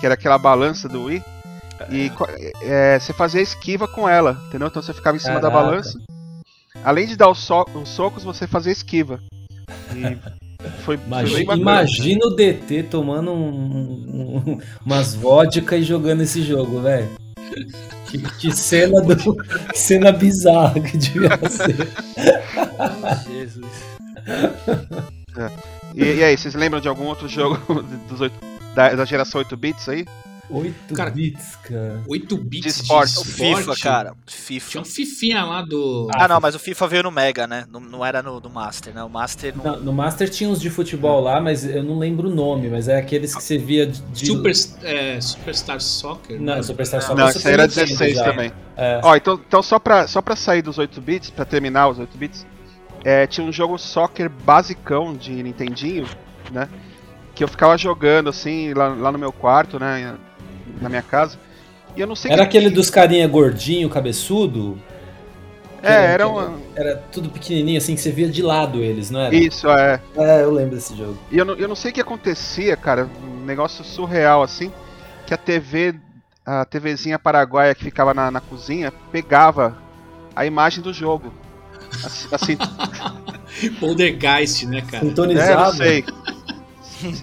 que 0.00 0.04
era 0.04 0.14
aquela 0.14 0.36
balança 0.36 0.88
do 0.88 1.04
Wii. 1.04 1.22
E 1.88 2.10
é, 2.62 2.98
você 2.98 3.12
fazia 3.12 3.40
esquiva 3.40 3.88
com 3.88 4.08
ela, 4.08 4.38
entendeu? 4.48 4.68
Então 4.68 4.82
você 4.82 4.92
ficava 4.92 5.16
em 5.16 5.20
cima 5.20 5.40
da 5.40 5.50
Caraca. 5.50 5.64
balança. 5.70 5.98
Além 6.84 7.06
de 7.06 7.16
dar 7.16 7.28
os, 7.30 7.38
so- 7.38 7.66
os 7.74 7.88
socos, 7.88 8.22
você 8.24 8.46
fazia 8.46 8.72
esquiva. 8.72 9.20
E 9.94 10.18
foi, 10.84 10.96
Imagina, 11.06 11.54
imagina 11.54 12.26
o 12.26 12.30
DT 12.36 12.84
tomando 12.84 13.32
um- 13.32 14.44
um- 14.46 14.58
umas 14.84 15.14
vodka 15.14 15.76
e 15.76 15.82
jogando 15.82 16.22
esse 16.22 16.42
jogo, 16.42 16.80
velho. 16.82 17.08
Que, 18.06 18.18
que 18.18 18.52
cena 18.52 19.00
do, 19.00 19.16
que 19.36 19.78
cena 19.78 20.12
bizarra 20.12 20.78
que 20.80 20.96
devia 20.98 21.30
ser. 21.48 21.88
Jesus. 23.28 23.66
E, 25.94 26.04
e 26.04 26.22
aí, 26.24 26.36
vocês 26.36 26.54
lembram 26.54 26.80
de 26.80 26.88
algum 26.88 27.04
outro 27.06 27.26
jogo 27.28 27.58
dos 28.08 28.20
oito- 28.20 28.34
da, 28.74 28.94
da 28.94 29.04
geração 29.04 29.38
8 29.40 29.56
bits 29.56 29.88
aí? 29.88 30.04
8 30.50 30.94
Cara, 30.94 31.10
bits, 31.10 31.56
cara. 31.56 32.00
8 32.06 32.36
bits 32.36 32.66
De 32.66 32.72
de 32.74 32.82
esporte. 32.82 33.10
esporte. 33.10 33.28
O 33.28 33.56
FIFA, 33.56 33.76
cara. 33.80 34.14
FIFA. 34.26 34.70
Tinha 34.70 34.80
um 34.80 34.84
fifinha 34.84 35.44
lá 35.44 35.62
do. 35.62 36.08
Ah, 36.12 36.26
não, 36.28 36.40
mas 36.40 36.54
o 36.54 36.58
FIFA 36.58 36.88
veio 36.88 37.02
no 37.04 37.10
Mega, 37.10 37.46
né? 37.46 37.64
Não, 37.70 37.80
não 37.80 38.04
era 38.04 38.22
no, 38.22 38.40
no 38.40 38.50
Master, 38.50 38.92
né? 38.94 39.02
O 39.02 39.08
Master 39.08 39.54
não. 39.56 39.76
No, 39.76 39.84
no 39.84 39.92
Master 39.92 40.28
tinha 40.28 40.48
uns 40.50 40.60
de 40.60 40.68
futebol 40.70 41.20
lá, 41.20 41.40
mas 41.40 41.64
eu 41.64 41.82
não 41.82 41.98
lembro 41.98 42.28
o 42.28 42.34
nome, 42.34 42.68
mas 42.68 42.88
é 42.88 42.98
aqueles 42.98 43.34
que 43.34 43.42
você 43.42 43.56
via 43.58 43.86
de. 43.86 44.26
Super, 44.26 44.52
é, 44.82 45.20
Superstar 45.20 45.80
Soccer. 45.80 46.40
Não, 46.40 46.56
né? 46.56 46.62
Superstar 46.62 47.02
só 47.02 47.14
Não, 47.14 47.28
Super 47.32 47.46
aí 47.48 47.52
era 47.54 47.66
Nintendo 47.66 47.86
16 47.86 48.16
já. 48.16 48.24
também. 48.24 48.52
É. 48.76 49.00
Ó, 49.02 49.14
então, 49.16 49.40
então 49.46 49.62
só, 49.62 49.78
pra, 49.78 50.06
só 50.06 50.20
pra 50.22 50.34
sair 50.34 50.62
dos 50.62 50.78
8 50.78 51.00
bits, 51.00 51.30
pra 51.30 51.44
terminar 51.44 51.88
os 51.88 51.98
8 51.98 52.16
bits, 52.18 52.46
é, 53.04 53.26
tinha 53.26 53.46
um 53.46 53.52
jogo 53.52 53.78
soccer 53.78 54.28
basicão 54.28 55.14
de 55.14 55.42
Nintendinho, 55.42 56.06
né? 56.50 56.68
Que 57.34 57.44
eu 57.44 57.48
ficava 57.48 57.78
jogando 57.78 58.28
assim 58.28 58.74
lá, 58.74 58.88
lá 58.88 59.12
no 59.12 59.18
meu 59.18 59.32
quarto, 59.32 59.78
né? 59.78 60.14
Na 60.80 60.88
minha 60.88 61.02
casa. 61.02 61.38
E 61.96 62.00
eu 62.00 62.06
não 62.06 62.14
sei 62.14 62.30
Era 62.30 62.42
que- 62.46 62.58
aquele 62.58 62.70
dos 62.70 62.90
carinha 62.90 63.26
gordinho, 63.26 63.88
cabeçudo? 63.88 64.78
É, 65.82 66.12
era 66.12 66.28
uma. 66.28 66.52
Era 66.76 66.96
tudo 67.10 67.30
pequenininho, 67.30 67.78
assim, 67.78 67.94
que 67.94 68.00
você 68.02 68.12
via 68.12 68.28
de 68.28 68.42
lado 68.42 68.80
eles, 68.82 69.10
não 69.10 69.18
era? 69.20 69.34
Isso, 69.34 69.66
é. 69.68 69.98
É, 70.14 70.42
eu 70.42 70.50
lembro 70.52 70.74
desse 70.76 70.94
jogo. 70.94 71.16
E 71.32 71.38
eu 71.38 71.44
não, 71.44 71.54
eu 71.54 71.66
não 71.66 71.74
sei 71.74 71.90
o 71.90 71.94
que 71.94 72.00
acontecia, 72.02 72.76
cara, 72.76 73.08
um 73.24 73.44
negócio 73.46 73.82
surreal 73.82 74.42
assim, 74.42 74.70
que 75.26 75.32
a 75.32 75.38
TV, 75.38 75.94
a 76.44 76.66
TVzinha 76.66 77.18
paraguaia 77.18 77.74
que 77.74 77.82
ficava 77.82 78.12
na, 78.12 78.30
na 78.30 78.40
cozinha, 78.42 78.92
pegava 79.10 79.74
a 80.36 80.44
imagem 80.44 80.82
do 80.82 80.92
jogo. 80.92 81.32
Assim, 82.04 82.28
assim 82.30 82.56
Poltergeist, 83.80 84.66
né, 84.66 84.82
cara? 84.82 84.98
é, 84.98 85.00
não 85.04 85.08
Sintonizado. 85.08 85.76
sei. 85.78 86.04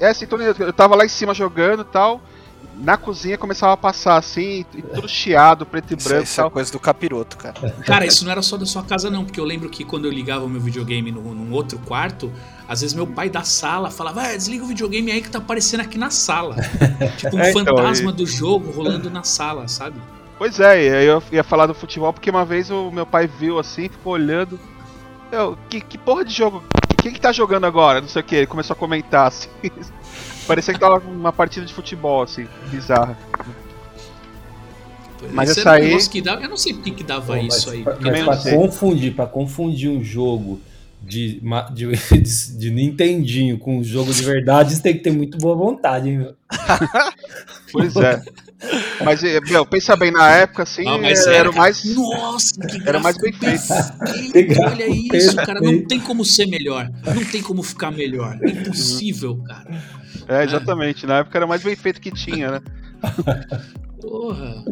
É, 0.01 0.13
sintonizado. 0.13 0.63
Eu 0.63 0.73
tava 0.73 0.95
lá 0.95 1.05
em 1.05 1.09
cima 1.09 1.33
jogando 1.33 1.81
e 1.83 1.85
tal, 1.85 2.21
na 2.77 2.97
cozinha 2.97 3.37
começava 3.37 3.73
a 3.73 3.77
passar 3.77 4.17
assim, 4.17 4.65
e 4.73 4.81
tudo 4.81 5.07
chiado, 5.07 5.65
preto 5.65 5.93
e 5.93 5.97
Isso, 5.97 6.07
branco 6.07 6.23
e 6.23 6.25
isso 6.25 6.41
é 6.41 6.49
coisa 6.49 6.71
do 6.71 6.79
capiroto, 6.79 7.37
cara. 7.37 7.71
Cara, 7.85 8.05
isso 8.05 8.23
não 8.23 8.31
era 8.31 8.41
só 8.41 8.57
da 8.57 8.65
sua 8.65 8.83
casa, 8.83 9.09
não, 9.09 9.25
porque 9.25 9.39
eu 9.39 9.43
lembro 9.43 9.69
que 9.69 9.83
quando 9.83 10.05
eu 10.05 10.11
ligava 10.11 10.45
o 10.45 10.49
meu 10.49 10.61
videogame 10.61 11.11
no, 11.11 11.21
num 11.33 11.51
outro 11.51 11.79
quarto, 11.79 12.31
às 12.67 12.81
vezes 12.81 12.95
meu 12.95 13.07
pai 13.07 13.29
da 13.29 13.43
sala 13.43 13.89
falava, 13.89 14.21
vai, 14.21 14.37
desliga 14.37 14.63
o 14.63 14.67
videogame 14.67 15.11
aí 15.11 15.21
que 15.21 15.29
tá 15.29 15.39
aparecendo 15.39 15.81
aqui 15.81 15.97
na 15.97 16.11
sala. 16.11 16.55
tipo 17.17 17.35
um 17.35 17.39
É, 17.39 17.49
então, 17.49 17.65
fantasma 17.65 18.11
do 18.11 18.25
jogo 18.25 18.71
rolando 18.71 19.09
na 19.09 19.23
sala, 19.23 19.67
sabe? 19.67 19.99
Pois 20.37 20.59
é, 20.59 20.85
e 20.85 20.93
aí 20.93 21.05
eu 21.05 21.23
ia 21.31 21.43
falar 21.43 21.65
do 21.65 21.73
futebol 21.73 22.13
porque 22.13 22.29
uma 22.29 22.45
vez 22.45 22.69
o 22.69 22.91
meu 22.91 23.05
pai 23.05 23.27
viu 23.27 23.57
assim, 23.57 23.89
ficou 23.89 24.13
olhando. 24.13 24.59
Eu, 25.31 25.57
que, 25.69 25.81
que 25.81 25.97
porra 25.97 26.23
de 26.23 26.33
jogo? 26.33 26.63
Quem 27.01 27.11
que 27.11 27.19
tá 27.19 27.31
jogando 27.31 27.65
agora? 27.65 28.01
Não 28.01 28.07
sei 28.07 28.21
o 28.21 28.25
que. 28.25 28.35
Ele 28.35 28.47
começou 28.47 28.73
a 28.73 28.77
comentar 28.77 29.27
assim. 29.27 29.49
Parecia 30.47 30.73
que 30.73 30.79
tava 30.79 30.97
uma 31.07 31.33
partida 31.33 31.65
de 31.65 31.73
futebol, 31.73 32.23
assim, 32.23 32.47
bizarra. 32.71 33.17
Mas 35.33 35.49
Esse 35.49 35.59
essa 35.61 35.71
um 35.71 35.73
aí- 35.73 36.07
que 36.09 36.21
dava, 36.21 36.41
eu 36.43 36.49
não 36.49 36.57
sei 36.57 36.73
por 36.73 36.83
que 36.83 36.91
que 36.91 37.03
dava 37.03 37.25
Pô, 37.25 37.33
mas 37.41 37.55
isso 37.57 37.69
aí. 37.71 37.83
mas 37.83 38.43
pra 38.43 38.55
confundir, 38.55 39.15
pra 39.15 39.25
confundir 39.25 39.89
um 39.89 40.03
jogo 40.03 40.61
de, 41.07 41.41
de, 41.73 41.87
de, 42.21 42.57
de 42.57 42.69
Nintendinho 42.69 43.57
com 43.57 43.79
um 43.79 43.83
jogo 43.83 44.13
de 44.13 44.21
verdade, 44.21 44.75
você 44.75 44.81
tem 44.81 44.93
que 44.93 44.99
ter 44.99 45.11
muito 45.11 45.37
boa 45.37 45.55
vontade, 45.55 46.09
hein, 46.09 46.17
meu? 46.17 46.35
Pois 47.71 47.95
é. 47.97 48.21
Mas, 49.03 49.23
eh, 49.23 49.41
meu, 49.41 49.65
pensa 49.65 49.95
bem, 49.95 50.09
na 50.09 50.31
época, 50.31 50.63
assim, 50.63 50.85
mas 51.01 51.27
era, 51.27 51.51
mais. 51.51 51.83
Nossa, 51.95 52.59
que 52.61 52.81
Era 52.87 52.97
mais 52.97 53.17
bem 53.17 53.33
gráfico 53.33 53.73
Olha 54.65 54.87
isso, 54.87 55.35
cara. 55.35 55.59
Não 55.59 55.85
tem 55.85 55.99
como 55.99 56.23
ser 56.23 56.47
melhor. 56.47 56.89
Não 57.05 57.25
tem 57.25 57.41
como 57.41 57.61
ficar 57.61 57.91
melhor. 57.91 58.39
É 58.41 58.49
impossível, 58.49 59.37
cara. 59.43 59.83
É, 60.29 60.43
exatamente. 60.45 61.05
Na 61.05 61.19
época 61.19 61.37
era 61.37 61.45
o 61.45 61.49
mais 61.49 61.61
bem 61.61 61.75
feito 61.75 61.99
que 61.99 62.09
tinha, 62.09 62.51
né? 62.51 62.61
Porra. 64.01 64.63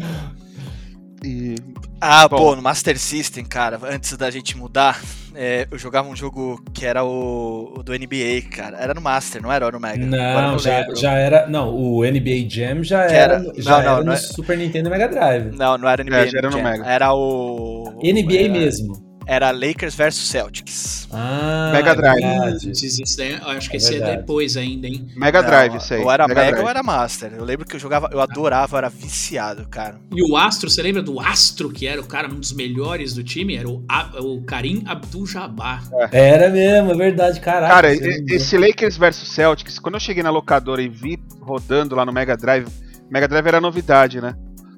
E, 1.24 1.56
Ah, 2.02 2.28
Bom. 2.28 2.38
pô, 2.38 2.56
no 2.56 2.62
Master 2.62 3.00
System, 3.00 3.46
cara, 3.46 3.80
antes 3.84 4.16
da 4.18 4.30
gente 4.30 4.56
mudar, 4.58 5.02
é, 5.34 5.68
eu 5.72 5.78
jogava 5.78 6.08
um 6.08 6.16
jogo 6.16 6.62
que 6.74 6.86
era 6.86 7.04
o, 7.04 7.74
o 7.78 7.84
do 7.84 7.94
NBA, 7.94 8.50
cara. 8.52 8.78
Era 8.78 8.94
no 8.94 9.02
Master, 9.02 9.42
não 9.42 9.52
era 9.52 9.70
no 9.72 9.80
Mega. 9.80 10.04
Eu 10.04 10.08
Não, 10.08 10.60
já, 10.60 10.80
lembro. 10.80 10.96
já 10.96 11.14
era. 11.14 11.48
Não, 11.48 11.74
o 11.74 12.04
NBA 12.04 12.48
Jam 12.50 12.84
já 12.84 13.08
Que 13.08 13.14
era, 13.14 13.36
era- 13.36 13.44
já 13.58 13.72
não, 13.78 13.84
não, 13.84 13.92
era 13.92 14.00
no 14.00 14.06
não 14.06 14.14
é- 14.14 14.18
Super 14.18 14.58
Nintendo 14.58 14.90
e 14.90 14.92
Mega 14.92 15.08
Drive. 15.08 15.56
Não, 15.56 15.78
não 15.78 15.88
era 15.90 16.04
NBA. 16.04 16.18
É, 16.18 16.28
já 16.28 16.38
era 16.40 16.50
no 16.50 16.58
Jam. 16.58 16.64
Mega. 16.64 16.86
Era 16.86 17.14
o. 17.14 18.00
NBA 18.04 18.36
era, 18.44 18.54
mesmo. 18.54 19.15
Era 19.28 19.50
Lakers 19.52 19.96
versus 19.96 20.28
Celtics. 20.28 21.08
Ah, 21.12 21.72
Mega 21.74 21.96
Drive. 21.96 22.24
é 22.24 23.36
acho 23.58 23.70
que 23.70 23.76
É 23.76 23.78
esse 23.78 23.88
é 23.96 23.98
verdade. 23.98 24.18
depois 24.18 24.56
ainda, 24.56 24.88
hein? 24.88 25.08
Mega 25.16 25.42
Não, 25.42 25.50
Drive, 25.50 25.76
isso 25.78 25.94
aí. 25.94 26.02
Ou 26.04 26.12
era 26.12 26.28
Mega, 26.28 26.42
Drive. 26.42 26.62
ou 26.64 26.70
era 26.70 26.84
Master. 26.84 27.34
Eu 27.36 27.44
lembro 27.44 27.66
que 27.66 27.76
eu 27.76 27.80
jogava, 27.80 28.10
eu 28.12 28.22
adorava, 28.22 28.76
eu 28.76 28.78
era 28.78 28.90
viciado, 28.90 29.68
cara. 29.68 30.00
E 30.14 30.22
o 30.32 30.38
Astro, 30.38 30.70
você 30.70 30.82
lembra 30.84 31.02
do 31.02 31.20
Astro, 31.20 31.70
que 31.72 31.88
era 31.88 32.00
o 32.00 32.06
cara, 32.06 32.28
um 32.28 32.40
dos 32.40 32.54
melhores 32.54 33.14
do 33.14 33.24
time? 33.24 33.56
Era 33.56 33.68
o, 33.68 33.84
o 34.20 34.44
Karim 34.44 34.84
Abdul-Jabbar. 34.86 35.90
Era 36.12 36.50
mesmo, 36.50 36.92
é 36.92 36.96
verdade, 36.96 37.40
caraca. 37.40 37.74
Cara, 37.74 37.94
esse 37.94 38.58
Lakers 38.58 38.98
versus 38.98 39.30
Celtics, 39.30 39.80
quando 39.80 39.96
eu 39.96 40.00
cheguei 40.00 40.22
na 40.22 40.30
locadora 40.30 40.82
e 40.82 40.88
vi 40.90 41.18
rodando 41.42 41.96
lá 41.96 42.06
no 42.06 42.14
Mega 42.14 42.38
Drive, 42.38 42.68
Mega 43.10 43.28
Drive 43.28 43.48
era 43.48 43.60
novidade, 43.62 44.22
né? 44.22 44.36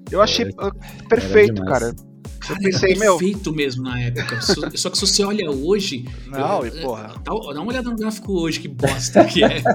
Eu 0.10 0.22
achei 0.22 0.46
Era- 0.46 0.54
ah, 0.70 0.72
perfeito, 1.10 1.64
cara. 1.66 1.94
Cara, 2.40 2.60
pensei, 2.60 2.92
era 2.92 3.00
meu- 3.00 3.18
perfeito 3.18 3.54
mesmo 3.54 3.84
na 3.84 4.00
época. 4.00 4.42
Só, 4.42 4.90
que 4.90 4.98
se 4.98 5.06
você 5.06 5.24
olha 5.24 5.50
hoje... 5.52 6.06
Não, 6.28 6.66
eu- 6.66 6.68
e 6.78 6.82
porra. 6.82 7.14
Dá, 7.24 7.32
dá 7.32 7.34
uma 7.62 7.66
olhada 7.68 7.90
no 7.90 7.96
gráfico 7.96 8.34
hoje, 8.34 8.60
que 8.60 8.68
bosta 8.68 9.24
que 9.26 9.44
é. 9.44 9.62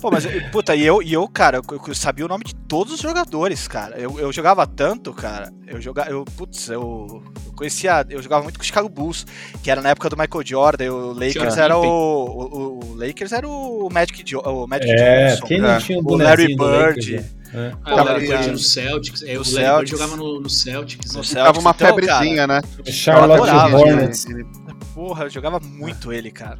Pô, 0.00 0.10
mas, 0.10 0.26
puta, 0.50 0.74
e 0.74 0.84
eu, 0.84 1.00
e 1.00 1.12
eu 1.12 1.28
cara, 1.28 1.58
eu, 1.58 1.80
eu 1.86 1.94
sabia 1.94 2.24
o 2.24 2.28
nome 2.28 2.42
de 2.42 2.56
todos 2.56 2.92
os 2.92 2.98
jogadores, 3.00 3.68
cara. 3.68 3.96
Eu, 3.96 4.18
eu 4.18 4.32
jogava 4.32 4.66
tanto, 4.66 5.12
cara. 5.12 5.52
Eu 5.64 5.80
jogava, 5.80 6.10
eu, 6.10 6.24
putz, 6.24 6.68
eu, 6.68 7.22
eu 7.46 7.52
conhecia, 7.52 8.04
eu 8.10 8.20
jogava 8.20 8.42
muito 8.42 8.58
com 8.58 8.64
o 8.64 8.66
Chicago 8.66 8.88
Bulls, 8.88 9.24
que 9.62 9.70
era 9.70 9.80
na 9.80 9.90
época 9.90 10.10
do 10.10 10.16
Michael 10.16 10.44
Jordan, 10.44 10.84
e 10.86 10.90
o 10.90 11.12
Lakers 11.12 11.56
era 11.56 11.78
o, 11.78 11.84
o, 11.84 12.80
o 12.84 12.94
Lakers 12.96 13.30
era 13.30 13.46
o 13.48 13.88
Magic, 13.92 14.24
Jo- 14.24 14.40
o 14.44 14.66
Magic 14.66 14.90
É, 14.90 15.34
Johnson. 15.36 15.46
quem 15.46 15.58
não 15.60 15.68
cara. 15.68 15.80
tinha 15.80 15.98
o 16.00 16.02
O 16.04 16.16
Larry 16.16 16.56
Lakers, 16.56 17.06
Bird. 17.06 17.24
Né? 17.52 17.68
É. 17.68 17.76
Ah, 17.84 17.94
o 17.94 18.04
Larry 18.04 18.28
cara, 18.28 18.46
no 18.52 18.58
Celtics. 18.58 19.22
É, 19.22 19.38
o 19.38 19.42
Larry 19.52 19.86
jogava 19.86 20.16
no, 20.16 20.40
no 20.40 20.50
Celtics. 20.50 21.12
No 21.12 21.20
é. 21.20 21.24
Celtics, 21.24 21.44
Tava 21.44 21.60
uma 21.60 21.70
então, 21.70 21.86
febrezinha, 21.88 22.46
né? 22.46 22.60
Charlotte 22.86 23.74
Hornets. 23.74 24.26
Porra, 24.94 25.24
eu 25.24 25.30
jogava 25.30 25.60
muito 25.60 26.12
ele, 26.12 26.30
cara. 26.30 26.58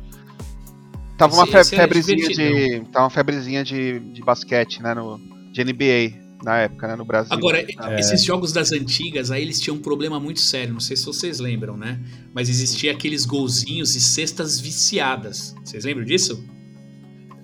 Tava 1.18 1.34
uma 1.34 1.44
Esse- 1.60 1.76
febrezinha 1.76 2.28
de. 2.28 2.80
Tava 2.92 3.04
uma 3.04 3.10
febrezinha 3.10 3.62
de, 3.62 4.00
de 4.00 4.22
basquete, 4.22 4.82
né? 4.82 4.94
No, 4.94 5.18
de 5.52 5.62
NBA 5.64 6.20
na 6.42 6.56
época, 6.58 6.88
né? 6.88 6.96
No 6.96 7.04
Brasil. 7.04 7.32
Agora, 7.32 7.60
É. 7.60 8.00
esses 8.00 8.24
jogos 8.24 8.52
das 8.52 8.72
antigas, 8.72 9.30
aí 9.30 9.42
eles 9.42 9.60
tinham 9.60 9.76
um 9.76 9.80
problema 9.80 10.18
muito 10.18 10.40
sério, 10.40 10.72
não 10.72 10.80
sei 10.80 10.96
se 10.96 11.04
vocês 11.06 11.38
lembram, 11.38 11.76
né? 11.76 12.00
Mas 12.34 12.48
existia 12.48 12.90
aqueles 12.90 13.24
golzinhos 13.24 13.94
e 13.94 14.00
cestas 14.00 14.58
viciadas. 14.58 15.54
Vocês 15.64 15.84
lembram 15.84 16.04
disso? 16.04 16.42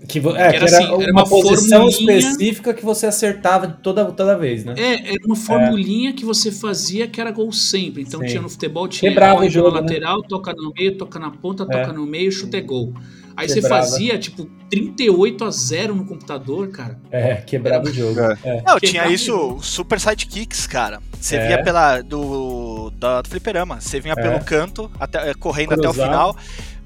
Que, 0.06 0.20
vo- 0.20 0.36
é, 0.36 0.44
Que 0.44 0.50
que 0.50 0.56
era 0.56 0.64
assim, 0.66 0.84
era 0.84 0.94
uma, 1.12 1.22
uma 1.22 1.24
posição 1.28 1.90
formulinha- 1.90 2.18
específica 2.18 2.72
que 2.72 2.84
você 2.84 3.06
acertava 3.06 3.66
toda, 3.66 4.04
toda 4.06 4.38
vez, 4.38 4.64
né? 4.64 4.74
É, 4.76 5.10
era 5.14 5.24
uma 5.26 5.34
formulinha 5.36 6.12
que 6.12 6.24
você 6.24 6.52
fazia 6.52 7.08
que 7.08 7.20
era 7.20 7.30
gol 7.32 7.50
sempre. 7.52 8.02
Então 8.02 8.20
Sim. 8.20 8.26
tinha 8.26 8.40
no 8.42 8.48
futebol, 8.48 8.86
tinha 8.86 9.10
Quebrava 9.10 9.40
o 9.44 9.48
jogo, 9.50 9.72
né? 9.74 9.80
lateral, 9.80 10.22
toca 10.22 10.52
no 10.52 10.72
meio, 10.76 10.96
toca 10.96 11.18
na 11.18 11.30
ponta, 11.30 11.64
É. 11.64 11.66
toca 11.66 11.92
no 11.92 12.06
meio, 12.06 12.30
chuta 12.30 12.56
é 12.56 12.60
gol. 12.60 12.94
Aí 13.36 13.46
Quebrava. 13.46 13.84
você 13.84 13.90
fazia, 13.92 14.18
tipo, 14.18 14.48
38 14.68 15.44
a 15.44 15.50
0 15.50 15.94
no 15.94 16.04
computador, 16.04 16.68
cara. 16.68 16.98
É, 17.10 17.36
quebrava 17.36 17.84
o 17.84 17.92
jogo. 17.92 18.18
É. 18.20 18.36
É. 18.44 18.62
Não, 18.66 18.80
tinha 18.80 19.06
isso, 19.08 19.58
Super 19.60 20.00
Sidekicks, 20.00 20.66
cara. 20.66 21.00
Você 21.20 21.36
É. 21.36 21.46
via 21.48 21.62
pela. 21.62 22.00
do. 22.00 22.90
Da, 22.98 23.22
do 23.22 23.28
fliperama. 23.28 23.80
Você 23.80 24.00
vinha 24.00 24.14
É. 24.16 24.20
pelo 24.22 24.44
canto, 24.44 24.90
até, 24.98 25.32
correndo 25.34 25.74
até 25.74 25.88
o 25.88 25.92
final. 25.92 26.36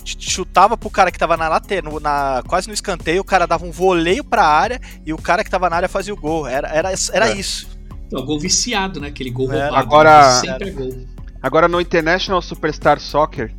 Ch- 0.04 0.16
Chutava 0.20 0.76
pro 0.76 0.90
cara 0.90 1.10
que 1.10 1.18
tava 1.18 1.36
na 1.36 1.48
lateral, 1.48 1.98
na, 2.00 2.42
quase 2.46 2.68
no 2.68 2.74
escanteio, 2.74 3.20
o 3.20 3.24
cara 3.24 3.46
dava 3.46 3.64
um 3.64 3.70
voleio 3.70 4.22
pra 4.24 4.44
área 4.44 4.80
e 5.06 5.12
o 5.12 5.18
cara 5.18 5.42
que 5.44 5.50
tava 5.50 5.68
na 5.70 5.76
área 5.76 5.88
fazia 5.88 6.12
o 6.12 6.16
gol. 6.16 6.46
Era, 6.46 6.68
era, 6.68 6.90
era 7.12 7.28
É. 7.30 7.34
isso. 7.34 7.68
Então, 8.06 8.24
gol 8.24 8.38
viciado, 8.38 9.00
né? 9.00 9.08
Aquele 9.08 9.30
gol 9.30 9.50
É, 9.52 9.62
roubado. 9.62 9.76
agora- 9.76 10.40
Sempre 10.40 10.68
é 10.68 10.72
gol. 10.72 11.06
Agora 11.42 11.66
no 11.66 11.80
International 11.80 12.40
Superstar 12.42 13.00
Soccer, 13.00 13.52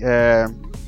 é, 0.00 0.46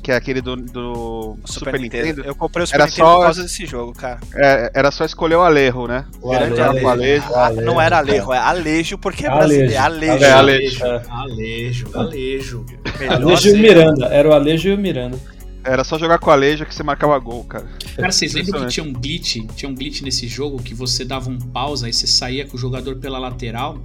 que 0.09 0.13
é 0.13 0.17
aquele 0.17 0.41
do, 0.41 0.57
do 0.57 1.37
Super, 1.45 1.79
Nintendo, 1.79 2.23
Eu 2.25 2.35
comprei 2.35 2.65
o 2.65 2.67
Super 2.67 2.77
Era 2.81 2.87
Nintendo 2.87 3.07
só- 3.07 3.17
por 3.19 3.23
causa 3.25 3.43
desse 3.43 3.67
jogo, 3.67 3.93
cara. 3.93 4.19
é, 4.35 4.71
era 4.75 4.91
só 4.91 5.05
escolher 5.05 5.35
o 5.35 5.43
Alejo, 5.43 5.87
né? 5.87 6.07
O 6.23 6.31
Grande 6.31 6.59
Alejo, 6.63 6.89
Alejo. 6.89 7.29
o 7.31 7.35
Ah, 7.37 7.51
não 7.51 7.79
era. 7.79 7.99
Alejo, 7.99 8.33
é 8.33 8.39
Alejo 8.39 8.97
porque 8.97 9.27
é 9.27 9.29
Alejo. 9.29 9.49
brasileiro. 9.49 9.83
Alejo. 9.83 10.25
É, 10.25 10.31
Alejo. 10.33 10.85
Alejo, 11.11 11.89
Alejo. 11.93 12.67
Alejo 13.11 13.49
e 13.49 13.53
o 13.53 13.59
Miranda. 13.59 14.07
Era 14.07 14.29
o 14.31 14.33
Alejo 14.33 14.69
e 14.71 14.75
o 14.75 14.79
Miranda. 14.79 15.19
Era 15.63 15.85
só 15.85 15.99
jogar 15.99 16.19
com 16.19 16.31
o 16.31 16.33
Alejo 16.33 16.65
que 16.65 16.75
você 16.75 16.83
marcava 16.83 17.19
gol, 17.19 17.45
cara. 17.45 17.67
Cara, 17.95 18.11
vocês 18.11 18.33
lembram 18.33 18.63
que 18.63 18.69
tinha 18.69 18.85
um 18.87 18.93
glitch? 18.95 19.37
Tinha 19.57 19.71
um 19.71 19.75
glitch 19.75 20.01
nesse 20.01 20.27
jogo 20.27 20.63
que 20.63 20.73
você 20.73 21.05
dava 21.05 21.29
um 21.29 21.39
pausa 21.39 21.87
e 21.87 21.93
você 21.93 22.07
saía 22.07 22.47
com 22.47 22.57
o 22.57 22.59
jogador 22.59 22.97
pela 22.97 23.19
lateral. 23.19 23.79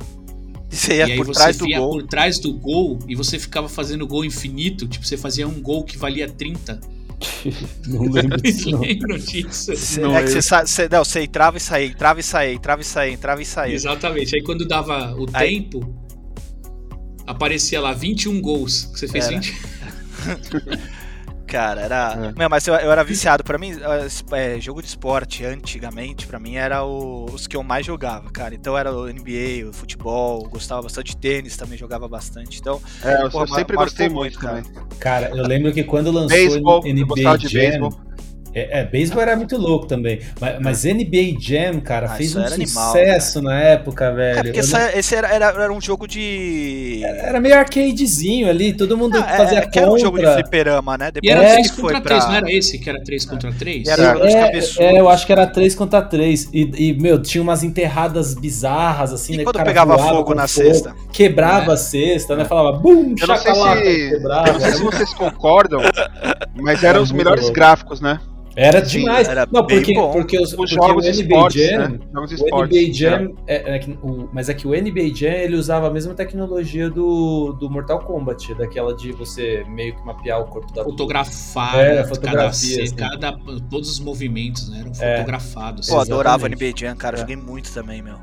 Você 0.76 0.94
e 0.94 0.98
ia 0.98 1.06
aí 1.06 1.16
por 1.18 1.26
você 1.28 1.40
trás 1.40 1.58
do 1.58 1.66
via 1.66 1.80
gol. 1.80 1.90
por 1.92 2.04
trás 2.08 2.40
do 2.40 2.54
gol 2.54 3.00
e 3.08 3.16
você 3.16 3.38
ficava 3.40 3.70
fazendo 3.70 4.06
gol 4.08 4.26
infinito. 4.26 4.88
Tipo, 4.88 5.06
você 5.06 5.16
fazia 5.18 5.48
um 5.48 5.62
gol 5.62 5.84
que 5.84 5.98
valia 5.98 6.28
30. 6.30 6.80
Não 7.88 8.02
lembro 8.10 8.36
disso, 8.42 8.70
não. 8.72 8.82
lembram 8.82 9.18
disso? 9.18 9.74
Cê- 9.78 10.02
Não, 10.02 10.16
é 10.18 10.24
que 10.24 10.30
eu- 10.30 10.34
você, 10.34 10.42
sa- 10.42 10.66
cê- 10.66 10.90
não, 10.90 11.06
você 11.06 11.22
entrava 11.22 11.56
e 11.58 11.60
saía, 11.62 11.86
entrava 11.88 12.20
e 12.20 12.24
saía, 12.24 12.54
entrava 12.54 12.82
e 12.82 12.86
saía, 12.86 13.14
entrava 13.14 13.42
e 13.42 13.46
saía. 13.46 13.74
Exatamente. 13.76 14.36
Aí 14.36 14.42
quando 14.44 14.68
dava 14.68 15.16
o 15.16 15.26
Aí- 15.32 15.62
tempo, 15.62 15.96
aparecia 17.26 17.80
lá 17.80 17.94
21 17.94 18.42
gols. 18.42 18.86
que 18.92 19.00
Você 19.00 19.08
fez 19.08 19.26
Era. 19.28 19.36
20. 19.40 19.54
Cara, 21.54 21.82
era. 21.82 22.32
É. 22.34 22.40
Meu, 22.40 22.50
mas 22.50 22.66
eu, 22.68 22.74
eu 22.74 22.92
era 22.92 23.04
viciado. 23.04 23.44
Pra 23.44 23.60
mim, 23.60 23.74
é, 24.32 24.60
jogo 24.60 24.82
de 24.82 24.88
esporte, 24.88 25.46
antigamente, 25.46 26.26
pra 26.26 26.40
mim, 26.40 26.56
era 26.56 26.84
o- 26.84 27.26
os 27.26 27.46
que 27.46 27.56
eu 27.56 27.62
mais 27.62 27.86
jogava, 27.86 28.28
cara. 28.32 28.56
Então 28.56 28.76
era 28.76 28.92
o 28.92 29.08
NBA, 29.08 29.70
o 29.70 29.72
futebol, 29.72 30.50
gostava 30.50 30.82
bastante 30.82 31.12
de 31.12 31.18
tênis, 31.18 31.56
também 31.56 31.78
jogava 31.78 32.08
bastante. 32.08 32.60
Então, 32.60 32.82
É, 33.04 33.22
eu, 33.22 33.30
eu 33.32 33.48
sempre 33.48 33.78
gostei 33.78 34.10
muito, 34.10 34.40
muito, 34.40 34.40
também. 34.40 34.64
Cara, 35.00 35.30
eu 35.30 35.46
lembro 35.46 35.72
que 35.72 35.84
quando 35.84 36.10
lançou 36.10 36.30
Beisebol, 36.30 36.82
eu 36.84 36.92
NBA 36.92 37.06
gostava 37.06 37.38
de 37.38 37.48
Jam, 37.48 37.62
beisebol. 37.62 37.94
É, 38.56 38.82
é, 38.82 38.84
beisebol 38.86 39.22
era 39.22 39.36
muito 39.36 39.58
louco 39.58 39.88
também. 39.88 40.20
Mas, 40.40 40.60
mas 40.62 40.84
NBA 40.86 41.36
Jam, 41.40 41.80
cara, 41.80 42.06
Ah, 42.08 42.16
fez 42.16 42.36
um 42.36 42.42
era 42.42 42.54
animal, 42.54 42.88
sucesso 42.92 43.42
na 43.42 43.60
época, 43.60 44.12
velho. 44.14 44.40
é 44.40 44.44
porque 44.44 44.60
essa- 44.60 44.98
esse 44.98 45.16
era, 45.16 45.28
era, 45.28 45.46
era 45.48 45.74
um 45.74 45.82
jogo 45.82 46.08
de. 46.08 47.02
Era 47.04 47.40
meio 47.40 47.58
arcadezinho 47.58 48.50
ali, 48.50 48.74
todo 48.74 48.98
mundo 48.98 49.18
Ah, 49.18 49.34
é, 49.34 49.38
fazia 49.38 49.58
é 49.60 49.66
que 49.66 49.80
era 49.80 49.92
um 49.92 49.98
jogo 49.98 50.18
de 50.18 50.26
contra. 50.26 50.42
fliperama, 50.42 50.98
né? 50.98 51.08
E 51.08 51.12
Depois 51.14 51.32
era 51.32 51.44
É, 51.44 51.54
3 51.54 51.72
que 51.72 51.76
foi 51.82 51.94
contra 51.94 52.02
pra... 52.02 52.10
3, 52.20 52.26
não 52.28 52.36
era 52.36 52.52
esse 52.52 52.80
que 52.80 52.90
era 52.90 53.04
3 53.04 53.26
contra 53.26 53.52
3? 53.54 53.88
E 53.88 53.92
era 53.92 54.04
É, 54.30 54.60
é, 54.80 55.00
eu 55.00 55.10
acho 55.10 55.26
que 55.26 55.32
era 55.32 55.48
3 55.48 55.74
contra 55.76 56.02
3. 56.02 56.50
E, 56.54 56.90
e, 56.90 56.94
meu, 56.94 57.22
tinha 57.22 57.42
umas 57.42 57.64
enterradas 57.64 58.36
bizarras, 58.36 59.12
assim, 59.14 59.34
E 59.34 59.38
né? 59.38 59.44
quando 59.44 59.64
pegava 59.64 59.96
voava 59.98 60.10
fogo 60.18 60.36
na 60.36 60.48
fogo, 60.48 60.68
cesta? 60.68 60.96
Quebrava 61.12 61.72
É. 61.72 61.74
a 61.74 61.78
cesta, 61.78 62.36
né? 62.36 62.46
Falava 62.46 62.78
bum, 62.78 63.16
Eu 63.20 63.28
não 63.28 63.36
sei 63.38 63.54
chacalaca, 63.54 63.84
se. 63.84 64.10
quebrava. 64.10 64.48
Eu 64.50 64.54
não 64.54 64.60
sei 64.62 64.72
se 64.74 64.84
vocês 64.84 65.14
concordam, 65.16 65.82
mas 66.56 66.80
Era 66.84 66.90
eram 66.94 67.02
os 67.04 67.12
melhores 67.12 67.50
gráficos, 67.50 68.00
né? 68.00 68.20
Era 68.56 68.86
Sim, 68.86 69.00
demais. 69.00 69.28
era 69.28 69.48
não, 69.52 69.66
porque, 69.66 69.94
bom. 69.94 70.12
porque 70.12 70.38
os, 70.38 70.50
Os 70.50 70.56
porque 70.56 70.76
jogos 70.76 71.06
o 71.06 71.10
NBA 71.10 71.22
esportes, 71.24 71.62
Jam, 71.70 71.90
né? 71.90 72.00
Jogos 72.14 72.32
O 72.32 72.36
esportes. 72.36 72.78
NBA 72.78 72.94
Jam, 72.94 73.34
é, 73.48 73.76
é 73.76 73.80
que 73.80 73.92
o- 74.04 74.30
mas 74.32 74.48
é 74.50 74.54
que 74.54 74.68
o 74.68 74.76
NBA 74.76 75.14
Jam 75.16 75.32
ele 75.32 75.56
usava 75.56 75.88
a 75.88 75.90
mesma 75.90 76.14
tecnologia 76.14 76.90
do, 76.90 77.54
do 77.54 77.70
Mortal 77.70 78.00
Kombat, 78.00 78.54
daquela 78.56 78.96
de 78.96 79.12
você 79.12 79.64
meio 79.68 79.96
que 79.96 80.06
mapear 80.06 80.40
o 80.40 80.46
corpo 80.46 80.72
da 80.74 80.84
Fotografado, 80.84 81.78
É, 81.80 81.96
cada, 81.96 82.08
fotografia, 82.08 82.76
ce- 82.76 82.82
assim. 82.82 82.96
cada 82.96 83.32
todos 83.70 83.90
os 83.90 84.00
movimentos 84.00 84.70
né, 84.70 84.82
eram 84.82 84.92
É. 85.00 85.18
fotografados. 85.18 85.88
Pô, 85.90 86.00
adorava. 86.00 86.48
NBA 86.48 86.74
Jam, 86.76 86.96
cara. 86.96 87.18
É. 87.18 87.20
Joguei 87.22 87.36
muito 87.36 87.72
também, 87.74 88.02
meu. 88.02 88.18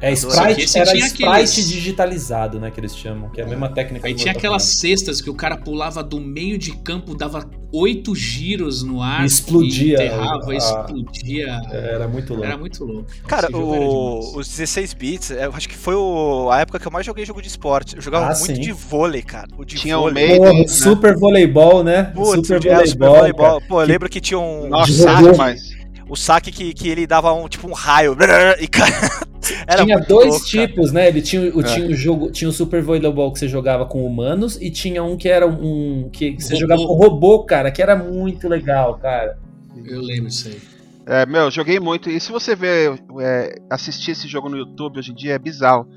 É 0.00 0.08
que 0.08 0.14
sprite, 0.14 0.78
era 0.78 0.90
tinha 0.92 1.06
sprite 1.06 1.24
aqueles- 1.30 1.68
digitalizado, 1.68 2.58
né, 2.60 2.70
que 2.70 2.80
eles 2.80 2.96
chamam, 2.96 3.28
que 3.30 3.40
é 3.40 3.44
a 3.44 3.46
mesma 3.46 3.68
técnica 3.68 4.06
Aí 4.06 4.14
tinha 4.14 4.32
aquelas 4.32 4.62
cestas 4.62 5.20
que 5.20 5.28
o 5.28 5.34
cara 5.34 5.56
pulava 5.56 6.02
do 6.02 6.20
meio 6.20 6.56
de 6.56 6.72
campo, 6.78 7.14
dava 7.14 7.48
oito 7.72 8.14
giros 8.14 8.82
no 8.82 9.02
ar, 9.02 9.22
E 9.24 9.26
explodia 9.26 9.88
e 10.02 10.06
enterrava, 10.06 10.50
a- 10.52 10.54
explodia. 10.54 11.60
Era 11.70 12.08
muito 12.08 12.32
louco. 12.32 12.46
Era 12.46 12.56
muito 12.56 12.84
louco. 12.84 13.06
Cara, 13.26 13.48
o, 13.54 14.38
os 14.38 14.48
16 14.48 14.94
bits, 14.94 15.30
eu 15.30 15.52
acho 15.52 15.68
que 15.68 15.76
foi 15.76 15.94
o- 15.94 16.48
a 16.50 16.60
época 16.60 16.78
que 16.78 16.86
eu 16.86 16.92
mais 16.92 17.04
joguei 17.04 17.26
jogo 17.26 17.42
de 17.42 17.48
esporte. 17.48 17.96
Eu 17.96 18.02
jogava 18.02 18.26
Ah, 18.32 18.38
muito 18.38 18.46
sim. 18.56 18.60
de 18.60 18.72
vôlei, 18.72 19.22
cara. 19.22 19.48
O 19.58 19.64
de 19.64 19.76
Tinha 19.76 19.98
o 19.98 20.02
vôlei. 20.02 20.28
meio- 20.28 20.38
Porra, 20.38 20.52
né? 20.54 20.66
super 20.66 21.16
voleibol, 21.16 21.84
né? 21.84 22.04
Putz, 22.04 22.30
super 22.46 22.56
o 22.56 22.60
de- 22.60 22.86
super 22.90 23.08
voleibol. 23.08 23.60
Pô, 23.68 23.82
eu 23.82 23.86
Que- 23.86 23.92
lembro 23.92 24.08
que 24.08 24.20
tinha 24.20 24.38
um 24.38 24.68
Nossa, 24.68 24.92
demais. 25.32 25.77
O 26.08 26.16
saque 26.16 26.50
que, 26.50 26.72
que 26.72 26.88
ele 26.88 27.06
dava 27.06 27.32
um 27.32 27.48
tipo 27.48 27.68
um 27.68 27.72
raio 27.72 28.16
e 28.60 28.66
cara, 28.66 28.90
era 29.66 29.84
tinha 29.84 29.98
dois 30.00 30.30
louco, 30.30 30.50
cara. 30.50 30.66
tipos, 30.66 30.92
né? 30.92 31.08
Ele 31.08 31.22
tinha, 31.22 31.54
o, 31.54 31.60
É. 31.60 31.64
tinha 31.64 31.86
o 31.86 31.94
jogo, 31.94 32.30
tinha 32.30 32.48
o 32.48 32.52
Super 32.52 32.82
Voleibol 32.82 33.32
que 33.32 33.38
você 33.38 33.48
jogava 33.48 33.86
com 33.86 34.04
humanos 34.04 34.60
e 34.60 34.70
tinha 34.70 35.02
um 35.02 35.16
que 35.16 35.28
era 35.28 35.46
um 35.46 36.08
que 36.12 36.40
você 36.40 36.54
Robô. 36.54 36.60
jogava 36.60 36.82
com 36.82 36.94
robô, 36.94 37.44
cara, 37.44 37.70
que 37.70 37.82
era 37.82 37.94
muito 37.96 38.48
legal, 38.48 38.98
cara. 38.98 39.38
Eu 39.86 40.00
lembro 40.00 40.28
isso 40.28 40.48
aí. 40.48 40.58
É, 41.06 41.24
meu, 41.24 41.50
joguei 41.50 41.80
muito. 41.80 42.10
E 42.10 42.20
se 42.20 42.30
você 42.30 42.54
ver, 42.54 43.00
é, 43.20 43.54
assistir 43.70 44.10
esse 44.10 44.28
jogo 44.28 44.48
no 44.48 44.58
YouTube 44.58 44.98
hoje 44.98 45.12
em 45.12 45.14
dia 45.14 45.34
é 45.34 45.38
bizarro. 45.38 45.88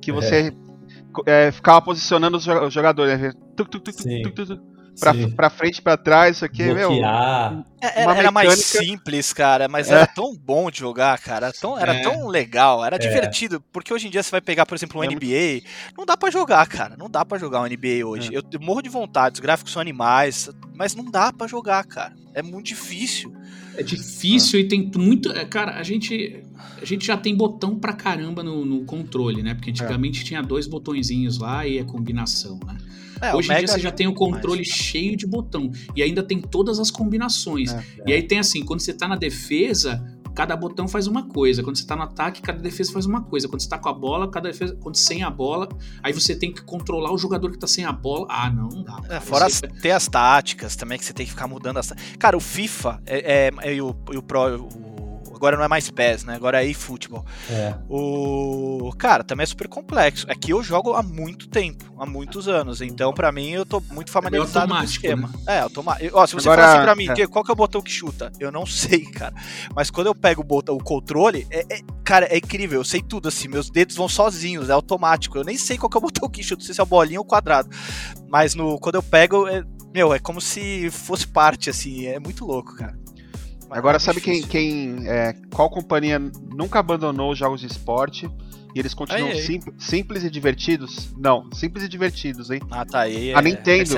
Que 0.00 0.12
você 0.12 0.52
é, 1.26 1.50
ficava 1.50 1.82
posicionando 1.82 2.36
os 2.36 2.72
jogadores, 2.72 3.20
né? 3.20 3.32
Tuc, 3.56 3.68
tuc, 3.68 3.82
tuc, 3.82 4.60
pra, 4.98 5.14
Sim. 5.14 5.30
pra 5.30 5.50
frente 5.50 5.78
e 5.78 5.82
pra 5.82 5.96
trás, 5.96 6.36
isso 6.36 6.44
aqui, 6.44 6.62
meu. 6.62 6.92
É, 6.92 6.96
Uma 6.98 7.64
Era, 8.12 8.16
era 8.18 8.30
mais 8.30 8.58
simples, 8.58 9.32
cara, 9.32 9.68
mas 9.68 9.88
É. 9.88 9.92
era 9.94 10.06
tão 10.06 10.36
bom 10.36 10.70
de 10.70 10.78
jogar, 10.80 11.18
cara. 11.18 11.46
Era 11.46 11.52
tão, 11.54 11.78
era 11.78 11.94
É. 11.94 12.02
tão 12.02 12.26
legal, 12.28 12.84
era 12.84 12.96
É. 12.96 12.98
divertido. 12.98 13.62
Porque 13.72 13.92
hoje 13.92 14.06
em 14.08 14.10
dia 14.10 14.22
você 14.22 14.30
vai 14.30 14.40
pegar, 14.40 14.66
por 14.66 14.74
exemplo, 14.74 15.00
um 15.00 15.04
É 15.04 15.06
muito- 15.06 15.24
NBA. 15.24 15.62
Não 15.96 16.04
dá 16.04 16.16
pra 16.16 16.30
jogar, 16.30 16.66
cara. 16.66 16.96
Não 16.98 17.08
dá 17.08 17.24
pra 17.24 17.38
jogar 17.38 17.60
um 17.62 17.66
NBA 17.66 18.04
hoje. 18.06 18.34
É. 18.34 18.38
Eu 18.38 18.60
morro 18.60 18.82
de 18.82 18.88
vontade, 18.88 19.34
os 19.34 19.40
gráficos 19.40 19.72
são 19.72 19.80
animais, 19.80 20.50
mas 20.74 20.94
não 20.94 21.04
dá 21.10 21.32
pra 21.32 21.46
jogar, 21.46 21.84
cara. 21.84 22.12
É 22.34 22.42
muito 22.42 22.66
difícil. 22.66 23.32
É 23.76 23.82
difícil 23.82 24.60
e 24.60 24.68
tem 24.68 24.90
muito. 24.96 25.30
é, 25.32 25.44
Cara, 25.44 25.76
a 25.76 25.82
gente, 25.82 26.44
a 26.80 26.84
gente 26.84 27.06
já 27.06 27.16
tem 27.16 27.34
botão 27.34 27.78
pra 27.78 27.92
caramba 27.94 28.42
no, 28.42 28.64
no 28.64 28.84
controle, 28.84 29.42
né? 29.42 29.54
Porque 29.54 29.70
antigamente 29.70 30.22
tinha 30.24 30.42
dois 30.42 30.66
botõezinhos 30.66 31.38
lá 31.38 31.66
e 31.66 31.78
é 31.78 31.84
combinação, 31.84 32.58
né? 32.66 32.76
É, 33.20 33.34
Hoje 33.34 33.52
em 33.52 33.56
dia 33.58 33.68
você 33.68 33.80
já 33.80 33.90
tem 33.90 34.06
o 34.06 34.14
controle 34.14 34.58
mais, 34.58 34.68
cheio 34.68 35.16
de 35.16 35.26
botão. 35.26 35.70
E 35.94 36.02
ainda 36.02 36.22
tem 36.22 36.40
todas 36.40 36.78
as 36.78 36.90
combinações. 36.90 37.72
É. 37.72 37.84
E 38.06 38.12
aí 38.12 38.22
tem 38.22 38.38
assim, 38.38 38.64
quando 38.64 38.80
você 38.80 38.92
tá 38.92 39.06
na 39.08 39.16
defesa, 39.16 40.02
cada 40.34 40.56
botão 40.56 40.86
faz 40.88 41.06
uma 41.06 41.28
coisa. 41.28 41.62
Quando 41.62 41.76
você 41.76 41.86
tá 41.86 41.96
no 41.96 42.02
ataque, 42.02 42.40
cada 42.40 42.58
defesa 42.60 42.92
faz 42.92 43.04
uma 43.06 43.22
coisa. 43.22 43.48
Quando 43.48 43.60
você 43.60 43.68
tá 43.68 43.78
com 43.78 43.88
a 43.88 43.92
bola, 43.92 44.30
cada 44.30 44.48
defesa. 44.48 44.76
Quando 44.80 44.96
sem 44.96 45.22
a 45.22 45.30
bola, 45.30 45.68
aí 46.02 46.12
você 46.12 46.34
tem 46.34 46.52
que 46.52 46.62
controlar 46.62 47.12
o 47.12 47.18
jogador 47.18 47.50
que 47.50 47.58
tá 47.58 47.66
sem 47.66 47.84
a 47.84 47.92
bola. 47.92 48.26
Ah, 48.28 48.50
não, 48.50 48.68
não 48.68 48.82
dá. 48.82 49.00
É, 49.08 49.20
fora 49.20 49.46
as, 49.46 49.60
ter 49.82 49.90
as 49.90 50.06
táticas 50.08 50.76
também, 50.76 50.98
que 50.98 51.04
você 51.04 51.12
tem 51.12 51.26
que 51.26 51.32
ficar 51.32 51.46
mudando 51.48 51.78
as. 51.78 51.92
Cara, 52.18 52.36
o 52.36 52.40
FIFA 52.40 53.02
é, 53.06 53.50
é- 53.62 53.74
e, 53.74 53.82
o, 53.82 53.94
e 54.12 54.16
o 54.16 54.22
Pro. 54.22 54.62
o- 54.62 54.89
agora 55.40 55.56
não 55.56 55.64
é 55.64 55.68
mais 55.68 55.90
PES, 55.90 56.24
né? 56.24 56.34
Agora 56.34 56.62
é 56.62 56.68
eFootball. 56.68 57.24
É. 57.50 57.74
O. 57.88 58.92
Cara, 58.98 59.24
também 59.24 59.44
é 59.44 59.46
super 59.46 59.66
complexo. 59.68 60.26
É 60.28 60.34
que 60.34 60.52
eu 60.52 60.62
jogo 60.62 60.92
há 60.94 61.02
muito 61.02 61.48
tempo, 61.48 61.84
há 61.98 62.04
muitos 62.04 62.46
anos. 62.46 62.82
Então, 62.82 63.12
pra 63.14 63.32
mim, 63.32 63.48
eu 63.50 63.64
tô 63.64 63.80
muito 63.90 64.10
familiarizado 64.10 64.72
com 64.72 64.80
o 64.80 64.84
esquema. 64.84 65.30
É, 65.46 65.60
automático. 65.60 66.10
Ó, 66.18 66.26
se 66.26 66.34
você 66.34 66.48
Agora, 66.48 66.62
falar 66.62 66.74
assim 66.74 66.84
pra 66.84 66.94
mim, 66.94 67.08
é. 67.08 67.14
"Que- 67.14 67.26
qual 67.26 67.42
que 67.44 67.50
é 67.50 67.54
o 67.54 67.56
botão 67.56 67.80
que 67.80 67.90
chuta? 67.90 68.30
Eu 68.38 68.52
não 68.52 68.64
sei, 68.66 69.00
cara. 69.06 69.34
Mas 69.74 69.90
quando 69.90 70.08
eu 70.08 70.14
pego 70.14 70.42
o 70.42 70.44
botão, 70.44 70.76
o 70.76 70.84
controle, 70.84 71.46
é, 71.50 71.60
é- 71.70 71.80
cara, 72.04 72.26
é 72.26 72.36
incrível. 72.36 72.80
Eu 72.80 72.84
sei 72.84 73.00
tudo 73.00 73.28
assim. 73.28 73.48
Meus 73.48 73.70
dedos 73.70 73.96
vão 73.96 74.08
sozinhos, 74.08 74.68
é 74.68 74.72
automático. 74.72 75.38
Eu 75.38 75.44
nem 75.44 75.56
sei 75.56 75.78
qual 75.78 75.88
que 75.88 75.96
é 75.96 75.98
o 75.98 76.02
botão 76.10 76.28
que 76.28 76.42
chuta, 76.42 76.62
se 76.64 76.78
é 76.78 76.82
a 76.82 76.84
bolinha 76.84 77.18
ou 77.18 77.24
o 77.24 77.28
quadrado. 77.28 77.70
Mas 78.28 78.54
no, 78.54 78.78
quando 78.78 78.96
eu 78.96 79.02
pego, 79.02 79.48
é- 79.48 79.64
meu, 79.94 80.12
é 80.14 80.18
como 80.18 80.40
se 80.40 80.90
fosse 80.90 81.26
parte, 81.26 81.70
assim. 81.70 82.06
É 82.06 82.18
muito 82.20 82.44
louco, 82.44 82.76
cara. 82.76 82.96
Mas 83.70 83.78
Agora, 83.78 83.96
é 83.98 84.00
sabe 84.00 84.20
quem, 84.20 84.40
difícil. 84.42 84.50
quem 84.50 85.08
é, 85.08 85.32
qual 85.54 85.70
companhia 85.70 86.18
nunca 86.18 86.80
abandonou 86.80 87.30
os 87.30 87.38
jogos 87.38 87.60
de 87.60 87.68
esporte 87.68 88.28
e 88.74 88.78
eles 88.80 88.92
continuam 88.92 89.28
Aí, 89.30 89.36
aí. 89.38 89.42
sim- 89.42 89.60
simples 89.78 90.24
e 90.24 90.30
divertidos? 90.30 91.10
Não, 91.16 91.48
simples 91.54 91.84
e 91.84 91.88
divertidos, 91.88 92.50
hein? 92.50 92.60
Ah, 92.68 92.84
tá 92.84 93.02
aí. 93.02 93.32
A 93.32 93.38
é 93.38 93.42
Nintendo. 93.42 93.96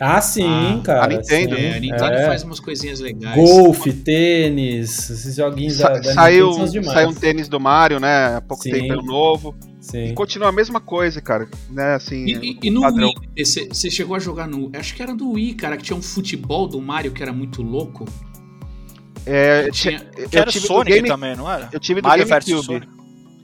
Ah, 0.00 0.20
sim, 0.20 0.44
Ah, 0.78 0.80
cara. 0.84 1.04
a 1.04 1.08
Nintendo. 1.08 1.56
sim. 1.56 1.62
É, 1.62 1.76
a 1.76 1.80
Nintendo 1.80 2.04
É. 2.12 2.26
faz 2.26 2.42
umas 2.42 2.58
coisinhas 2.60 2.98
legais. 3.00 3.34
Golfe, 3.36 3.92
tênis, 3.92 5.10
esses 5.10 5.36
joguinhos 5.36 5.74
Sa- 5.76 5.90
da, 5.90 5.98
da 6.00 6.12
saiu, 6.14 6.52
saiu 6.84 7.08
um 7.10 7.14
tênis 7.14 7.48
do 7.48 7.58
Mario, 7.60 7.98
né? 8.00 8.36
Há 8.36 8.40
pouco 8.40 8.62
Sim. 8.64 8.70
tempo 8.72 8.92
é 8.94 8.96
novo. 8.96 9.54
Sim. 9.80 10.06
E 10.06 10.12
continua 10.12 10.48
a 10.48 10.52
mesma 10.52 10.80
coisa, 10.80 11.20
cara. 11.20 11.48
Né, 11.70 11.94
assim, 11.94 12.24
E, 12.26 12.32
e- 12.52 12.58
e 12.64 12.70
no 12.70 12.80
padrão. 12.82 13.12
Wii, 13.36 13.44
você 13.44 13.68
você 13.68 13.90
chegou 13.90 14.14
a 14.16 14.18
jogar 14.18 14.46
no. 14.48 14.70
Acho 14.76 14.94
que 14.94 15.02
era 15.02 15.14
do 15.14 15.30
Wii, 15.32 15.54
cara, 15.54 15.76
que 15.76 15.84
tinha 15.84 15.96
um 15.96 16.02
futebol 16.02 16.66
do 16.68 16.80
Mario 16.80 17.10
que 17.12 17.22
era 17.22 17.32
muito 17.32 17.62
louco. 17.62 18.04
É, 19.28 19.66
eu, 19.68 19.72
Tinha, 19.72 20.02
eu 20.16 20.28
era 20.32 20.50
tive 20.50 20.66
Sonic 20.66 20.90
do 20.90 20.94
Game, 20.94 21.08
também, 21.08 21.36
não 21.36 21.50
era? 21.50 21.68
eu 21.72 21.78
tive 21.80 22.00
do 22.00 22.08
Mario 22.08 22.26
GameCube. 22.26 22.88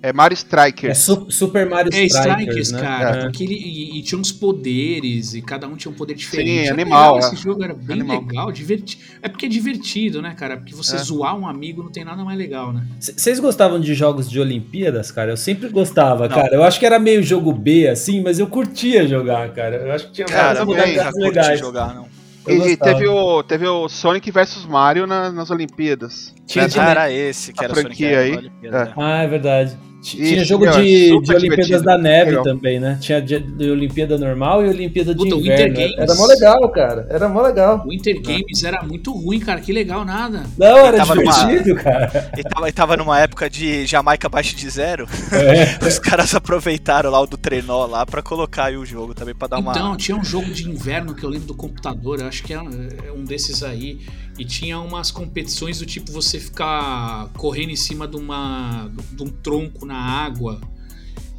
É 0.03 0.12
Mario 0.12 0.35
Strikers. 0.35 0.91
É 0.91 0.95
Su- 0.95 1.30
Super 1.30 1.66
Mario 1.66 1.91
É, 1.91 2.05
Strikers, 2.05 2.37
Strikers, 2.68 2.72
né? 2.72 2.80
cara. 2.82 3.20
É. 3.20 3.26
Aquele, 3.26 3.55
e, 3.55 3.99
e 3.99 4.03
tinha 4.03 4.20
uns 4.20 4.30
poderes, 4.30 5.32
e 5.32 5.41
cada 5.41 5.66
um 5.66 5.76
tinha 5.76 5.91
um 5.91 5.95
poder 5.95 6.12
diferente. 6.14 6.66
Era 6.66 6.74
animal, 6.74 7.14
legal, 7.14 7.30
é. 7.30 7.32
Esse 7.35 7.43
jogo 7.43 7.64
era 7.64 7.72
bem 7.72 8.01
Animal. 8.01 8.20
legal, 8.20 8.53
divertido. 8.53 9.03
É 9.22 9.30
porque 9.30 9.47
é 9.47 9.49
divertido, 9.49 10.20
né, 10.20 10.35
cara? 10.37 10.59
Porque 10.59 10.74
você 10.74 10.97
É. 10.97 10.99
zoar 10.99 11.35
um 11.35 11.49
amigo 11.49 11.82
não 11.82 11.91
tem 11.91 12.05
nada 12.05 12.22
mais 12.22 12.37
legal, 12.37 12.70
né? 12.70 12.87
Vocês 13.01 13.41
gostavam 13.41 13.80
de 13.80 13.95
jogos 13.95 14.28
de 14.28 14.39
Olimpíadas, 14.39 15.11
cara? 15.11 15.30
Eu 15.32 15.39
sempre 15.39 15.70
gostava, 15.70 16.28
Não. 16.28 16.37
cara. 16.37 16.55
Eu 16.55 16.62
acho 16.62 16.78
que 16.78 16.85
era 16.85 16.99
meio 16.99 17.22
jogo 17.22 17.51
B, 17.51 17.89
assim, 17.89 18.22
mas 18.22 18.39
eu 18.39 18.47
curtia 18.47 19.09
jogar, 19.09 19.55
cara. 19.55 19.76
Eu 19.76 19.93
acho 19.93 20.09
que 20.09 20.12
tinha 20.12 20.26
Cara, 20.26 20.49
várias 20.49 20.66
modalidades 20.66 21.12
curti 21.12 21.24
legais. 21.28 21.61
jogar, 21.61 21.95
não. 21.95 22.13
E 22.47 22.76
teve 22.76 23.07
o, 23.09 23.42
teve 23.42 23.66
o 23.66 23.88
Sonic 23.88 24.30
vs 24.30 24.66
Mario 24.66 25.07
na- 25.07 25.30
nas 25.32 25.51
Olimpíadas. 25.51 26.34
Tinha 26.47 26.64
Né? 26.64 26.70
de- 26.70 26.80
Ah, 26.80 26.90
era 26.90 27.11
esse 27.12 27.53
que 27.53 27.61
a 27.61 27.64
era 27.64 27.74
franquia 27.74 28.24
Sonic 28.34 28.51
aí. 28.66 28.70
É. 28.70 28.92
Ah, 28.97 29.22
é 29.22 29.26
verdade. 29.26 29.76
Tinha 30.05 30.44
jogo 30.44 30.64
meu, 30.64 30.74
é 30.74 30.82
de, 30.82 31.07
de 31.09 31.12
Olimpíadas 31.14 31.40
divertido. 31.42 31.82
da 31.82 31.96
Neve 31.96 32.30
Legal. 32.30 32.44
também, 32.44 32.78
né? 32.78 32.98
Tinha 33.00 33.22
de, 33.22 33.38
de 33.38 33.70
Olimpíada 33.70 34.18
normal 34.18 34.64
e 34.64 34.68
Olimpíada 34.68 35.14
de 35.14 35.18
Puta, 35.18 35.34
inverno. 35.34 35.64
Winter 35.68 35.88
Games. 35.88 35.98
Era 35.98 36.14
mó 36.14 36.26
legal, 36.26 36.68
cara. 36.68 37.07
Era 37.09 37.28
mó 37.28 37.40
legal. 37.40 37.82
O 37.86 37.88
Winter 37.88 38.20
Games 38.20 38.62
era 38.62 38.82
muito 38.82 39.12
ruim, 39.12 39.40
cara. 39.40 39.61
Que 39.61 39.72
legal, 39.72 40.05
nada. 40.05 40.44
Não, 40.59 40.76
era 40.78 40.98
tava 40.98 41.14
numa- 41.14 41.32
divertido, 41.32 41.74
cara. 41.76 42.30
E 42.36 42.42
tava, 42.42 42.72
tava 42.72 42.96
numa 42.96 43.18
época 43.18 43.48
de 43.48 43.86
Jamaica 43.86 44.26
abaixo 44.26 44.55
de 44.55 44.68
zero. 44.68 45.07
É. 45.32 45.78
Os 45.86 45.98
caras 45.98 46.34
aproveitaram 46.34 47.11
lá 47.11 47.20
o 47.20 47.26
do 47.26 47.38
trenó 47.38 47.86
lá 47.86 48.05
pra 48.05 48.20
colocar 48.22 48.66
aí 48.66 48.76
o 48.76 48.84
jogo 48.84 49.14
também 49.14 49.34
pra 49.34 49.48
dar 49.48 49.59
uma. 49.59 49.72
Então, 49.72 49.96
tinha 49.96 50.16
um 50.16 50.24
jogo 50.24 50.50
de 50.50 50.68
inverno 50.68 51.14
que 51.14 51.24
eu 51.24 51.30
lembro 51.30 51.46
do 51.46 51.55
computador, 51.55 52.20
eu 52.20 52.26
acho 52.26 52.42
que 52.42 52.52
é 52.52 52.57
é 52.57 53.12
um 53.12 53.24
desses 53.24 53.62
aí. 53.62 54.00
E 54.39 54.45
tinha 54.45 54.80
umas 54.80 55.11
competições 55.11 55.78
do 55.78 55.87
tipo 55.87 56.11
você 56.11 56.41
ficar 56.41 57.28
correndo 57.37 57.70
em 57.70 57.76
cima 57.76 58.07
de, 58.09 58.16
uma, 58.16 58.91
de 59.12 59.22
um 59.22 59.28
tronco 59.28 59.87
na 59.87 59.97
água. 59.97 60.61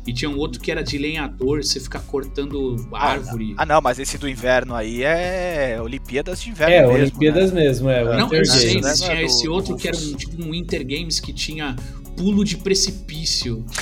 E 0.08 0.14
tinha 0.14 0.30
um 0.30 0.38
outro 0.38 0.62
que 0.62 0.72
era 0.72 0.84
de 0.84 0.98
lenhador, 1.00 1.64
você 1.64 1.80
ficar 1.80 2.00
cortando 2.02 2.88
árvore. 2.94 3.56
Ah, 3.58 3.66
não, 3.66 3.82
mas 3.82 3.98
esse 4.00 4.18
do 4.20 4.30
inverno 4.30 4.76
aí 4.76 5.02
é 5.04 5.78
Olimpíadas 5.82 6.42
de 6.42 6.52
inverno 6.52 6.74
É, 6.76 6.82
mesmo. 6.88 6.94
Olimpíadas 6.94 7.52
né? 7.52 7.62
mesmo, 7.64 7.90
é. 7.90 8.04
o 8.04 8.14
Não, 8.18 8.26
Winter 8.30 8.40
eu 8.40 8.46
sei, 8.46 8.68
Games. 8.76 8.84
né? 8.86 8.90
Não 8.92 8.96
tinha 8.98 9.12
é 9.14 9.20
do- 9.20 9.26
esse 9.26 9.48
outro 9.50 9.74
do- 9.76 9.80
que 9.82 9.88
era 9.88 9.98
um, 9.98 10.14
tipo 10.14 10.44
um 10.44 10.52
Winter 10.52 10.86
Games 10.86 11.20
que 11.20 11.34
tinha 11.34 11.76
pulo 12.16 12.46
de 12.46 12.56
precipício. 12.58 13.66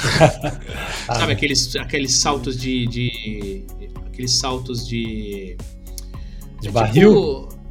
Ah, 1.08 1.16
Sabe 1.20 1.34
aqueles, 1.34 1.76
aqueles 1.76 2.14
saltos 2.14 2.58
de, 2.58 2.88
de- 2.88 3.64
Aqueles 4.08 4.32
saltos 4.32 4.88
de. 4.88 5.58
De 6.62 6.70
é 6.70 6.72
barril? 6.72 7.10
Tipo, 7.50 7.63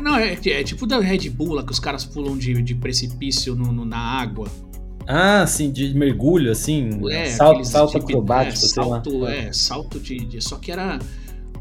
não, 0.00 0.16
é, 0.16 0.32
é 0.34 0.64
tipo 0.64 0.86
da 0.86 0.98
Red 1.00 1.28
Bull 1.30 1.54
lá 1.54 1.62
que 1.64 1.72
os 1.72 1.78
caras 1.80 2.04
pulam 2.04 2.36
de, 2.36 2.60
de 2.62 2.74
precipício 2.74 3.54
no- 3.54 3.72
no- 3.72 3.84
na 3.84 3.98
água. 3.98 4.48
Ah, 5.06 5.46
sim, 5.46 5.70
de 5.70 5.94
mergulho, 5.94 6.50
assim. 6.50 6.90
É, 7.10 7.26
salto 7.26 7.64
salto 7.64 7.92
tipo- 7.92 8.04
acrobático, 8.04 8.54
é, 8.54 8.56
sei 8.56 8.68
salto, 8.70 9.18
lá. 9.18 9.32
É, 9.32 9.52
salto 9.52 10.00
de, 10.00 10.16
de- 10.18 10.40
Só 10.42 10.56
que 10.56 10.72
era. 10.72 10.98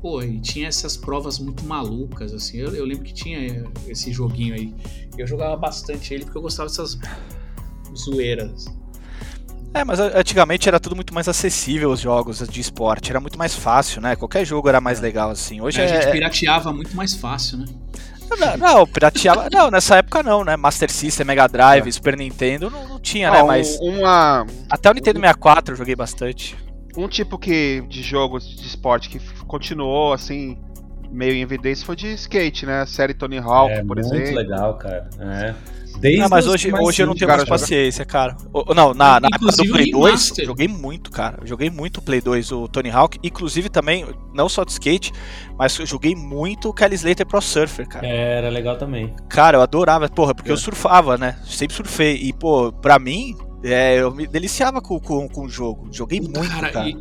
Pô, 0.01 0.21
e 0.21 0.39
tinha 0.39 0.67
essas 0.67 0.95
provas 0.97 1.39
muito 1.39 1.63
malucas, 1.65 2.33
assim. 2.33 2.57
Eu, 2.57 2.75
eu 2.75 2.85
lembro 2.85 3.03
que 3.03 3.13
tinha 3.13 3.65
esse 3.87 4.11
joguinho 4.11 4.53
aí. 4.55 4.73
Eu 5.17 5.25
jogava 5.27 5.55
bastante 5.55 6.13
ele 6.13 6.25
porque 6.25 6.37
eu 6.37 6.41
gostava 6.41 6.69
dessas 6.69 6.97
zoeiras. 7.95 8.65
É, 9.73 9.83
mas 9.83 9.99
antigamente 9.99 10.69
era 10.69 10.79
tudo 10.79 10.95
muito 10.95 11.13
mais 11.13 11.27
acessível 11.27 11.91
os 11.91 11.99
jogos 11.99 12.39
de 12.47 12.61
esporte. 12.61 13.09
Era 13.09 13.19
muito 13.19 13.37
mais 13.37 13.53
fácil, 13.55 14.01
né? 14.01 14.15
Qualquer 14.15 14.45
jogo 14.45 14.69
era 14.69 14.79
mais 14.79 15.01
legal 15.01 15.29
assim. 15.31 15.59
Hoje 15.59 15.81
a 15.81 15.87
gente 15.87 16.05
é. 16.07 16.11
pirateava 16.11 16.71
muito 16.71 16.95
mais 16.95 17.13
fácil, 17.13 17.57
né? 17.57 17.65
Não, 18.39 18.57
não, 18.57 18.87
pirateava. 18.87 19.47
Não, 19.51 19.69
nessa 19.71 19.97
época 19.97 20.21
não, 20.23 20.43
né? 20.43 20.55
Master 20.57 20.91
System, 20.91 21.25
Mega 21.25 21.47
Drive, 21.47 21.91
Super 21.91 22.17
Nintendo 22.17 22.69
não, 22.69 22.87
não 22.87 22.99
tinha, 22.99 23.29
né? 23.31 23.39
Ó, 23.41 23.43
um- 23.43 23.47
Mas 23.47 23.77
uma, 23.79 24.45
até 24.69 24.89
o 24.89 24.93
Nintendo 24.93 25.19
64 25.19 25.73
eu 25.73 25.77
joguei 25.77 25.95
bastante. 25.95 26.55
um 26.97 27.07
tipo 27.07 27.37
que 27.37 27.81
de 27.89 28.01
jogos 28.01 28.45
de 28.47 28.65
esporte 28.67 29.09
que 29.09 29.19
continuou 29.45 30.13
assim 30.13 30.57
meio 31.11 31.33
em 31.33 31.41
evidência 31.41 31.85
foi 31.85 31.95
de 31.95 32.07
skate, 32.13 32.65
né? 32.65 32.81
A 32.81 32.85
série 32.85 33.13
Tony 33.13 33.37
Hawk, 33.37 33.71
É 33.71 33.83
por 33.83 33.95
muito 33.97 34.13
exemplo. 34.13 34.35
legal, 34.35 34.77
cara. 34.77 35.09
É. 35.19 35.53
Desde 35.99 36.21
Ah, 36.21 36.27
mas 36.29 36.47
hoje, 36.47 36.71
hoje 36.73 37.01
eu 37.01 37.07
não 37.07 37.13
tenho 37.15 37.27
cara 37.27 37.37
mais 37.39 37.47
joga- 37.49 37.59
paciência, 37.59 38.05
cara. 38.05 38.35
O- 38.53 38.73
Não, 38.73 38.93
na, 38.93 39.19
na 39.19 39.27
época 39.33 39.51
do 39.51 39.71
Play 39.71 39.91
2, 39.91 40.05
remaster. 40.05 40.45
joguei 40.45 40.67
muito, 40.67 41.09
cara. 41.11 41.37
Eu 41.41 41.47
joguei 41.47 41.69
muito 41.69 41.97
o 41.97 42.01
Play 42.01 42.21
2, 42.21 42.51
o 42.51 42.67
Tony 42.67 42.89
Hawk. 42.91 43.17
Inclusive 43.23 43.69
também, 43.69 44.05
não 44.33 44.47
só 44.49 44.63
de 44.63 44.71
skate, 44.71 45.11
mas 45.57 45.77
eu 45.79 45.85
joguei 45.85 46.15
muito 46.15 46.69
o 46.69 46.73
Kelly 46.73 46.95
Slater 46.95 47.25
Pro 47.25 47.41
Surfer, 47.41 47.87
cara. 47.87 48.05
É, 48.05 48.37
era 48.37 48.49
legal 48.49 48.77
também. 48.77 49.15
Cara, 49.29 49.57
eu 49.57 49.61
adorava, 49.61 50.07
porra, 50.09 50.35
porque 50.35 50.49
É. 50.49 50.53
eu 50.53 50.57
surfava, 50.57 51.17
né? 51.17 51.37
Sempre 51.45 51.75
surfei. 51.75 52.15
E, 52.17 52.33
pô, 52.33 52.71
pra 52.71 52.99
mim, 52.99 53.35
é, 53.63 53.95
eu 54.01 54.13
me 54.13 54.27
deliciava 54.27 54.81
com, 54.81 54.99
com, 54.99 55.27
com 55.27 55.45
o 55.45 55.49
jogo. 55.49 55.87
Joguei 55.91 56.19
muito, 56.21 56.39
cara. 56.71 56.87
E, 56.89 56.97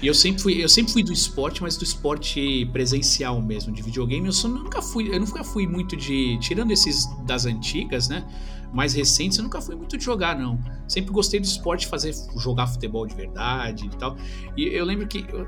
e 0.00 0.06
eu 0.06 0.14
sempre 0.14 0.40
fui, 0.42 0.62
eu 0.62 0.68
sempre 0.68 0.92
fui 0.92 1.02
do 1.02 1.12
esporte, 1.12 1.60
mas 1.62 1.76
do 1.76 1.82
esporte 1.84 2.66
presencial 2.72 3.40
mesmo, 3.42 3.72
de 3.72 3.82
videogame. 3.82 4.26
Eu 4.26 4.32
só 4.32 4.46
nunca 4.48 4.80
fui, 4.80 5.08
eu 5.14 5.18
nunca 5.18 5.42
fui 5.42 5.66
muito 5.66 5.96
de, 5.96 6.38
tirando 6.40 6.70
esses 6.70 7.06
das 7.24 7.46
antigas, 7.46 8.08
né? 8.08 8.24
Mais 8.72 8.92
recentes, 8.92 9.38
eu 9.38 9.44
nunca 9.44 9.60
fui 9.60 9.74
muito 9.74 9.96
de 9.96 10.04
jogar 10.04 10.38
não. 10.38 10.58
Sempre 10.86 11.10
gostei 11.10 11.40
do 11.40 11.44
esporte, 11.44 11.86
fazer 11.86 12.14
jogar 12.36 12.66
futebol 12.66 13.06
de 13.06 13.14
verdade 13.14 13.86
e 13.86 13.88
tal. 13.96 14.16
E 14.56 14.66
eu 14.66 14.84
lembro 14.84 15.06
que 15.08 15.24
eu- 15.32 15.46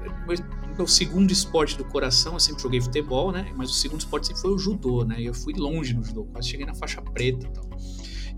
meu, 0.76 0.86
segundo 0.86 1.30
esporte 1.30 1.76
do 1.76 1.84
coração, 1.84 2.32
eu 2.32 2.40
sempre 2.40 2.62
joguei 2.62 2.80
futebol, 2.80 3.30
né? 3.30 3.52
Mas 3.54 3.70
o 3.70 3.74
segundo 3.74 4.00
esporte 4.00 4.28
sempre 4.28 4.40
foi 4.42 4.52
o 4.52 4.58
judô, 4.58 5.04
né? 5.04 5.20
E 5.20 5.26
eu 5.26 5.34
fui 5.34 5.52
longe 5.54 5.92
no 5.94 6.02
judô, 6.02 6.24
quase 6.24 6.48
cheguei 6.48 6.64
na 6.64 6.74
faixa 6.74 7.00
preta 7.02 7.46
e 7.46 7.50
tal. 7.50 7.68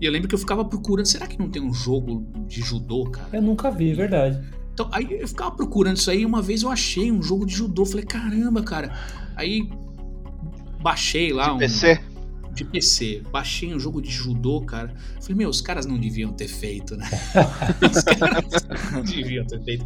E 0.01 0.05
eu 0.05 0.11
lembro 0.11 0.27
que 0.27 0.35
eu 0.35 0.39
ficava 0.39 0.65
procurando, 0.65 1.05
será 1.05 1.25
que 1.27 1.39
não 1.39 1.49
tem 1.49 1.61
um 1.61 1.73
jogo 1.73 2.27
de 2.45 2.61
judô, 2.61 3.05
cara? 3.09 3.29
Eu 3.37 3.41
nunca 3.41 3.71
vi, 3.71 3.93
verdade. 3.93 4.41
Então, 4.73 4.89
aí 4.91 5.07
eu 5.19 5.27
ficava 5.27 5.51
procurando 5.51 5.97
isso 5.97 6.09
aí, 6.09 6.21
e 6.21 6.25
uma 6.25 6.41
vez 6.41 6.63
eu 6.63 6.69
achei 6.71 7.11
um 7.11 7.21
jogo 7.21 7.45
de 7.45 7.53
judô. 7.53 7.85
Falei, 7.85 8.05
caramba, 8.05 8.63
cara. 8.63 8.91
Aí 9.35 9.69
baixei 10.81 11.31
lá 11.31 11.53
um. 11.53 11.57
PC. 11.57 11.99
De 12.53 12.63
PC. 12.63 13.23
Baixei 13.31 13.73
um 13.73 13.79
jogo 13.79 13.99
de 14.01 14.11
judô, 14.11 14.61
cara. 14.61 14.93
Falei, 15.21 15.35
meu, 15.35 15.49
os 15.49 15.59
caras 15.59 15.85
não 15.87 15.97
deviam 15.97 16.31
ter 16.33 16.47
feito, 16.47 16.95
né? 16.95 17.09
os 17.91 18.03
caras 18.03 18.91
não 18.91 19.01
deviam 19.03 19.45
ter 19.45 19.63
feito. 19.63 19.85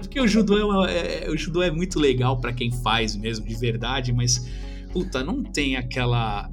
Porque 0.00 0.20
o 0.20 0.26
judô 0.26 0.58
é, 0.58 0.64
uma- 0.64 0.90
é- 0.90 1.30
o 1.30 1.36
judô 1.36 1.62
é 1.62 1.70
muito 1.70 2.00
legal 2.00 2.40
pra 2.40 2.52
quem 2.52 2.72
faz 2.72 3.14
mesmo, 3.14 3.46
de 3.46 3.54
verdade, 3.54 4.12
mas, 4.12 4.44
puta, 4.92 5.22
não 5.22 5.44
tem 5.44 5.76
aquela. 5.76 6.50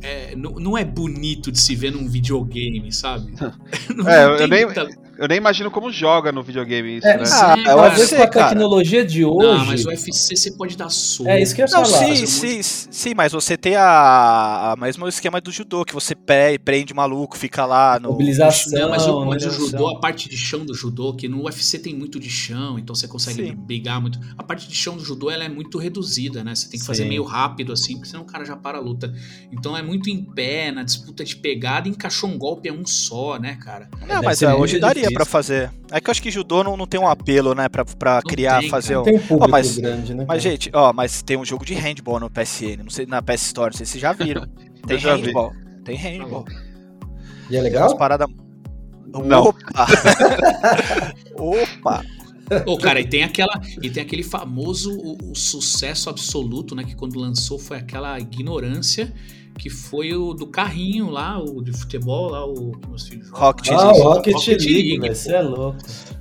é, 0.00 0.34
não, 0.36 0.52
não 0.52 0.78
é 0.78 0.84
bonito 0.86 1.52
de 1.52 1.58
se 1.60 1.74
ver 1.74 1.90
num 1.92 2.08
videogame, 2.08 2.90
sabe? 2.92 3.32
Não, 3.94 4.08
É, 4.08 4.24
não 4.26 4.36
eu 4.36 4.48
nem- 4.48 4.64
muita- 4.64 4.88
Eu 5.18 5.26
nem 5.26 5.36
imagino 5.38 5.68
como 5.68 5.90
joga 5.90 6.30
no 6.30 6.44
videogame 6.44 6.98
isso, 6.98 7.06
É, 7.08 7.16
né? 7.16 7.24
Ah, 7.24 7.54
Sim, 7.56 7.62
é 7.66 7.74
o. 7.74 7.78
Talvez 7.78 8.08
com 8.08 8.14
a 8.14 8.18
UFC, 8.20 8.30
cara. 8.30 8.48
tecnologia 8.50 9.04
de 9.04 9.24
hoje. 9.24 9.46
Não, 9.48 9.66
mas 9.66 9.84
o 9.84 9.88
UFC 9.88 10.36
você 10.36 10.52
pode 10.52 10.76
dar 10.76 10.88
soco. 10.90 11.28
É 11.28 11.42
isso 11.42 11.54
que 11.56 11.60
eu 11.62 11.66
ia 11.66 11.72
Não, 11.76 11.84
falar. 11.84 11.98
sim, 11.98 12.08
fazer 12.08 12.22
um 12.22 12.26
sim, 12.62 12.62
sim, 12.62 13.14
mas 13.16 13.32
você 13.32 13.56
tem 13.56 13.74
a, 13.74 14.72
a 14.72 14.76
mesmo 14.76 15.08
esquema 15.08 15.40
do 15.40 15.50
judô, 15.50 15.84
que 15.84 15.92
você 15.92 16.14
pre- 16.14 16.58
prende 16.60 16.92
o 16.92 16.96
maluco, 16.96 17.36
fica 17.36 17.66
lá 17.66 17.98
no. 17.98 18.10
Mobilização. 18.10 18.78
Não, 18.80 18.90
mas 18.90 19.06
o, 19.08 19.20
né, 19.20 19.26
mas 19.30 19.42
o 19.42 19.46
noção. 19.48 19.66
judô, 19.66 19.88
a 19.88 19.98
parte 20.00 20.28
de 20.28 20.36
chão 20.36 20.64
do 20.64 20.72
judô, 20.72 21.12
que 21.12 21.26
no 21.26 21.42
UFC 21.46 21.80
tem 21.80 21.94
muito 21.96 22.20
de 22.20 22.30
chão, 22.30 22.78
então 22.78 22.94
você 22.94 23.08
consegue 23.08 23.48
Sim. 23.48 23.56
brigar 23.56 24.00
muito. 24.00 24.20
A 24.36 24.44
parte 24.44 24.68
de 24.68 24.74
chão 24.76 24.96
do 24.96 25.04
judô 25.04 25.28
ela 25.32 25.42
é 25.42 25.48
muito 25.48 25.78
reduzida, 25.78 26.44
né? 26.44 26.54
Você 26.54 26.68
tem 26.70 26.78
que 26.78 26.86
fazer 26.86 27.02
Sim. 27.02 27.08
meio 27.08 27.24
rápido 27.24 27.72
assim, 27.72 27.94
porque 27.94 28.08
senão 28.08 28.22
o 28.22 28.26
cara 28.26 28.44
já 28.44 28.56
para 28.56 28.78
a 28.78 28.80
luta. 28.80 29.12
Então 29.50 29.76
é 29.76 29.82
muito 29.82 30.08
em 30.08 30.22
pé, 30.22 30.70
na 30.70 30.84
disputa 30.84 31.24
de 31.24 31.34
pegada, 31.34 31.88
e 31.88 31.90
encaixou 31.90 32.30
um 32.30 32.38
golpe 32.38 32.68
é 32.68 32.72
um 32.72 32.86
só, 32.86 33.36
né, 33.36 33.56
cara? 33.60 33.88
Não, 34.00 34.06
Deve 34.06 34.22
mas 34.26 34.42
é, 34.42 34.48
muito 34.48 34.62
hoje 34.62 34.78
daria 34.78 35.07
pra 35.12 35.24
fazer. 35.24 35.70
É 35.90 36.00
que 36.00 36.08
eu 36.08 36.10
acho 36.10 36.22
que 36.22 36.30
judô 36.30 36.62
não, 36.62 36.76
não 36.76 36.86
tem 36.86 37.00
um 37.00 37.08
apelo, 37.08 37.54
né, 37.54 37.68
pra, 37.68 37.84
pra 37.84 38.14
Não 38.16 38.22
criar, 38.22 38.60
tem, 38.60 38.68
fazer 38.70 38.96
um. 38.96 39.02
Tem 39.02 39.16
um 39.16 39.20
público 39.20 39.50
mas- 39.50 39.76
grande, 39.78 40.14
né? 40.14 40.24
Mas, 40.26 40.42
gente, 40.42 40.70
ó, 40.72 40.92
mas 40.92 41.22
tem 41.22 41.36
um 41.36 41.44
jogo 41.44 41.64
de 41.64 41.74
handball 41.74 42.20
no 42.20 42.30
PSN, 42.30 42.82
não 42.82 42.90
sei, 42.90 43.06
na 43.06 43.22
PS 43.22 43.46
Store, 43.46 43.70
não 43.72 43.76
sei 43.76 43.86
se 43.86 43.92
vocês 43.92 44.02
já 44.02 44.12
viram. 44.12 44.46
Tem 44.86 44.98
já 44.98 45.16
vi. 45.16 45.26
handball. 45.26 45.52
Tem 45.84 45.96
handball. 45.96 46.44
E 47.50 47.56
é 47.56 47.60
legal? 47.60 47.84
umas 47.88 47.94
paradas. 47.94 48.28
Não. 49.06 49.44
Opa! 49.44 49.86
Opa! 51.36 52.04
Ô, 52.66 52.78
cara, 52.78 53.00
e 53.00 53.06
tem 53.06 53.22
aquela. 53.24 53.60
E 53.82 53.90
tem 53.90 54.02
aquele 54.02 54.22
famoso 54.22 54.96
o, 54.96 55.32
o 55.32 55.34
sucesso 55.34 56.08
absoluto, 56.08 56.74
né? 56.74 56.84
Que 56.84 56.94
quando 56.94 57.18
lançou 57.18 57.58
foi 57.58 57.76
aquela 57.76 58.18
ignorância 58.18 59.12
que 59.58 59.68
foi 59.68 60.14
o 60.14 60.32
do 60.32 60.46
carrinho 60.46 61.10
lá, 61.10 61.38
o 61.38 61.60
de 61.62 61.72
futebol 61.72 62.30
lá, 62.30 62.44
o 62.46 62.72
que 62.72 62.88
meus 62.88 63.06
filhos 63.08 63.26
jogam. 63.26 63.40
Rocket 63.42 63.68
Ah, 63.72 63.92
o 63.92 64.02
Rocket, 64.02 64.34
Rocket 64.34 64.64
League, 64.64 64.98
League, 65.00 65.14
você 65.14 65.32
é 65.34 65.42
louco. 65.42 65.78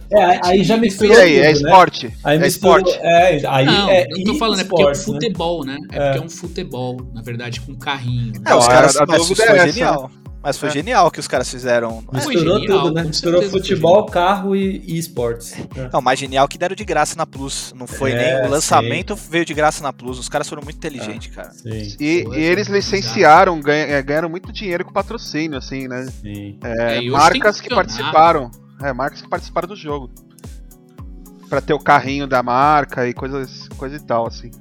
É, 0.10 0.24
aí- 0.24 0.40
aí 0.44 0.64
já 0.64 0.78
E 0.78 0.80
misturou 0.80 1.18
aí, 1.18 1.36
é 1.38 1.42
né? 1.44 1.52
esporte? 1.52 2.14
Aí 2.24 2.42
é 2.42 2.48
esporte? 2.48 2.92
é, 3.02 3.42
aí 3.48 3.66
Não, 3.66 3.90
é 3.90 4.08
eu 4.10 4.24
tô 4.24 4.36
falando, 4.36 4.62
é 4.62 4.64
porque 4.64 4.82
é 4.82 4.86
um 4.86 4.90
né? 4.90 4.96
futebol, 4.96 5.66
né? 5.66 5.78
É, 5.92 5.98
É. 5.98 6.06
porque 6.12 6.18
é 6.24 6.26
um 6.26 6.30
futebol, 6.30 6.98
na 7.14 7.22
verdade, 7.22 7.60
com 7.62 7.76
carrinho. 7.76 8.34
né? 8.34 8.40
É, 8.46 8.56
os 8.56 8.68
caras. 8.68 8.96
a- 8.96 9.04
a 9.04 9.18
é 9.54 9.56
essa, 9.58 9.68
genial. 9.72 10.10
Mas 10.42 10.58
foi 10.58 10.70
É. 10.70 10.72
genial 10.72 11.10
que 11.12 11.20
os 11.20 11.28
caras 11.28 11.50
fizeram. 11.50 12.04
Misturou 12.14 12.60
genial, 12.60 12.82
tudo, 12.84 12.94
né? 12.94 13.04
Misturou 13.04 13.42
futebol, 13.44 14.06
carro 14.06 14.56
e, 14.56 14.82
e 14.86 14.98
esportes. 14.98 15.54
É. 15.76 15.90
Não, 15.92 16.00
mais 16.02 16.18
genial 16.20 16.48
que 16.48 16.58
deram 16.58 16.76
de 16.76 16.86
graça 16.86 17.16
na 17.18 17.26
Plus. 17.26 17.74
Não 17.76 17.88
foi 17.88 18.12
É, 18.12 18.40
nem. 18.42 18.48
O 18.48 18.52
lançamento 18.52 19.16
veio 19.16 19.44
de 19.44 19.54
graça 19.54 19.82
na 19.84 19.92
Plus. 19.92 20.18
Os 20.20 20.30
caras 20.30 20.48
foram 20.48 20.62
muito 20.64 20.78
inteligentes, 20.78 21.34
cara. 21.36 21.50
Sim, 21.52 21.96
E, 22.00 22.24
Foi, 22.24 22.38
e 22.40 22.44
eles 22.44 22.68
licenciaram, 22.68 23.60
ganha- 23.60 23.86
é, 23.88 24.02
ganharam 24.02 24.30
muito 24.30 24.52
dinheiro 24.54 24.86
com 24.86 24.94
patrocínio, 24.94 25.58
assim, 25.58 25.88
né? 25.88 26.06
sim. 26.22 26.58
É, 26.64 26.98
É, 27.06 27.10
marcas 27.10 27.60
que 27.60 27.68
campeonato. 27.70 27.76
participaram. 27.98 28.52
É, 28.82 28.94
marcas 28.94 29.22
que 29.22 29.28
participaram 29.30 29.68
do 29.68 29.76
jogo. 29.76 30.10
Pra 31.50 31.62
ter 31.62 31.74
o 31.74 31.80
carrinho 31.80 32.28
da 32.28 32.44
marca 32.44 33.08
e 33.08 33.14
coisas, 33.14 33.68
coisa 33.78 33.96
e 33.96 34.00
tal, 34.00 34.28
assim. 34.28 34.52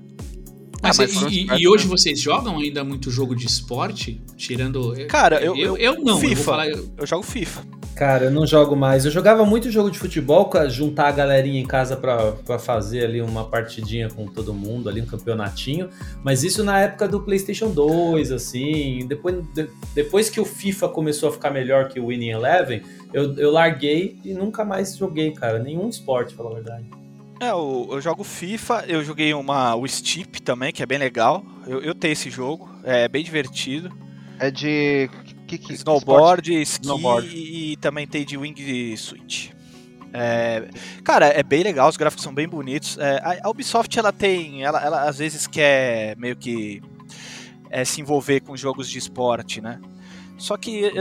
Mas, 0.83 0.99
Ah, 1.01 1.03
mas 1.03 1.33
e- 1.33 1.47
e, 1.55 1.63
e 1.63 1.69
hoje 1.69 1.87
vocês 1.87 2.21
jogam 2.21 2.59
ainda 2.59 2.85
muito 2.85 3.11
jogo 3.11 3.35
de 3.35 3.47
esporte? 3.47 4.21
Tirando. 4.37 4.95
Cara, 5.09 5.41
eu- 5.41 5.57
eu, 5.57 5.77
eu- 5.77 5.77
eu 5.77 5.93
não. 5.95 6.15
Eu 6.15 6.21
vou 6.21 6.29
FIFA. 6.31 6.43
falar, 6.43 6.69
eu- 6.69 6.89
Eu 6.97 7.07
jogo 7.07 7.23
FIFA. 7.23 7.65
Cara, 7.95 8.27
eu 8.27 8.31
não 8.31 8.47
jogo 8.47 8.77
mais. 8.77 9.07
Eu 9.07 9.11
jogava 9.11 9.47
muito 9.47 9.71
jogo 9.71 9.91
de 9.91 9.99
futebol, 9.99 10.51
juntar 10.69 11.09
a 11.09 11.13
galerinha 11.13 11.59
em 11.59 11.65
casa 11.67 11.97
pra, 11.97 12.33
pra 12.33 12.59
fazer 12.59 13.03
ali 13.05 13.23
uma 13.23 13.45
partidinha 13.45 14.09
com 14.11 14.27
todo 14.27 14.53
mundo, 14.53 14.89
ali 14.91 15.01
um 15.01 15.07
campeonatinho. 15.07 15.89
Mas 16.23 16.45
isso 16.45 16.63
na 16.63 16.79
época 16.79 17.09
do 17.09 17.21
PlayStation 17.23 17.71
2, 17.71 18.31
assim. 18.31 19.07
Depois, 19.09 19.37
de- 19.55 19.69
depois 19.95 20.29
que 20.29 20.39
o 20.39 20.45
FIFA 20.45 20.91
começou 20.91 21.31
a 21.31 21.33
ficar 21.33 21.51
melhor 21.51 21.89
que 21.89 21.99
o 21.99 22.09
Winning 22.09 22.31
Eleven, 22.33 22.83
eu, 23.15 23.33
eu 23.39 23.51
larguei 23.51 24.19
e 24.23 24.35
nunca 24.35 24.63
mais 24.63 24.95
joguei, 24.95 25.31
cara. 25.33 25.59
Nenhum 25.59 25.89
esporte, 25.89 26.35
pra 26.35 26.45
falar 26.45 26.59
a 26.59 26.61
verdade. 26.61 26.85
É, 27.41 27.51
eu, 27.51 27.89
eu 27.91 28.01
jogo 28.01 28.25
FIFA, 28.25 28.85
eu 28.89 29.05
joguei 29.05 29.35
uma, 29.35 29.75
o 29.75 29.87
Steep 29.87 30.41
também, 30.41 30.73
que 30.73 30.83
é 30.83 30.87
bem 30.87 30.99
legal. 30.99 31.45
Eu, 31.67 31.83
eu 31.83 31.95
tenho 31.95 32.13
esse 32.13 32.31
jogo, 32.31 32.69
é 32.83 33.09
bem 33.09 33.23
divertido. 33.23 33.93
É 34.39 34.51
de. 34.51 35.11
Que, 35.47 35.59
que, 35.59 35.75
Snowboard, 35.75 36.53
ski 36.63 36.83
Snowboard. 36.83 37.29
e, 37.29 37.73
e 37.73 37.77
também 37.77 38.07
tem 38.07 38.25
de 38.25 38.37
Wing 38.37 38.97
Switch. 38.97 39.51
É, 40.13 40.69
cara, 41.05 41.27
é 41.27 41.43
bem 41.43 41.63
legal, 41.63 41.89
os 41.89 41.97
gráficos 41.97 42.25
são 42.25 42.35
bem 42.35 42.49
bonitos. 42.49 42.97
É, 42.99 43.19
a, 43.23 43.47
a 43.47 43.51
Ubisoft, 43.51 43.97
ela 43.99 44.13
tem, 44.13 44.65
ela, 44.65 44.83
ela 44.83 45.03
às 45.03 45.19
vezes 45.19 45.47
quer 45.47 46.17
meio 46.17 46.35
que 46.37 46.83
é, 47.71 47.85
se 47.85 48.01
envolver 48.01 48.41
com 48.41 48.57
jogos 48.57 48.89
de 48.89 48.99
esporte, 48.99 49.61
né? 49.61 49.79
Só 50.39 50.57
que 50.57 50.87
é, 50.87 51.01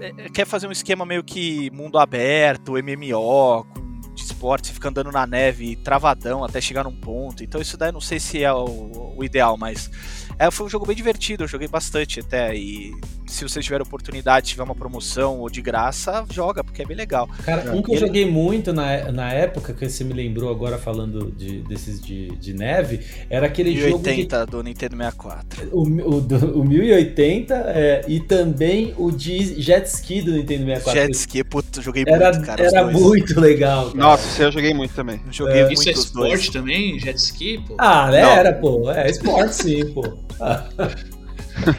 é, 0.00 0.28
quer 0.30 0.46
fazer 0.46 0.66
um 0.66 0.72
esquema 0.72 1.04
meio 1.04 1.22
que 1.22 1.70
mundo 1.70 1.98
aberto, 1.98 2.72
MMO, 2.72 3.64
com 3.64 3.83
de 4.14 4.22
esporte, 4.22 4.72
fica 4.72 4.88
andando 4.88 5.10
na 5.10 5.26
neve 5.26 5.76
travadão 5.76 6.44
até 6.44 6.60
chegar 6.60 6.84
num 6.84 6.94
ponto. 6.94 7.42
Então 7.42 7.60
isso 7.60 7.76
daí 7.76 7.92
não 7.92 8.00
sei 8.00 8.20
se 8.20 8.42
é 8.42 8.52
o, 8.52 9.14
o 9.16 9.24
ideal, 9.24 9.56
mas 9.56 9.90
é, 10.38 10.50
foi 10.50 10.66
um 10.66 10.70
jogo 10.70 10.86
bem 10.86 10.96
divertido, 10.96 11.44
eu 11.44 11.48
joguei 11.48 11.68
bastante 11.68 12.20
até. 12.20 12.54
E 12.54 12.94
se 13.26 13.42
você 13.42 13.60
tiver 13.60 13.80
oportunidade, 13.82 14.48
tiver 14.48 14.62
uma 14.62 14.74
promoção 14.74 15.38
ou 15.40 15.48
de 15.50 15.60
graça, 15.62 16.24
joga, 16.30 16.62
porque 16.62 16.82
é 16.82 16.84
bem 16.86 16.96
legal. 16.96 17.28
Cara, 17.44 17.72
um 17.74 17.82
que 17.82 17.94
eu 17.94 17.98
joguei 17.98 18.24
muito 18.30 18.72
na, 18.72 19.10
na 19.12 19.32
época, 19.32 19.72
que 19.72 19.88
você 19.88 20.04
me 20.04 20.12
lembrou 20.12 20.50
agora 20.50 20.78
falando 20.78 21.30
de, 21.32 21.60
desses 21.62 22.00
de, 22.00 22.28
de 22.36 22.52
neve, 22.54 23.00
era 23.30 23.46
aquele 23.46 23.74
jogo 23.76 23.98
de 23.98 24.10
1080 24.10 24.46
do 24.46 24.62
Nintendo 24.62 24.96
64. 24.96 25.68
O, 25.72 25.82
o, 25.82 26.20
do- 26.20 26.60
o 26.60 26.64
1080 26.64 27.54
é, 27.54 28.04
e 28.08 28.20
também 28.20 28.94
o 28.98 29.10
de 29.10 29.60
jet 29.60 29.86
ski 29.86 30.22
do 30.22 30.32
Nintendo 30.32 30.64
64. 30.66 31.00
Jet 31.00 31.12
ski, 31.16 31.44
puta, 31.44 31.80
joguei 31.82 32.04
Era, 32.06 32.32
muito, 32.32 32.46
cara. 32.46 32.62
era 32.64 32.84
muito 32.86 33.40
legal. 33.40 33.86
cara. 33.86 33.96
Nossa, 33.96 34.42
eu 34.42 34.52
joguei 34.52 34.74
muito 34.74 34.94
também. 34.94 35.20
Eu 35.26 35.32
Joguei 35.32 35.64
muito 35.64 35.72
Isso 35.80 35.88
é 35.88 35.92
os 35.92 36.10
dois. 36.10 36.32
esporte 36.40 36.52
também? 36.52 36.98
Jet 37.00 37.16
ski, 37.18 37.58
pô? 37.66 37.76
Ah, 37.78 38.10
né? 38.10 38.22
Não. 38.22 38.30
Era, 38.30 38.52
pô. 38.52 38.90
É 38.90 39.10
esporte 39.10 39.54
sim, 39.54 39.84
pô. 39.92 40.02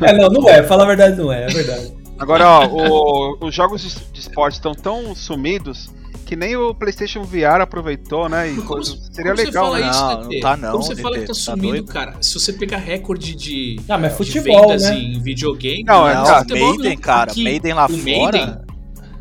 É, 0.01 0.13
não, 0.13 0.29
não 0.29 0.49
é. 0.49 0.63
Fala 0.63 0.83
a 0.83 0.87
verdade, 0.87 1.17
não 1.17 1.31
é. 1.31 1.45
É 1.45 1.47
verdade. 1.47 1.93
Agora, 2.17 2.47
ó, 2.47 2.67
o- 2.67 3.37
os 3.47 3.53
jogos 3.53 3.81
de, 3.81 3.89
de 4.13 4.19
esporte 4.19 4.55
estão 4.55 4.73
tão 4.73 5.13
sumidos 5.15 5.89
que 6.25 6.35
nem 6.35 6.55
o 6.55 6.73
PlayStation 6.73 7.23
VR 7.23 7.61
aproveitou, 7.61 8.27
né? 8.27 8.51
E 8.51 8.55
Como, 8.61 8.83
seria 8.83 9.31
como 9.33 9.45
legal, 9.45 9.71
você 9.73 9.81
né? 9.81 9.83
fala 9.83 9.91
isso, 9.91 10.01
Não, 10.01 10.23
não 10.31 10.39
tá 10.39 10.57
não, 10.57 10.71
Como 10.71 10.83
você 10.83 10.89
DT, 10.95 11.01
fala 11.03 11.15
que 11.15 11.21
tá 11.21 11.27
tá 11.27 11.33
sumindo, 11.35 11.67
doido? 11.67 11.87
cara? 11.93 12.17
Se 12.21 12.33
você 12.33 12.53
pegar 12.53 12.77
recorde 12.77 13.35
de, 13.35 13.79
Ah, 13.87 13.97
mas 13.97 14.15
futebol, 14.17 14.61
vendas 14.69 14.83
né? 14.83 14.97
em 14.97 15.21
videogame... 15.21 15.83
Não, 15.83 16.07
é- 16.07 16.13
Não, 16.15 16.23
tá, 16.23 16.45
Maiden, 16.49 16.95
não, 16.95 16.97
cara. 16.97 17.27
porque 17.27 17.43
Maiden 17.43 17.73
lá 17.73 17.85
o 17.85 17.89
fora. 17.89 18.01
Maiden- 18.03 18.57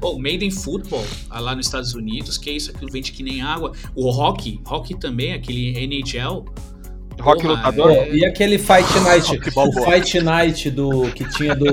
o 0.01 0.19
Maiden 0.19 0.51
Football, 0.51 1.05
ah, 1.31 1.41
lá 1.41 1.55
nos 1.57 1.67
Estados 1.67 1.95
Unidos, 1.95 2.39
que 2.39 2.49
é 2.51 2.53
isso, 2.55 2.71
aquilo 2.71 2.91
vende 2.93 3.11
que 3.13 3.23
nem 3.23 3.43
água. 3.43 3.73
O 3.95 4.09
hockey, 4.11 4.61
hockey 4.67 4.95
também, 4.95 5.33
aquele 5.33 5.77
NHL. 5.79 6.45
Rock 7.21 7.43
Porra, 7.43 7.55
Lutador? 7.55 7.95
Pô, 7.95 8.03
e 8.13 8.25
aquele 8.25 8.59
Fight 8.59 8.85
Night, 9.05 9.39
Que 9.39 9.51
o. 9.59 9.73
Fight 9.85 10.21
Night 10.21 10.71
do 10.71 11.03
que 11.13 11.25
tinha 11.31 11.55
do, 11.55 11.71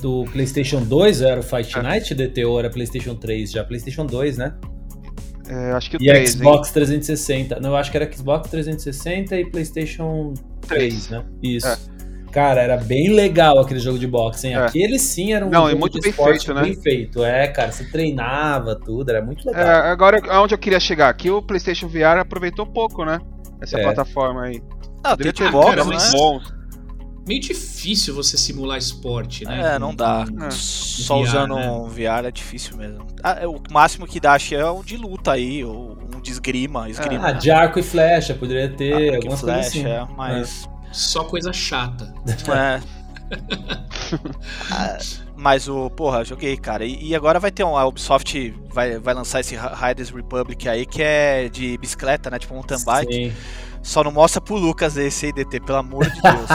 do 0.00 0.24
PlayStation 0.32 0.80
2, 0.82 1.22
era 1.22 1.40
o 1.40 1.42
Fight 1.42 1.76
É. 1.78 1.82
Night, 1.82 2.14
DT, 2.14 2.44
ou 2.44 2.58
era 2.58 2.70
PlayStation 2.70 3.14
3 3.14 3.50
já, 3.50 3.64
PlayStation 3.64 4.06
2, 4.06 4.38
né? 4.38 4.54
É, 5.48 5.72
acho 5.72 5.90
que 5.90 5.96
o 5.96 6.02
E 6.02 6.06
3, 6.06 6.30
Xbox 6.32 6.70
360. 6.70 7.60
Não, 7.60 7.70
eu 7.70 7.76
acho 7.76 7.90
que 7.90 7.96
era 7.96 8.10
Xbox 8.10 8.48
360 8.50 9.36
e 9.36 9.44
PlayStation 9.50 10.32
3, 10.66 11.10
né? 11.10 11.24
Isso. 11.42 11.66
É. 11.66 11.76
Cara, 12.32 12.62
era 12.62 12.76
bem 12.76 13.10
legal 13.12 13.60
aquele 13.60 13.78
jogo 13.78 13.96
de 13.98 14.06
boxe, 14.08 14.48
hein? 14.48 14.54
É. 14.54 14.64
Aquele 14.64 14.98
sim 14.98 15.32
era 15.34 15.46
um 15.46 15.50
Não, 15.50 15.66
e 15.66 15.70
jogo 15.70 15.80
muito 15.80 16.00
de 16.00 16.00
bem 16.00 16.12
feito, 16.12 16.52
né? 16.54 16.62
bem 16.62 16.74
feito. 16.74 17.22
É, 17.24 17.46
cara, 17.46 17.70
você 17.70 17.84
treinava 17.84 18.74
tudo, 18.74 19.08
era 19.10 19.22
muito 19.22 19.48
É, 19.50 19.52
legal. 19.52 19.82
agora, 19.84 20.20
aonde 20.30 20.52
eu 20.54 20.58
queria 20.58 20.80
chegar? 20.80 21.08
Aqui 21.10 21.30
o 21.30 21.40
PlayStation 21.42 21.86
VR 21.88 22.18
aproveitou 22.18 22.66
pouco, 22.66 23.04
né? 23.04 23.20
Essa 23.64 23.78
É. 23.78 23.82
plataforma 23.82 24.42
aí. 24.44 24.62
Ah, 25.02 25.10
Poderia 25.10 25.32
tem 25.32 25.46
ter 25.46 25.52
box, 25.52 25.84
mas- 25.84 26.12
né? 26.12 26.18
bons. 26.18 26.54
Meio 27.26 27.40
difícil 27.40 28.14
você 28.14 28.36
simular 28.36 28.76
esporte, 28.76 29.46
né? 29.46 29.74
É, 29.74 29.78
não 29.78 29.94
dá. 29.94 30.26
É. 30.42 30.50
Só 30.50 31.16
VR, 31.16 31.22
usando 31.22 31.54
né? 31.56 31.70
um 31.70 31.88
VR 31.88 32.26
é 32.26 32.30
difícil 32.30 32.76
mesmo. 32.76 33.06
Ah, 33.22 33.38
é, 33.40 33.46
o 33.48 33.58
máximo 33.70 34.06
que 34.06 34.20
dá, 34.20 34.34
acho 34.34 34.48
que 34.50 34.54
é 34.54 34.70
um 34.70 34.82
de 34.82 34.96
luta 34.98 35.32
aí, 35.32 35.64
ou 35.64 35.96
um 36.14 36.20
de 36.20 36.30
esgrima. 36.30 36.88
esgrima 36.90 37.28
Ah, 37.28 37.32
de 37.32 37.50
arco 37.50 37.78
e 37.78 37.82
flecha, 37.82 38.34
poderia 38.34 38.68
ter 38.68 38.92
arco 38.92 39.16
algumas 39.16 39.40
coisas 39.40 39.72
flecha, 39.72 39.88
assim. 40.02 40.12
é, 40.12 40.16
mas. 40.16 40.68
Só 40.92 41.24
coisa 41.24 41.50
chata. 41.52 42.14
É. 42.54 42.80
Mas 45.44 45.68
o, 45.68 45.90
porra, 45.90 46.24
joguei, 46.24 46.56
cara. 46.56 46.86
E, 46.86 47.08
e 47.08 47.14
agora 47.14 47.38
vai 47.38 47.50
ter 47.50 47.62
um. 47.64 47.76
A 47.76 47.84
Ubisoft 47.86 48.54
vai, 48.72 48.98
vai 48.98 49.12
lançar 49.12 49.40
esse 49.40 49.54
Riders 49.54 50.08
Republic 50.08 50.66
aí, 50.66 50.86
que 50.86 51.02
é 51.02 51.50
de 51.50 51.76
bicicleta, 51.76 52.30
né? 52.30 52.38
Tipo 52.38 52.54
mountain 52.54 52.82
bike. 52.82 53.12
Sim. 53.12 53.32
Só 53.82 54.02
não 54.02 54.10
mostra 54.10 54.40
pro 54.40 54.56
Lucas 54.56 54.96
esse 54.96 55.26
aí, 55.26 55.32
DT, 55.34 55.60
pelo 55.60 55.76
amor 55.76 56.06
de 56.10 56.18
Deus. 56.22 56.48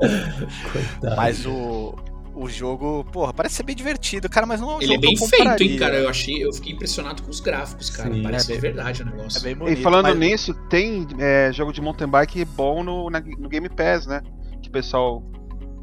Coitado. 0.72 1.16
mas 1.16 1.44
o. 1.44 1.94
O 2.36 2.48
jogo, 2.48 3.04
porra, 3.12 3.32
parece 3.32 3.54
ser 3.54 3.62
bem 3.62 3.76
divertido, 3.76 4.28
cara, 4.28 4.44
mas 4.44 4.60
não 4.60 4.72
é 4.72 4.74
um 4.74 4.82
Ele 4.82 4.86
é 4.86 4.88
jogo 4.96 5.00
que 5.02 5.06
bem 5.06 5.28
feito, 5.28 5.62
hein, 5.62 5.78
cara? 5.78 5.94
Eu 5.98 6.08
achei, 6.08 6.42
eu 6.44 6.52
fiquei 6.52 6.72
impressionado 6.72 7.22
com 7.22 7.30
os 7.30 7.38
gráficos, 7.38 7.90
cara. 7.90 8.12
Sim, 8.12 8.24
Parece 8.24 8.50
é 8.50 8.56
de 8.56 8.60
bem- 8.60 8.72
verdade 8.72 9.02
o 9.02 9.06
negócio. 9.06 9.38
É 9.38 9.42
bem 9.42 9.52
E 9.52 9.54
bonito. 9.54 9.82
falando 9.82 10.06
mas- 10.06 10.18
nisso, 10.18 10.52
tem 10.68 11.06
é, 11.20 11.52
jogo 11.52 11.72
de 11.72 11.80
mountain 11.80 12.08
bike 12.08 12.44
bom 12.44 12.82
no, 12.82 13.08
na- 13.08 13.20
no 13.20 13.48
Game 13.48 13.68
Pass, 13.68 14.06
né? 14.08 14.20
Que 14.60 14.68
o 14.68 14.72
pessoal 14.72 15.22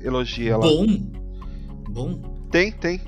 elogia 0.03 0.57
lá. 0.57 0.65
Bom. 0.67 0.87
Bom. 1.89 2.19
Tem, 2.51 2.71
tem. 2.71 2.99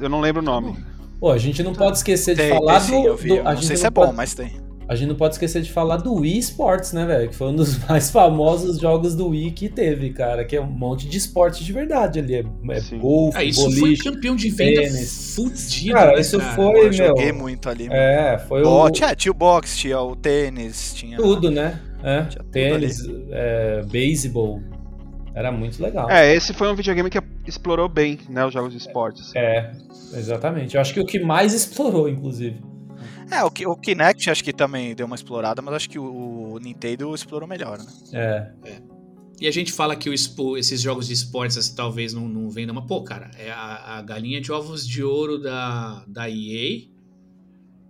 Eu 0.00 0.08
não 0.08 0.20
lembro 0.20 0.40
o 0.40 0.44
nome. 0.44 0.76
Pô, 1.20 1.30
a 1.30 1.38
gente 1.38 1.62
não 1.62 1.72
pode 1.72 1.96
esquecer 1.98 2.34
de 2.34 2.42
Tem, 2.42 2.50
falar 2.50 2.80
tem 2.80 2.88
sim, 2.90 3.02
do. 3.02 3.08
eu 3.08 3.16
vi. 3.16 3.28
do- 3.28 3.34
eu 3.36 3.40
a 3.42 3.44
não 3.50 3.56
gente 3.56 3.66
sei 3.66 3.76
se 3.76 3.86
é 3.86 3.90
bom, 3.90 4.02
pode- 4.06 4.16
mas 4.16 4.34
tem. 4.34 4.62
A 4.86 4.94
gente 4.94 5.08
não 5.08 5.14
pode 5.16 5.34
esquecer 5.34 5.62
de 5.62 5.72
falar 5.72 5.96
do 5.96 6.12
Wii 6.12 6.38
Sports, 6.40 6.92
né, 6.92 7.06
velho? 7.06 7.30
Que 7.30 7.34
foi 7.34 7.46
um 7.48 7.56
dos 7.56 7.78
mais 7.88 8.10
famosos 8.10 8.78
jogos 8.78 9.14
do 9.14 9.28
Wii 9.28 9.52
que 9.52 9.68
teve, 9.70 10.10
cara. 10.10 10.44
Que 10.44 10.56
é 10.56 10.60
um 10.60 10.66
monte 10.66 11.08
de 11.08 11.16
esporte 11.16 11.64
de 11.64 11.72
verdade 11.72 12.18
ali. 12.18 12.34
É, 12.34 12.38
é 12.40 12.98
golfe, 12.98 13.38
Ah, 13.38 13.42
isso 13.44 13.62
foi 13.70 13.80
boliche. 13.80 14.02
campeão 14.04 14.36
de 14.36 14.50
venda 14.50 14.82
tênis. 14.82 15.34
fudido, 15.34 15.94
Cara, 15.94 16.12
né, 16.12 16.20
isso 16.20 16.38
cara? 16.38 16.52
foi- 16.54 16.78
eu 16.78 16.82
meu, 16.82 16.92
joguei 16.92 17.32
muito 17.32 17.68
ali. 17.70 17.84
mano. 17.88 17.94
É, 17.98 18.38
foi 18.46 18.62
Bo- 18.62 18.84
o, 18.84 18.90
tinha, 18.90 19.14
tinha 19.14 19.32
o 19.32 19.34
boxe, 19.34 19.78
tinha 19.78 19.98
o 20.00 20.14
tênis, 20.14 20.92
tinha. 20.94 21.16
tudo, 21.16 21.50
né? 21.50 21.80
É, 22.02 22.24
Tinha 22.24 22.44
tênis, 22.52 22.98
é, 23.30 23.82
beisebol. 23.90 24.60
Era 25.34 25.50
muito 25.50 25.82
legal. 25.82 26.10
É, 26.10 26.34
esse 26.34 26.52
foi 26.52 26.70
um 26.70 26.74
videogame 26.74 27.08
que 27.08 27.16
explorou 27.46 27.88
bem, 27.88 28.18
né? 28.28 28.44
Os 28.46 28.52
jogos 28.52 28.72
de 28.72 28.78
esporte. 28.78 29.20
assim. 29.20 29.38
É, 29.38 29.72
exatamente. 30.14 30.74
Eu 30.74 30.80
acho 30.80 30.92
que 30.94 31.00
o 31.00 31.04
que 31.06 31.18
mais 31.20 31.52
explorou, 31.54 32.08
inclusive. 32.08 32.60
É, 33.30 33.42
o, 33.42 33.72
o 33.72 33.76
Kinect 33.76 34.30
acho 34.30 34.44
que 34.44 34.52
também 34.52 34.94
deu 34.94 35.06
uma 35.06 35.16
explorada, 35.16 35.60
mas 35.62 35.74
acho 35.74 35.88
que 35.90 35.98
o, 35.98 36.52
o 36.54 36.58
Nintendo 36.58 37.14
explorou 37.14 37.48
melhor, 37.48 37.78
né? 37.78 37.86
É. 38.12 38.50
E 39.40 39.48
a 39.48 39.50
gente 39.50 39.72
fala 39.72 39.96
que 39.96 40.08
o 40.08 40.14
expo- 40.14 40.56
esses 40.56 40.80
jogos 40.80 41.08
de 41.08 41.12
esportes 41.14 41.56
assim, 41.56 41.74
talvez 41.74 42.12
não, 42.14 42.28
não 42.28 42.48
vendam, 42.48 42.74
mas 42.74 42.84
pô, 42.86 43.02
cara, 43.02 43.30
é 43.36 43.50
a, 43.50 43.96
a 43.98 44.02
galinha 44.02 44.40
de 44.40 44.52
ovos 44.52 44.86
de 44.86 45.02
ouro 45.02 45.38
da, 45.38 46.04
da 46.06 46.30
EA. 46.30 46.82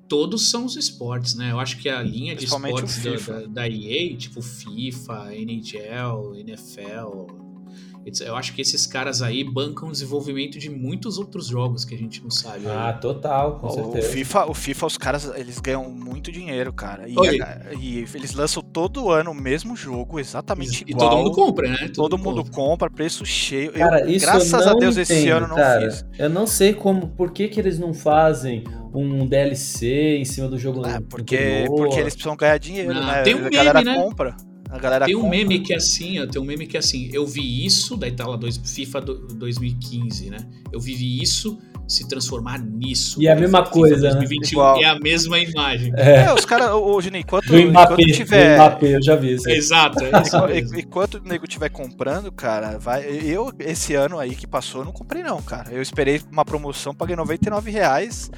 Todos 0.09 0.49
são 0.51 0.65
os 0.67 0.77
esportes, 0.77 1.35
né? 1.35 1.51
Eu 1.51 1.59
acho 1.59 1.79
que 1.79 1.89
a 1.89 2.03
linha 2.03 2.35
de 2.35 2.45
esportes 2.45 3.03
da, 3.03 3.41
da, 3.41 3.47
da 3.47 3.69
EA, 3.69 4.17
tipo 4.17 4.41
FIFA, 4.43 5.35
NHL, 5.35 6.35
NFL. 6.37 7.44
Eu 8.21 8.37
acho 8.37 8.53
que 8.55 8.61
esses 8.61 8.87
caras 8.87 9.23
aí 9.23 9.43
bancam 9.45 9.89
o 9.89 9.93
desenvolvimento 9.93 10.59
de 10.59 10.69
muitos 10.71 11.17
outros 11.19 11.47
jogos 11.47 11.85
que 11.85 11.95
a 11.95 11.99
gente 11.99 12.23
não 12.23 12.31
sabe. 12.31 12.67
Ah, 12.69 12.93
total, 12.93 13.59
com 13.59 13.67
O, 13.67 13.71
o 13.71 13.73
certeza. 13.73 14.09
FIFA, 14.11 14.47
o 14.51 14.55
FIFA, 14.55 14.87
os 14.87 14.99
caras, 14.99 15.33
eles 15.37 15.59
ganham 15.59 15.89
muito 15.91 16.31
dinheiro, 16.31 16.73
cara. 16.73 17.09
E, 17.09 17.15
e 17.81 18.07
eles 18.15 18.35
lançam 18.35 18.63
todo 18.63 19.11
ano 19.11 19.31
o 19.31 19.35
mesmo 19.35 19.75
jogo, 19.75 20.21
exatamente 20.21 20.85
e 20.87 20.91
igual. 20.91 21.09
todo 21.11 21.19
mundo 21.19 21.33
compra, 21.33 21.69
né? 21.69 21.91
Todo 21.95 22.19
mundo 22.19 22.45
compra, 22.51 22.91
preço 22.91 23.25
cheio. 23.25 23.71
Eu, 23.71 23.79
Cara, 23.79 24.11
isso 24.11 24.27
graças 24.27 24.53
eu 24.53 24.59
a 24.61 24.73
não 24.73 24.79
Deus 24.79 24.97
esse 24.97 25.15
entendo, 25.15 25.37
ano 25.37 25.49
não 25.49 25.57
cara. 25.57 25.91
fiz. 25.91 26.05
Eu 26.19 26.29
não 26.31 26.47
sei 26.47 26.75
como, 26.75 27.09
por 27.09 27.31
que, 27.33 27.49
que 27.49 27.59
eles 27.59 27.79
não 27.79 27.95
fazem 27.95 28.65
um 28.93 29.27
DLC 29.27 30.19
em 30.19 30.25
cima 30.25 30.47
do 30.49 30.59
jogo 30.59 30.83
Ah, 30.85 31.01
porque, 31.09 31.37
anterior? 31.37 31.77
porque 31.77 31.99
eles 31.99 32.15
precisam 32.15 32.37
ganhar 32.37 32.59
dinheiro, 32.59 32.93
Não, 32.95 33.07
né? 33.07 33.23
tem 33.23 33.35
um 33.35 33.47
a 33.47 33.51
galera 33.51 33.83
meme, 33.83 33.97
né? 33.97 34.03
compra. 34.05 34.37
A 34.75 34.79
galera 34.79 35.07
Tem 35.07 35.15
um 35.15 35.21
compra. 35.23 35.39
meme 35.39 35.61
que 35.61 35.73
é 35.73 35.77
assim, 35.77 36.21
ó, 36.21 36.27
tem 36.27 36.41
um 36.41 36.45
meme 36.45 36.67
que 36.67 36.77
é 36.77 36.81
assim, 36.81 37.09
eu 37.13 37.25
vi 37.27 37.65
isso, 37.65 37.97
daí 37.97 38.11
tá 38.13 38.27
lá 38.27 38.37
dois, 38.37 38.57
FIFA 38.57 39.01
do- 39.01 39.27
2015, 39.37 40.31
né? 40.31 40.39
Eu 40.73 40.81
vivi 40.81 41.23
isso 41.23 41.59
se 41.87 42.09
transformar 42.09 42.59
nisso. 42.59 43.23
E 43.23 43.27
é 43.29 43.33
a 43.33 43.37
mesma 43.37 43.59
FIFA 43.59 43.71
coisa, 43.71 43.97
né? 44.09 44.15
2021 44.15 44.51
Igual. 44.53 44.83
é 44.83 44.85
a 44.87 44.99
mesma 44.99 45.39
imagem. 45.39 45.93
É, 45.97 46.25
É, 46.25 46.33
os 46.35 46.45
caras, 46.45 46.71
ô 46.71 47.01
Juninho, 47.01 47.21
enquanto, 47.21 47.47
do 47.47 47.53
Mbappé, 47.57 47.93
enquanto 47.93 48.07
do 48.09 48.13
tiver. 48.15 48.55
Mbappé, 48.57 48.97
eu 48.97 49.03
já 49.03 49.15
vi 49.17 49.35
isso. 49.35 49.49
Exato, 49.49 50.03
é 50.03 50.59
isso 50.61 50.75
Enquanto- 50.77 51.15
o 51.19 51.29
nego 51.29 51.45
estiver 51.45 51.69
comprando, 51.69 52.33
cara, 52.33 52.79
vai. 52.79 53.05
Eu, 53.05 53.53
esse 53.61 53.95
ano 53.95 54.19
aí 54.19 54.35
que 54.35 54.47
passou, 54.47 54.81
eu 54.81 54.85
não 54.87 54.93
comprei, 54.93 55.23
não, 55.23 55.41
cara. 55.43 55.71
Eu 55.73 55.83
esperei 55.83 56.21
uma 56.33 56.45
promoção, 56.45 56.95
paguei 56.95 57.15
99 57.15 57.71
reais. 57.71 58.31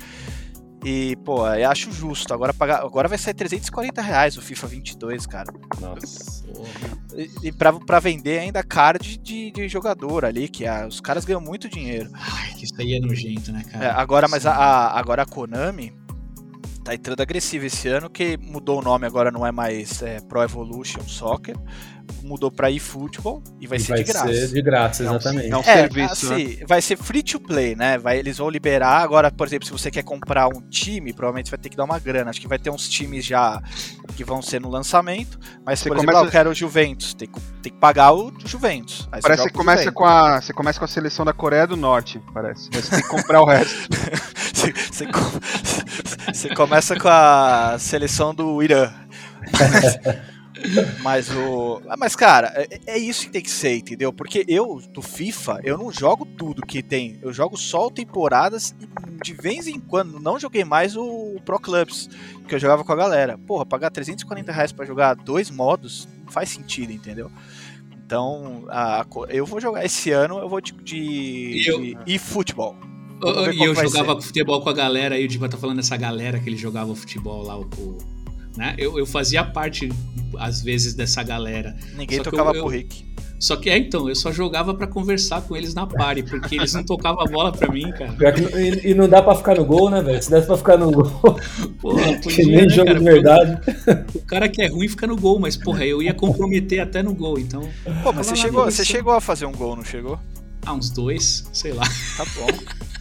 E, 0.89 1.17
pô, 1.25 1.45
eu 1.53 1.69
acho 1.69 1.91
justo. 1.91 2.33
Agora, 2.33 2.55
pagar, 2.55 2.81
agora 2.81 3.09
vai 3.09 3.19
sair 3.19 3.35
340 3.35 4.01
reais 4.01 4.37
o 4.37 4.41
FIFA 4.43 4.69
22, 4.69 5.27
cara. 5.27 5.53
Nossa. 5.81 6.45
E, 7.17 7.49
e 7.49 7.51
pra, 7.53 7.73
pra 7.73 7.99
vender 7.99 8.39
ainda 8.39 8.63
card 8.63 9.19
de, 9.19 9.51
de 9.51 9.69
jogador 9.69 10.25
ali, 10.25 10.47
que 10.49 10.65
a- 10.65 10.87
os 10.87 11.01
caras 11.01 11.25
ganham 11.25 11.41
muito 11.41 11.69
dinheiro. 11.69 12.09
Ai, 12.15 12.53
que 12.55 12.67
isso 12.67 12.75
aí 12.79 12.95
é 12.95 13.01
nojento, 13.01 13.51
né, 13.51 13.65
cara? 13.65 13.85
É, 13.85 13.91
agora, 13.91 14.29
mas 14.29 14.47
a, 14.47 14.53
a- 14.55 14.97
agora 15.01 15.23
a 15.23 15.27
Konami 15.27 15.93
tá 16.85 16.95
entrando 16.95 17.21
agressiva 17.21 17.67
esse 17.67 17.89
ano, 17.89 18.09
que 18.09 18.37
mudou 18.37 18.79
o 18.79 18.83
nome, 18.83 19.07
agora 19.07 19.33
não 19.33 19.45
é 19.45 19.51
mais 19.51 20.01
é, 20.03 20.21
Pro 20.21 20.41
Evolution 20.45 21.03
Soccer, 21.03 21.57
mudou 22.23 22.51
pra 22.51 22.71
eFootball 22.71 23.43
e 23.61 23.67
vai 23.67 23.79
E 23.79 23.81
ser 23.81 23.89
vai 23.93 23.99
de 24.05 24.13
graça. 24.13 24.27
ser 24.33 24.49
de 24.49 24.63
grátis, 24.63 25.01
É 25.01 25.05
um- 25.05 25.15
exatamente. 25.17 25.51
é 25.53 25.57
um 25.57 25.61
É, 25.61 25.63
serviço, 25.63 26.29
né? 26.29 26.35
assim, 26.35 26.59
vai 26.67 26.83
ser 26.83 26.97
free 26.97 27.23
to 27.23 27.39
play, 27.41 27.75
né? 27.77 27.99
Vai, 27.99 28.19
eles 28.19 28.39
vão 28.39 28.49
liberar. 28.51 29.03
Agora, 29.03 29.31
por 29.31 29.47
exemplo, 29.47 29.67
se 29.67 29.73
você 29.73 29.91
quer 29.91 30.03
comprar 30.03 30.49
um 30.49 30.61
time, 30.69 31.13
provavelmente 31.13 31.51
vai 31.51 31.59
ter 31.59 31.69
que 31.69 31.77
dar 31.77 31.85
uma 31.85 31.99
grana. 31.99 32.31
Acho 32.31 32.41
que 32.41 32.49
vai 32.49 32.59
ter 32.59 32.71
uns 32.71 32.89
times 32.89 33.25
já 33.25 33.63
que 34.17 34.25
vão 34.25 34.41
ser 34.43 34.61
no 34.61 34.69
lançamento. 34.69 35.39
Mas, 35.65 35.79
Você 35.81 35.89
por 35.89 35.97
exemplo, 35.97 36.13
começa- 36.13 36.25
ah, 36.25 36.29
eu 36.29 36.31
quero 36.33 36.51
o 36.51 36.55
Juventus. 36.55 37.15
Tem 37.15 37.29
que, 37.29 37.41
tem 37.63 37.73
que 37.73 37.79
pagar 37.79 38.13
o 38.13 38.33
Juventus. 38.45 39.09
Aí 39.13 39.21
Parece 39.23 39.45
que 39.45 39.53
começa 39.53 39.85
Juventus. 39.85 39.95
com 39.95 40.05
a. 40.07 40.41
Você 40.41 40.53
começa 40.53 40.79
com 40.79 40.85
a 40.85 40.89
seleção 40.89 41.25
da 41.25 41.33
Coreia 41.33 41.67
do 41.67 41.77
Norte, 41.77 42.21
parece. 42.35 42.69
Aí 42.75 42.81
Você 42.83 42.91
tem 42.91 43.01
que 43.03 43.09
comprar 43.09 43.41
o 43.43 43.47
resto. 43.47 43.77
Você, 44.57 44.73
você 44.73 45.07
você 46.33 46.55
começa 46.55 46.99
com 46.99 47.09
a 47.09 47.77
seleção 47.79 48.35
do 48.35 48.63
Irã. 48.63 48.91
Mas 51.03 51.31
o. 51.31 51.81
ah, 51.89 51.97
Mas, 51.99 52.15
cara, 52.17 52.53
é, 52.57 52.81
é 52.87 52.99
isso 52.99 53.27
que 53.27 53.31
tem 53.31 53.43
que 53.43 53.51
ser, 53.51 53.77
entendeu? 53.77 54.13
Porque 54.13 54.45
eu, 54.49 54.81
do 54.93 55.01
FIFA, 55.03 55.61
eu 55.65 55.77
não 55.79 55.91
jogo 55.93 56.25
tudo 56.25 56.63
que 56.63 56.83
tem. 56.83 57.19
Eu 57.23 57.33
jogo 57.33 57.57
só 57.57 57.89
temporadas 57.91 58.75
e 58.81 58.87
de 59.23 59.33
vez 59.35 59.67
em 59.67 59.79
quando 59.81 60.19
não 60.21 60.39
joguei 60.39 60.65
mais 60.65 60.97
o 60.97 61.37
Pro 61.45 61.59
Clubs, 61.59 62.09
que 62.49 62.55
eu 62.55 62.59
jogava 62.59 62.85
com 62.85 62.93
a 62.93 62.97
galera. 62.97 63.39
Porra, 63.39 63.65
pagar 63.67 63.91
340 63.91 64.53
reais 64.53 64.73
pra 64.73 64.85
jogar 64.85 65.15
dois 65.15 65.51
modos 65.51 66.09
não 66.25 66.33
faz 66.33 66.49
sentido, 66.51 66.93
entendeu? 66.93 67.31
Então, 68.05 68.65
a- 68.69 69.05
eu 69.31 69.45
vou 69.45 69.61
jogar 69.61 69.85
esse 69.85 70.11
ano, 70.13 70.39
eu 70.39 70.49
vou 70.49 70.61
de, 70.61 70.73
de, 70.73 71.63
Eu- 71.65 71.79
Vamos 73.21 73.45
ver 73.47 73.55
E 73.55 73.65
eu 73.65 73.75
vai 73.75 73.85
jogava 73.87 74.21
futebol 74.21 74.61
com 74.61 74.69
a 74.69 74.73
galera 74.73 75.15
aí, 75.15 75.25
o 75.25 75.29
Diba 75.29 75.49
tá 75.49 75.57
falando 75.57 75.79
dessa 75.79 75.97
galera 75.97 76.39
que 76.39 76.49
ele 76.49 76.57
jogava 76.57 76.95
futebol 76.95 77.43
lá, 77.43 77.57
o. 77.59 77.63
o- 77.79 77.99
né? 78.57 78.75
eu, 78.79 78.99
eu 78.99 79.07
fazia 79.07 79.45
parte, 79.45 79.89
às 80.39 80.63
vezes, 80.63 80.95
dessa 80.95 81.23
galera. 81.23 81.77
Ninguém 81.97 82.19
Só 82.19 82.25
que 82.25 82.31
tocava 82.31 82.57
eu- 82.57 82.67
Rick. 82.67 83.05
Só 83.39 83.55
que 83.55 83.69
é, 83.69 83.77
então, 83.77 84.09
eu 84.09 84.15
só 84.15 84.33
jogava 84.33 84.73
pra 84.73 84.87
conversar 84.87 85.43
com 85.43 85.55
eles 85.55 85.75
na 85.75 85.87
party, 85.87 86.23
porque 86.23 86.55
eles 86.55 86.73
não 86.73 86.83
tocavam 86.83 87.21
a 87.21 87.27
bola 87.27 87.53
pra 87.53 87.71
mim, 87.71 87.93
cara. 87.93 88.33
Que 88.33 88.41
não- 88.41 88.59
e, 88.59 88.91
e 88.93 88.95
não 88.95 89.07
dá 89.07 89.21
pra 89.23 89.35
ficar 89.35 89.57
no 89.57 89.65
gol, 89.67 89.91
né, 89.91 90.01
velho? 90.01 90.23
Se 90.23 90.31
desse 90.31 90.47
pra 90.47 90.57
ficar 90.57 90.79
no 90.79 90.91
gol, 90.91 91.05
Porra, 91.83 92.15
que 92.17 92.23
podia, 92.23 92.47
nem 92.47 92.57
né, 92.67 92.69
jogo 92.71 92.87
cara? 92.87 92.99
de 92.99 93.05
verdade. 93.05 93.61
O 94.15 94.21
cara 94.25 94.49
que 94.49 94.63
é 94.63 94.69
ruim 94.69 94.89
fica 94.89 95.07
no 95.07 95.17
gol, 95.17 95.39
mas, 95.39 95.55
porra, 95.55 95.85
eu 95.85 96.03
ia 96.03 96.15
comprometer 96.15 96.81
até 96.81 97.03
no 97.03 97.13
gol, 97.13 97.39
então. 97.39 97.61
Pô, 98.03 98.11
mas 98.11 98.27
você 98.27 98.37
chegou, 98.37 98.65
você 98.65 98.85
chegou 98.87 99.13
a 99.13 99.21
fazer 99.21 99.45
um 99.45 99.53
gol, 99.53 99.77
não 99.77 99.85
chegou? 99.85 100.19
Ah, 100.65 100.73
uns 100.73 100.89
dois, 100.89 101.45
sei 101.53 101.75
lá. 101.75 101.85
Tá 102.17 102.25
bom. 102.37 102.47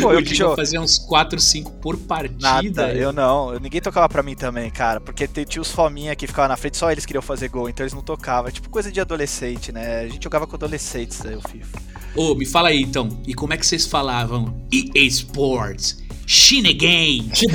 Pô, 0.00 0.12
eu 0.12 0.20
eu 0.20 0.24
que 0.24 0.34
fazia 0.56 0.80
uns 0.80 0.98
4, 0.98 1.40
5 1.40 1.72
por 1.74 1.96
partida. 1.96 2.36
Nada, 2.40 2.94
eu 2.94 3.12
não. 3.12 3.58
Ninguém 3.58 3.80
tocava 3.80 4.08
pra 4.08 4.22
mim 4.22 4.34
também, 4.34 4.70
cara. 4.70 5.00
Porque 5.00 5.28
tinha 5.28 5.62
os 5.62 5.70
fominha 5.70 6.14
que 6.16 6.26
ficavam 6.26 6.48
na 6.48 6.56
frente, 6.56 6.76
só 6.76 6.90
eles 6.90 7.06
queriam 7.06 7.22
fazer 7.22 7.48
gol, 7.48 7.68
então 7.68 7.84
eles 7.84 7.94
não 7.94 8.02
tocavam. 8.02 8.48
É 8.48 8.52
tipo 8.52 8.68
coisa 8.68 8.90
de 8.90 9.00
adolescente, 9.00 9.72
né? 9.72 10.00
A 10.00 10.08
gente 10.08 10.24
jogava 10.24 10.46
com 10.46 10.56
adolescentes 10.56 11.24
aí, 11.24 11.34
o 11.34 11.40
FIFA. 11.40 11.78
Ô, 12.14 12.34
me 12.34 12.44
fala 12.44 12.70
aí 12.70 12.82
então, 12.82 13.08
e 13.26 13.34
como 13.34 13.52
é 13.52 13.56
que 13.56 13.64
vocês 13.64 13.86
falavam 13.86 14.66
EA 14.72 15.04
Sports, 15.06 16.02
the 16.26 16.72
game. 16.72 17.30
Sim, 17.34 17.46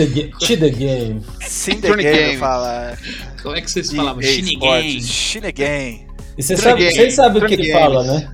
the 1.80 1.90
Johnny 1.90 2.04
game, 2.04 2.04
Game. 2.04 2.34
eu 2.34 2.40
falo. 2.40 2.98
Como 3.42 3.56
é 3.56 3.62
que 3.62 3.72
vocês 3.72 3.92
falavam? 3.92 4.22
Sports, 4.22 5.08
Shinigame. 5.08 6.08
E 6.38 6.44
você 6.44 6.56
True 6.56 6.70
sabe, 6.70 6.84
game, 6.84 6.96
vocês 6.96 7.14
sabem 7.14 7.44
o 7.44 7.48
que 7.48 7.58
games. 7.58 7.72
fala, 7.72 8.04
né? 8.04 8.34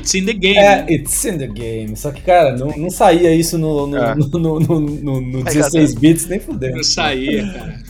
It's 0.00 0.14
in 0.14 0.24
the 0.26 0.32
game. 0.32 0.58
É, 0.58 0.86
it's 0.92 1.24
in 1.24 1.38
the 1.38 1.46
game. 1.46 1.94
Só 1.96 2.10
que, 2.10 2.22
cara, 2.22 2.56
não, 2.56 2.68
não 2.76 2.90
saía 2.90 3.34
isso 3.34 3.56
no, 3.58 3.86
no, 3.86 3.96
É. 3.96 4.14
no, 4.14 4.26
no, 4.28 4.60
no, 4.60 4.80
no- 4.80 5.20
no 5.20 5.40
É, 5.40 5.52
16 5.52 5.94
bits, 5.94 6.26
nem 6.26 6.40
fudendo. 6.40 6.76
Não 6.76 6.82
saía, 6.84 7.52
cara. 7.52 7.82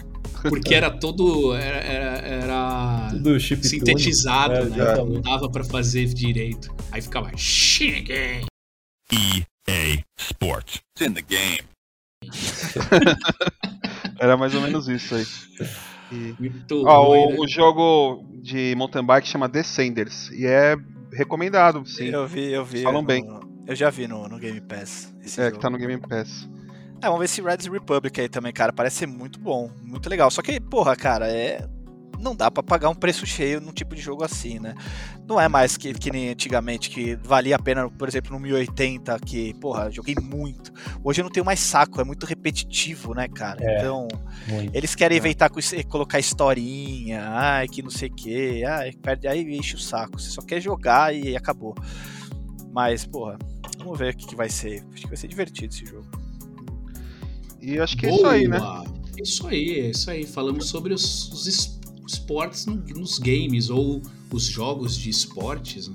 Porque 0.49 0.75
era 0.75 0.91
todo. 0.91 1.55
Era. 1.55 1.77
era, 1.79 2.19
era 2.27 3.09
Tudo 3.11 3.39
chip 3.39 3.67
sintetizado, 3.67 4.55
É, 4.55 4.65
né? 4.65 4.93
Então 4.93 5.07
não 5.07 5.21
dava 5.21 5.51
pra 5.51 5.63
fazer 5.65 6.07
direito. 6.07 6.75
Aí 6.91 7.03
ficava 7.03 7.31
Shinigame. 7.37 8.47
EA 9.13 10.03
Sports. 10.19 10.81
It's 10.97 11.07
in 11.09 11.13
the 11.15 11.23
game. 11.23 11.61
Era 14.19 14.37
mais 14.37 14.55
ou 14.55 14.61
menos 14.61 14.89
isso 14.89 15.15
aí. 15.15 15.25
E- 16.13 16.35
Muito 16.39 16.87
Ó, 16.87 17.07
ruim, 17.09 17.19
o, 17.27 17.31
né? 17.31 17.37
o 17.41 17.49
jogo 17.49 18.25
de 18.43 18.75
mountain 18.77 19.05
bike 19.05 19.29
chama 19.29 19.49
Descenders. 19.49 20.31
E 20.31 20.47
é 20.47 20.77
recomendado, 21.13 21.85
sim. 21.87 22.07
Eu 22.09 22.27
vi, 22.27 22.53
eu 22.53 22.65
vi. 22.65 22.83
Falam 22.83 23.03
no- 23.03 23.07
bem. 23.07 23.25
Eu 23.67 23.75
já 23.77 23.91
vi 23.91 24.07
no, 24.09 24.29
no 24.29 24.39
Game 24.39 24.61
Pass. 24.61 25.15
É, 25.23 25.29
jogo. 25.29 25.53
que 25.53 25.59
tá 25.61 25.71
no 25.71 25.79
Game 25.79 25.97
Pass. 25.99 26.49
É, 27.03 27.07
vamos 27.07 27.19
ver 27.21 27.25
esse 27.27 27.41
Red 27.41 27.71
Republic 27.71 28.21
aí 28.21 28.29
também, 28.29 28.53
cara. 28.53 28.73
Parece 28.73 28.97
ser 28.99 29.07
muito 29.07 29.39
bom, 29.41 29.71
muito 29.83 30.09
legal. 30.09 30.31
Só 30.31 30.43
que, 30.43 30.61
porra, 30.61 30.95
cara, 30.97 31.27
é. 31.29 31.67
Não 32.21 32.37
dá 32.37 32.51
pra 32.51 32.63
pagar 32.63 32.91
um 32.91 32.95
preço 32.95 33.25
cheio 33.25 33.61
num 33.61 33.73
tipo 33.73 33.95
de 33.95 34.01
jogo 34.03 34.23
assim, 34.23 34.59
né? 34.59 34.75
Não 35.27 35.41
é 35.41 35.49
mais 35.49 35.77
que, 35.77 35.95
que 35.95 36.11
nem 36.11 36.29
antigamente, 36.31 36.91
que 36.91 37.17
valia 37.17 37.57
a 37.57 37.59
pena, 37.59 37.89
por 37.89 38.07
exemplo, 38.09 38.33
no 38.33 38.39
1080, 38.41 39.19
que, 39.21 39.55
porra, 39.55 39.91
joguei 39.91 40.15
muito. 40.21 40.71
Hoje 41.03 41.21
eu 41.21 41.25
não 41.25 41.31
tenho 41.31 41.47
mais 41.47 41.61
saco, 41.61 42.01
é 42.01 42.05
muito 42.05 42.27
repetitivo, 42.27 43.15
né, 43.15 43.27
cara? 43.29 43.59
É. 43.65 43.79
Então, 43.79 44.07
Muito. 44.49 44.75
eles 44.77 44.95
querem 44.95 45.17
É. 45.17 45.19
inventar, 45.19 45.49
com 45.49 45.59
isso- 45.59 45.75
colocar 45.89 46.19
historinha, 46.19 47.23
ai, 47.27 47.67
que 47.69 47.83
não 47.83 47.91
sei 47.91 48.09
o 48.11 48.15
que, 48.15 48.65
ai, 48.65 48.93
perde, 48.93 49.27
aí 49.27 49.41
enche 49.57 49.77
o 49.77 49.79
saco. 49.79 50.21
Você 50.21 50.31
só 50.31 50.43
quer 50.43 50.61
jogar 50.61 51.15
e 51.15 51.35
acabou. 51.37 51.75
Mas, 52.73 53.07
porra, 53.07 53.39
vamos 53.79 53.99
ver 53.99 54.13
o 54.13 54.17
que, 54.17 54.27
que 54.27 54.37
vai 54.37 54.49
ser. 54.49 54.85
Acho 54.93 55.03
que 55.03 55.09
vai 55.09 55.17
ser 55.17 55.29
divertido 55.29 55.73
esse 55.75 55.87
jogo. 55.87 56.07
E 57.61 57.75
eu 57.77 57.85
acho 57.85 57.97
que 57.97 58.07
é 58.07 58.15
isso 58.15 58.27
aí, 58.27 58.47
né? 58.49 58.59
Boa! 58.59 58.85
É 59.19 59.23
isso 59.23 59.47
aí, 59.47 59.81
é 59.81 59.91
isso 59.91 60.11
aí. 60.11 60.27
Falamos 60.27 60.69
sobre 60.69 60.95
os, 60.95 61.31
os 61.33 61.47
esportes 62.13 62.67
no- 62.67 62.83
nos 62.97 63.19
games 63.19 63.71
ou 63.71 64.01
os 64.33 64.45
jogos 64.45 64.97
de 64.97 65.11
esportes. 65.11 65.89
Né? 65.89 65.95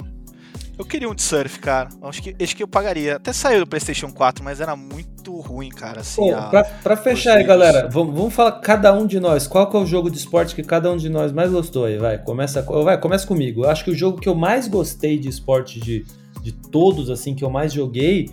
Eu 0.77 0.83
queria 0.83 1.09
um 1.09 1.15
de 1.15 1.21
surf, 1.21 1.59
cara. 1.59 1.87
Acho 2.01 2.21
que, 2.21 2.35
acho 2.41 2.55
que 2.55 2.61
eu 2.61 2.67
pagaria. 2.67 3.15
Até 3.15 3.31
saiu 3.31 3.61
do 3.61 3.67
PlayStation 3.67 4.11
4, 4.11 4.43
mas 4.43 4.59
era 4.59 4.75
muito 4.75 5.33
ruim, 5.39 5.69
cara. 5.69 6.01
Assim, 6.01 6.21
Pô, 6.21 6.35
a- 6.35 6.49
pra, 6.49 6.63
pra 6.65 6.97
fechar 6.97 7.37
aí, 7.37 7.43
galera, 7.45 7.87
vamos, 7.89 8.13
vamos 8.13 8.33
falar 8.33 8.51
cada 8.59 8.93
um 8.93 9.07
de 9.07 9.19
nós. 9.19 9.47
Qual 9.47 9.69
que 9.69 9.77
é 9.77 9.79
o 9.79 9.85
jogo 9.85 10.09
de 10.11 10.17
esporte 10.17 10.53
que 10.53 10.61
cada 10.63 10.91
um 10.91 10.97
de 10.97 11.07
nós 11.07 11.31
mais 11.31 11.49
gostou 11.51 11.85
aí? 11.85 11.97
Vai, 11.97 12.17
começa, 12.17 12.61
vai, 12.61 12.99
começa 12.99 13.25
comigo. 13.25 13.63
Eu 13.63 13.69
acho 13.69 13.85
que 13.85 13.91
o 13.91 13.95
jogo 13.95 14.19
que 14.19 14.27
eu 14.27 14.35
mais 14.35 14.67
gostei 14.67 15.17
de 15.17 15.29
esporte 15.29 15.79
de, 15.79 16.05
de 16.41 16.51
todos, 16.51 17.09
assim, 17.09 17.33
que 17.33 17.43
eu 17.45 17.49
mais 17.49 17.71
joguei, 17.71 18.29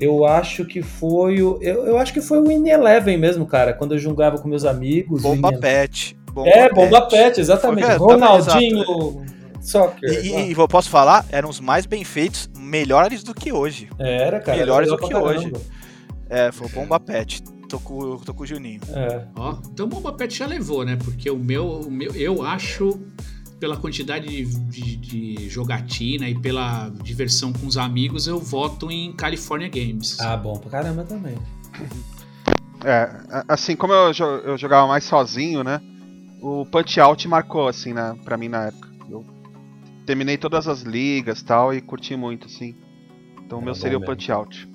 eu 0.00 0.24
acho 0.24 0.64
que 0.64 0.82
foi 0.82 1.40
o. 1.42 1.58
Eu, 1.62 1.86
eu 1.86 1.96
acho 1.98 2.12
que 2.12 2.20
foi 2.20 2.40
o 2.40 2.50
In 2.50 2.68
Eleven 2.68 3.16
mesmo, 3.16 3.46
cara. 3.46 3.72
Quando 3.72 3.92
eu 3.94 3.98
jogava 4.00 4.36
com 4.38 4.48
meus 4.48 4.64
amigos. 4.64 5.22
Bomba 5.22 5.52
Pet. 5.52 6.16
Bomba 6.34 6.48
É, 6.50 6.68
Bomba 6.72 7.02
Pet, 7.08 7.40
exatamente. 7.40 7.86
Foi- 7.86 7.96
Ronaldinho, 8.14 9.24
soccer. 9.62 10.10
E, 10.24 10.28
e- 10.28 10.48
e 10.50 10.52
eu 10.52 10.68
posso 10.68 10.90
falar, 10.90 11.24
eram 11.30 11.48
os 11.48 11.60
mais 11.60 11.86
bem 11.86 12.02
feitos, 12.04 12.50
melhores 12.58 13.22
do 13.22 13.32
que 13.32 13.52
hoje. 13.52 13.88
Era, 13.98 14.40
cara. 14.40 14.58
melhores 14.58 14.88
era 14.88 14.96
do 15.00 15.06
que 15.08 15.14
hoje. 15.14 15.52
É, 16.28 16.50
foi 16.50 16.66
o 16.66 16.70
Bomba 16.70 16.98
Pet. 16.98 17.42
Tô 17.68 17.78
com, 17.78 18.18
tô 18.18 18.34
com 18.34 18.42
o 18.42 18.46
Juninho. 18.46 18.80
É. 18.92 19.22
Ó, 19.36 19.56
então 19.70 19.86
o 19.86 19.88
Bomba 19.88 20.12
Pet 20.12 20.36
já 20.36 20.46
levou, 20.46 20.84
né? 20.84 20.96
Porque 21.02 21.30
o 21.30 21.36
meu, 21.38 21.66
o 21.80 21.90
meu 21.90 22.12
eu 22.14 22.42
acho, 22.42 23.00
pela 23.58 23.76
quantidade 23.76 24.26
de, 24.26 24.44
de- 24.44 24.96
de 24.96 25.48
jogatina 25.48 26.28
e 26.28 26.34
pela 26.38 26.90
diversão 27.02 27.52
com 27.52 27.66
os 27.66 27.76
amigos, 27.78 28.26
eu 28.26 28.38
voto 28.38 28.90
em 28.90 29.12
California 29.12 29.68
Games. 29.68 30.18
Ah, 30.20 30.36
bom 30.36 30.54
pra 30.58 30.70
caramba 30.70 31.04
também. 31.04 31.36
É, 32.84 33.08
assim, 33.48 33.74
como 33.74 33.92
eu, 33.92 34.12
eu 34.44 34.58
jogava 34.58 34.86
mais 34.86 35.04
sozinho, 35.04 35.64
né? 35.64 35.80
O 36.46 36.66
Punch 36.66 37.00
Out 37.00 37.26
marcou, 37.26 37.68
assim, 37.68 37.92
né, 37.94 38.16
pra 38.24 38.36
mim 38.36 38.48
na 38.48 38.66
época. 38.66 38.88
Eu 39.08 39.24
terminei 40.04 40.36
todas 40.36 40.68
as 40.68 40.82
ligas 40.82 41.40
e 41.40 41.44
tal 41.44 41.72
e 41.72 41.80
curti 41.80 42.14
muito, 42.16 42.46
assim. 42.46 42.74
Então 43.44 43.58
o 43.58 43.62
É 43.62 43.64
meu 43.64 43.74
seria 43.74 43.96
o 43.96 44.00
mesmo. 44.00 44.14
Punch 44.14 44.30
Out. 44.30 44.68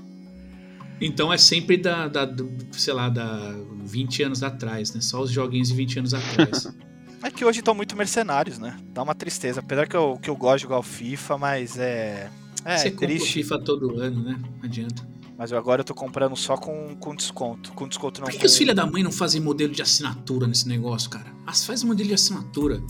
Então 1.01 1.31
é 1.31 1.37
sempre 1.37 1.77
da, 1.77 2.07
da- 2.07 2.25
do- 2.25 2.51
sei 2.71 2.93
lá, 2.93 3.07
da 3.07 3.53
20 3.83 4.23
anos 4.23 4.41
atrás, 4.43 4.93
né? 4.93 4.99
Só 5.01 5.21
os 5.21 5.31
joguinhos 5.31 5.69
de 5.69 5.75
20 5.75 5.99
anos 5.99 6.13
atrás. 6.13 6.67
É 7.21 7.29
que 7.29 7.43
hoje 7.43 7.59
estão 7.59 7.75
muito 7.75 7.97
mercenários, 7.97 8.57
né? 8.59 8.79
Dá 8.93 9.03
uma 9.03 9.13
tristeza. 9.13 9.59
Apesar 9.59 9.85
que 9.85 9.93
eu, 9.97 10.17
que 10.21 10.29
eu 10.29 10.37
gosto 10.37 10.59
de 10.59 10.63
jogar 10.63 10.79
o 10.79 10.81
FIFA, 10.81 11.37
mas 11.37 11.77
é. 11.77 12.29
É, 12.63 12.77
Você 12.77 12.91
compra 12.91 13.05
o 13.05 13.09
triste. 13.09 13.33
FIFA 13.33 13.59
todo 13.59 13.99
ano, 13.99 14.23
né? 14.23 14.39
Não 14.41 14.63
adianta. 14.63 15.05
Mas 15.39 15.53
eu 15.53 15.57
agora 15.57 15.79
eu 15.79 15.85
tô 15.85 15.95
comprando 15.95 16.35
só 16.35 16.57
com, 16.57 16.97
com 16.97 17.15
desconto. 17.15 17.71
Com 17.71 17.87
desconto 17.87 18.19
não. 18.19 18.25
Por 18.25 18.33
que, 18.33 18.39
que 18.39 18.45
os 18.45 18.57
filhos 18.57 18.75
da 18.75 18.85
mãe 18.85 19.01
não 19.01 19.11
fazem 19.11 19.39
modelo 19.39 19.71
de 19.71 19.81
assinatura 19.81 20.45
nesse 20.45 20.67
negócio, 20.67 21.09
cara? 21.09 21.33
As 21.47 21.65
faz 21.65 21.81
modelo 21.81 22.09
de 22.09 22.13
assinatura. 22.13 22.83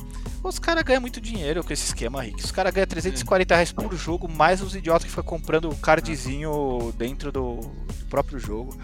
Os 0.44 0.58
caras 0.58 0.82
ganham 0.82 1.00
muito 1.00 1.22
dinheiro 1.22 1.64
com 1.64 1.72
esse 1.72 1.86
esquema, 1.86 2.24
Rick. 2.24 2.44
Os 2.44 2.50
caras 2.50 2.74
ganham 2.74 2.86
É. 2.86 2.88
340 2.88 3.54
reais 3.54 3.72
por 3.72 3.96
jogo, 3.96 4.28
mais 4.28 4.64
os 4.64 4.76
idiotas 4.76 5.04
que 5.04 5.12
ficam 5.12 5.24
comprando 5.24 5.70
o 5.70 5.76
cardzinho 5.76 6.92
dentro 6.98 7.32
do, 7.32 7.58
do 7.58 8.06
próprio 8.10 8.40
jogo. 8.40 8.76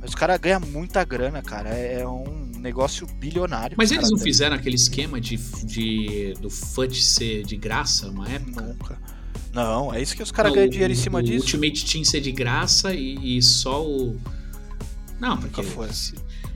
Mas 0.00 0.08
os 0.08 0.14
caras 0.14 0.38
ganham 0.38 0.60
muita 0.60 1.04
grana, 1.04 1.42
cara. 1.42 1.68
É 1.74 2.00
é 2.00 2.08
um 2.08 2.52
negócio 2.56 3.06
bilionário. 3.18 3.76
Mas 3.76 3.92
eles 3.92 4.10
não 4.10 4.18
fizeram 4.18 4.56
aquele 4.56 4.76
esquema 4.76 5.20
de, 5.20 5.36
de 5.66 6.32
do 6.40 6.48
FUT 6.48 7.04
ser 7.04 7.42
de 7.42 7.58
graça 7.58 8.08
uma 8.08 8.26
época? 8.30 8.62
Nunca. 8.62 9.13
Não, 9.54 9.92
é 9.94 10.02
isso 10.02 10.16
que 10.16 10.22
os 10.22 10.32
caras 10.32 10.52
ganham 10.52 10.66
o- 10.66 10.70
dinheiro 10.70 10.92
em 10.92 10.96
cima 10.96 11.18
o 11.20 11.22
disso. 11.22 11.44
Ultimate 11.44 11.84
Team 11.86 12.04
ser 12.04 12.20
de 12.20 12.32
graça 12.32 12.92
e, 12.92 13.38
e 13.38 13.42
só 13.42 13.84
o. 13.86 14.18
Não, 15.20 15.36
porque. 15.38 15.62
Nunca 15.62 15.74
foi. 15.74 15.92
se- 15.92 16.14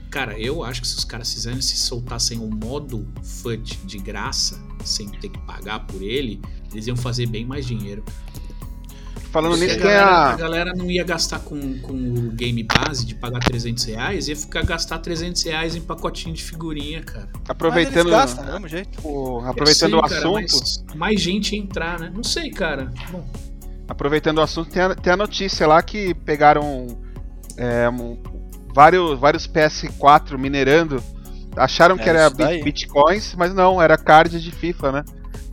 Cara, 0.09 0.37
eu 0.39 0.63
acho 0.63 0.81
que 0.81 0.87
se 0.87 0.97
os 0.97 1.05
caras 1.05 1.31
fizerem, 1.31 1.61
se 1.61 1.77
soltassem 1.77 2.39
o 2.39 2.49
modo 2.49 3.07
FUT 3.23 3.77
de 3.85 3.99
graça, 3.99 4.59
sem 4.83 5.07
ter 5.07 5.29
que 5.29 5.37
pagar 5.45 5.85
por 5.85 6.01
ele, 6.01 6.41
eles 6.71 6.87
iam 6.87 6.97
fazer 6.97 7.27
bem 7.27 7.45
mais 7.45 7.65
dinheiro. 7.65 8.03
Falando 9.31 9.57
nisso, 9.57 9.75
a, 9.75 9.77
tem 9.77 9.83
galera, 9.85 10.05
a 10.07 10.31
a. 10.31 10.35
galera 10.35 10.73
não 10.75 10.89
ia 10.89 11.03
gastar 11.03 11.39
com, 11.39 11.77
com 11.79 11.93
o 11.93 12.31
game 12.31 12.63
base 12.63 13.05
de 13.05 13.13
pagar 13.13 13.39
300 13.39 13.83
reais, 13.83 14.27
ia 14.27 14.35
ficar 14.35 14.63
gastar 14.65 14.97
300 14.99 15.43
reais 15.43 15.75
em 15.75 15.81
pacotinho 15.81 16.33
de 16.33 16.43
figurinha, 16.43 17.03
cara. 17.03 17.29
Aproveitando, 17.47 18.09
gastam 18.09 18.43
mesmo 18.45 18.67
jeito. 18.67 18.99
o, 19.07 19.39
aproveitando 19.45 19.91
sei, 19.91 19.99
o 19.99 20.01
cara, 20.01 20.15
assunto. 20.15 20.37
mas 20.87 20.95
mais 20.95 21.21
gente 21.21 21.55
ia 21.55 21.61
entrar, 21.61 21.99
né? 21.99 22.11
Não 22.13 22.23
sei, 22.23 22.49
cara. 22.49 22.91
Bom, 23.11 23.23
Aproveitando 23.87 24.37
o 24.37 24.41
assunto, 24.41 24.69
tem 24.71 24.81
a, 24.83 24.93
tem 24.95 25.13
a 25.13 25.17
notícia 25.17 25.65
lá 25.67 25.81
que 25.81 26.13
pegaram 26.13 26.87
é, 27.57 27.89
um- 27.89 28.17
vários, 28.73 29.19
vários 29.19 29.47
PS4 29.47 30.37
minerando. 30.37 31.03
Acharam 31.55 31.97
que 31.97 32.03
É, 32.07 32.09
era 32.09 32.29
daí. 32.29 32.63
bit- 32.63 32.85
bitcoins, 32.85 33.33
mas 33.35 33.53
não, 33.53 33.81
era 33.81 33.97
card 33.97 34.39
de 34.39 34.51
FIFA, 34.51 34.91
né? 34.91 35.03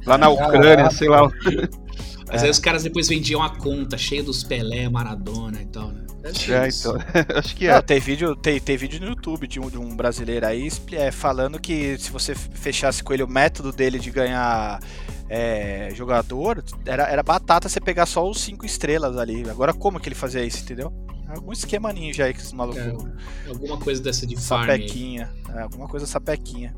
Lá 0.07 0.16
na 0.18 0.27
Ah, 0.27 0.31
Ucrânia, 0.31 0.91
sei 0.91 1.09
lá. 1.09 1.29
Mas 2.28 2.42
É. 2.42 2.47
aí 2.47 2.51
os 2.51 2.59
caras 2.59 2.82
depois 2.82 3.09
vendiam 3.09 3.42
a 3.42 3.51
conta 3.57 3.97
cheia 3.97 4.22
dos 4.22 4.42
Pelé, 4.42 4.88
Maradona 4.88 5.62
e 5.62 5.66
tal, 5.66 5.90
né? 5.90 6.07
É, 6.49 6.68
isso. 6.68 6.88
então. 6.88 7.03
Acho 7.38 7.55
que 7.55 7.68
Não, 7.68 7.74
é. 7.74 7.82
tem, 7.82 8.01
vídeo, 8.01 8.34
tem, 8.34 8.59
tem 8.61 8.76
vídeo 8.76 9.01
no 9.01 9.09
YouTube 9.09 9.47
de 9.47 9.61
um, 9.61 9.70
de 9.70 9.78
um 9.78 9.94
brasileiro 9.94 10.44
aí 10.44 10.68
é, 10.92 11.11
falando 11.12 11.59
que 11.61 11.97
se 11.99 12.11
você 12.11 12.34
fechasse 12.34 13.03
com 13.03 13.12
ele 13.14 13.22
o 13.22 13.28
método 13.28 13.70
dele 13.70 13.99
de 13.99 14.11
ganhar 14.11 14.80
é, 15.28 15.90
jogador, 15.94 16.64
era, 16.84 17.05
era 17.05 17.22
batata 17.22 17.68
você 17.68 17.80
pegar 17.80 18.07
só 18.07 18.28
os 18.28 18.40
cinco 18.40 18.66
estrelas 18.66 19.16
ali. 19.16 19.49
Agora 19.49 19.72
como 19.72 20.01
que 20.01 20.09
ele 20.09 20.16
fazia 20.16 20.44
isso, 20.44 20.62
entendeu? 20.62 20.92
Algum 21.28 21.53
esquema 21.53 21.92
ninja 21.92 22.24
aí 22.24 22.32
que 22.32 22.40
esses 22.40 22.53
malucos. 22.53 22.80
É, 22.82 23.49
alguma 23.49 23.78
coisa 23.78 24.03
dessa 24.03 24.26
de 24.26 24.36
farm 24.36 24.62
sapequinha. 24.66 25.30
É, 25.55 25.61
alguma 25.62 25.88
coisa 25.88 26.07
sapequinha. 26.07 26.74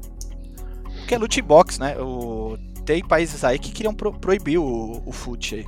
Porque 0.99 1.15
é 1.15 1.19
loot 1.19 1.41
box, 1.43 1.79
né? 1.79 1.97
O, 1.99 2.59
tem 2.89 3.05
países 3.07 3.45
aí 3.45 3.59
que 3.59 3.71
queriam 3.71 3.93
pro- 3.95 4.15
proibir 4.19 4.57
o, 4.59 5.03
o 5.05 5.13
foot 5.13 5.57
aí. 5.57 5.67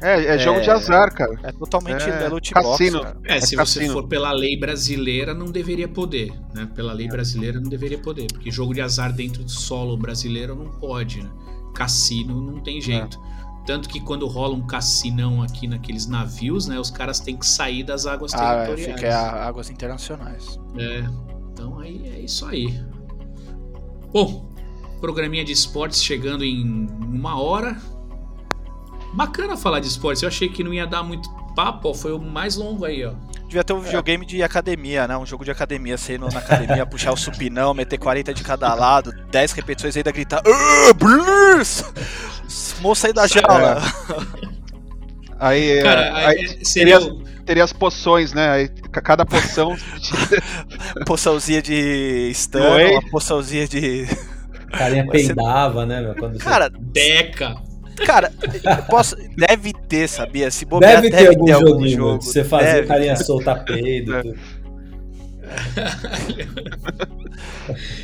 É, 0.00 0.34
é 0.34 0.38
jogo 0.38 0.60
de 0.62 0.70
É. 0.70 0.72
azar, 0.72 1.14
cara. 1.14 1.38
É 1.42 1.52
totalmente 1.52 2.02
É, 2.08 2.24
é, 2.24 2.28
loot 2.28 2.52
cassino. 2.54 2.98
box. 3.00 3.12
cara. 3.12 3.20
É, 3.26 3.40
se 3.40 3.54
É 3.54 3.58
você 3.58 3.78
cassino. 3.80 3.92
for 3.92 4.08
pela 4.08 4.32
lei 4.32 4.58
brasileira, 4.58 5.34
não 5.34 5.46
deveria 5.46 5.86
poder, 5.86 6.32
né? 6.54 6.66
Pela 6.74 6.92
lei 6.94 7.06
brasileira 7.06 7.60
não 7.60 7.68
deveria 7.68 7.98
poder, 7.98 8.26
porque 8.32 8.50
jogo 8.50 8.72
de 8.74 8.80
azar 8.80 9.12
dentro 9.12 9.44
do 9.44 9.50
solo 9.50 9.94
brasileiro 9.96 10.56
não 10.56 10.70
pode, 10.72 11.22
né? 11.22 11.30
Cassino 11.74 12.40
não 12.40 12.60
tem 12.60 12.80
jeito. 12.80 13.20
Tanto 13.66 13.88
que 13.88 14.00
quando 14.00 14.26
rola 14.26 14.54
um 14.56 14.66
cassinão 14.66 15.40
aqui 15.42 15.68
naqueles 15.68 16.06
navios, 16.08 16.66
né? 16.66 16.80
Os 16.80 16.90
caras 16.90 17.20
têm 17.20 17.36
que 17.36 17.46
sair 17.46 17.84
das 17.84 18.06
águas 18.06 18.32
Ah, 18.34 18.54
é, 18.54 18.66
territoriais. 18.74 19.00
fica 19.00 19.14
a- 19.16 19.46
águas 19.46 19.70
internacionais. 19.70 20.58
É, 20.78 21.04
então 21.52 21.78
aí 21.78 22.08
é 22.12 22.18
isso 22.20 22.44
aí. 22.46 22.74
Bom, 24.12 24.51
programinha 25.02 25.44
de 25.44 25.52
esportes 25.52 26.02
chegando 26.02 26.42
em 26.44 26.86
uma 27.02 27.38
hora. 27.38 27.76
Bacana 29.12 29.56
falar 29.58 29.80
de 29.80 29.88
esportes. 29.88 30.22
Eu 30.22 30.28
achei 30.28 30.48
que 30.48 30.64
não 30.64 30.72
ia 30.72 30.86
dar 30.86 31.02
muito 31.02 31.28
papo, 31.54 31.90
ó, 31.90 31.94
foi 31.94 32.12
o 32.12 32.18
mais 32.18 32.56
longo 32.56 32.86
aí, 32.86 33.04
ó. 33.04 33.12
Devia 33.46 33.62
ter 33.62 33.74
um 33.74 33.80
videogame 33.80 34.24
de 34.24 34.42
academia, 34.42 35.06
né? 35.06 35.14
Um 35.18 35.26
jogo 35.26 35.44
de 35.44 35.50
academia, 35.50 35.98
você 35.98 36.16
na 36.16 36.28
academia, 36.28 36.86
puxar 36.88 37.12
o 37.12 37.16
supinão, 37.18 37.74
meter 37.74 37.98
40 37.98 38.32
de 38.32 38.42
cada 38.42 38.72
lado, 38.74 39.12
10 39.30 39.52
repetições 39.52 39.94
e 39.94 39.98
ainda 39.98 40.10
gritar 40.10 40.40
"Ah! 40.46 41.62
Moça 42.80 43.08
aí 43.08 43.12
da 43.12 43.26
jaula! 43.26 43.82
Aí, 45.38 45.70
é, 45.78 45.82
Cara, 45.82 46.28
aí 46.28 46.44
é- 46.60 46.64
seria. 46.64 47.00
teria- 47.00 47.24
teria 47.44 47.64
as 47.64 47.72
poções, 47.72 48.32
né? 48.32 48.48
Aí, 48.48 48.68
ca- 48.68 49.00
cada 49.00 49.26
poção. 49.26 49.76
Poçãozinha 51.04 51.60
de 51.60 52.30
stun, 52.32 52.60
uma 52.60 53.10
poçãozinha 53.10 53.66
de. 53.66 54.06
O 54.72 54.78
carinha 54.78 55.06
peidava, 55.06 55.84
né, 55.86 56.00
meu? 56.00 56.14
Quando 56.14 56.34
você- 56.34 56.44
Cara, 56.44 56.68
Deca! 56.70 57.54
cara, 58.06 58.32
eu 58.78 58.82
posso. 58.84 59.16
Deve 59.36 59.72
ter, 59.88 60.08
sabia? 60.08 60.50
Se 60.50 60.64
bobear, 60.64 61.02
deve 61.02 61.10
ter 61.16 61.28
algum 61.28 61.46
joguinho, 61.46 61.96
jogo. 61.96 62.18
de 62.18 62.24
você 62.24 62.44
fazer 62.44 62.64
Deve. 62.72 62.84
o 62.84 62.88
carinha 62.88 63.16
soltar 63.16 63.64
peido. 63.64 64.14
É. 64.16 64.22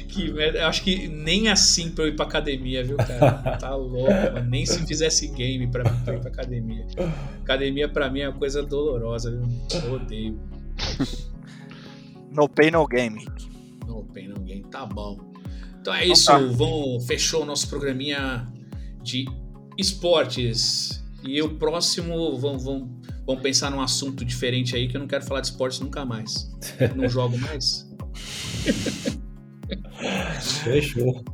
que 0.08 0.32
merda. 0.32 0.58
Eu 0.58 0.66
acho 0.66 0.82
que 0.82 1.08
nem 1.08 1.48
assim 1.48 1.90
pra 1.90 2.04
eu 2.04 2.08
ir 2.08 2.16
pra 2.16 2.26
academia, 2.26 2.84
viu, 2.84 2.96
cara? 2.96 3.56
Tá 3.58 3.74
louco, 3.74 4.10
mano. 4.12 4.48
Nem 4.50 4.66
se 4.66 4.84
fizesse 4.86 5.28
game 5.28 5.66
pra 5.68 5.84
mim 5.84 5.98
pra 6.04 6.14
ir 6.14 6.20
pra 6.20 6.30
academia. 6.30 6.86
Academia 7.42 7.88
pra 7.88 8.10
mim 8.10 8.20
é 8.20 8.28
uma 8.28 8.38
coisa 8.38 8.62
dolorosa, 8.62 9.30
viu? 9.30 9.42
Eu 9.84 9.92
odeio. 9.94 10.38
No 12.30 12.48
pain, 12.48 12.70
no 12.70 12.86
game. 12.86 13.26
No 13.86 14.04
pain, 14.04 14.28
no 14.28 14.40
game. 14.40 14.62
Tá 14.70 14.84
bom. 14.84 15.18
Então 15.88 15.94
é 15.94 16.06
isso. 16.06 16.30
Vamos, 16.52 17.06
fechou 17.06 17.42
o 17.42 17.44
nosso 17.46 17.66
programinha 17.68 18.46
de 19.02 19.26
esportes. 19.78 21.02
E 21.24 21.40
o 21.40 21.54
próximo, 21.54 22.38
vamos, 22.38 22.64
vamos, 22.64 22.88
vamos 23.26 23.42
pensar 23.42 23.70
num 23.70 23.80
assunto 23.80 24.24
diferente 24.24 24.76
aí, 24.76 24.86
que 24.86 24.96
eu 24.96 25.00
não 25.00 25.08
quero 25.08 25.24
falar 25.24 25.40
de 25.40 25.48
esportes 25.48 25.80
nunca 25.80 26.04
mais. 26.04 26.50
Não 26.94 27.08
jogo 27.08 27.38
mais. 27.38 27.88
Fechou. 30.62 31.24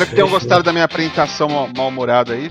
Espero 0.00 0.10
que 0.10 0.14
tenham 0.16 0.30
gostado 0.30 0.62
da 0.62 0.72
minha 0.72 0.84
apresentação 0.84 1.48
mal- 1.48 1.68
mal-humorada 1.76 2.32
aí. 2.32 2.50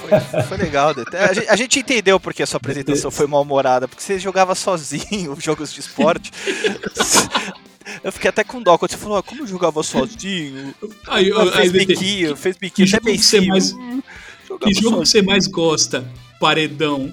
Foi, 0.00 0.42
foi 0.42 0.56
legal. 0.56 0.92
A 1.28 1.32
gente, 1.32 1.48
a 1.48 1.56
gente 1.56 1.78
entendeu 1.78 2.18
porque 2.18 2.42
a 2.42 2.46
sua 2.46 2.56
apresentação 2.58 3.10
foi 3.10 3.26
mal-humorada, 3.26 3.86
porque 3.86 4.02
você 4.02 4.18
jogava 4.18 4.54
sozinho 4.54 5.36
jogos 5.40 5.72
de 5.72 5.80
esporte. 5.80 6.30
Eu 8.04 8.12
fiquei 8.12 8.28
até 8.28 8.44
com 8.44 8.62
dó 8.62 8.78
quando 8.78 8.92
você 8.92 8.96
falou, 8.96 9.18
ah, 9.18 9.22
como 9.22 9.42
eu 9.42 9.46
jogava 9.46 9.82
sozinho? 9.82 10.72
Aí, 11.08 11.28
eu- 11.28 11.40
Ah, 11.40 11.42
aí, 11.42 11.50
fez 11.50 11.72
DT, 11.72 11.86
biquinho, 11.86 12.36
fez 12.36 12.56
biquinho, 12.56 12.88
até 12.88 13.16
jogo 13.16 13.40
que 13.40 13.48
mais, 13.48 13.72
Hum, 13.72 14.00
que 14.00 14.48
jogo 14.48 14.64
que 14.64 14.74
sozinho. 14.74 14.96
você 14.96 15.22
mais 15.22 15.46
gosta? 15.48 16.04
Paredão. 16.38 17.12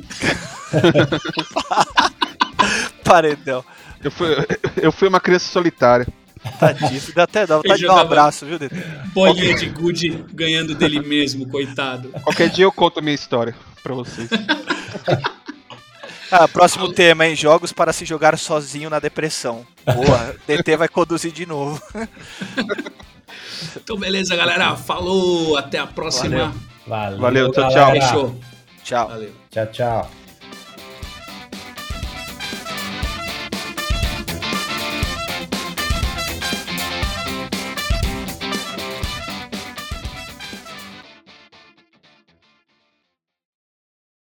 Paredão. 3.04 3.64
Eu 4.04 4.12
fui, 4.12 4.28
eu 4.78 4.92
fui 4.92 5.08
uma 5.08 5.20
criança 5.20 5.50
solitária. 5.50 6.08
Tadinho, 6.60 7.02
dá 7.14 7.24
até 7.24 7.46
dá 7.46 7.58
vontade 7.58 7.80
de 7.80 7.88
dar 7.88 7.96
um 7.96 8.00
abraço, 8.00 8.46
viu, 8.46 8.60
Dete? 8.60 8.76
Bolinha 9.14 9.56
de 9.56 9.66
gude 9.68 10.26
ganhando 10.34 10.76
dele 10.76 11.00
mesmo, 11.02 11.48
coitado. 11.48 12.10
Qualquer 12.24 12.50
dia 12.50 12.66
eu 12.66 12.72
conto 12.72 13.00
a 13.00 13.02
minha 13.02 13.16
história 13.16 13.56
pra 13.84 13.94
vocês. 13.94 14.30
Ah, 16.30 16.48
próximo 16.48 16.92
tema, 16.92 17.26
hein? 17.26 17.36
Jogos 17.36 17.72
para 17.72 17.94
se 17.94 18.04
jogar 18.04 18.38
sozinho 18.38 18.90
na 18.90 19.00
depressão. 19.00 19.66
Boa, 19.86 20.36
DT 20.46 20.76
vai 20.76 20.90
conduzir 20.90 21.32
de 21.32 21.46
novo. 21.46 21.82
Então, 23.76 23.98
beleza, 23.98 24.36
galera. 24.36 24.76
Falou. 24.76 25.58
Até 25.58 25.78
a 25.80 25.88
próxima. 25.88 26.54
Valeu. 26.86 27.18
Valeu, 27.18 27.20
Valeu, 27.20 27.52
tchau, 27.52 27.70
tchau. 27.70 27.92
Fechou. 27.92 28.40
Tchau. 28.84 29.08
Valeu. 29.08 29.32
Tchau, 29.50 29.66
tchau. 29.68 30.12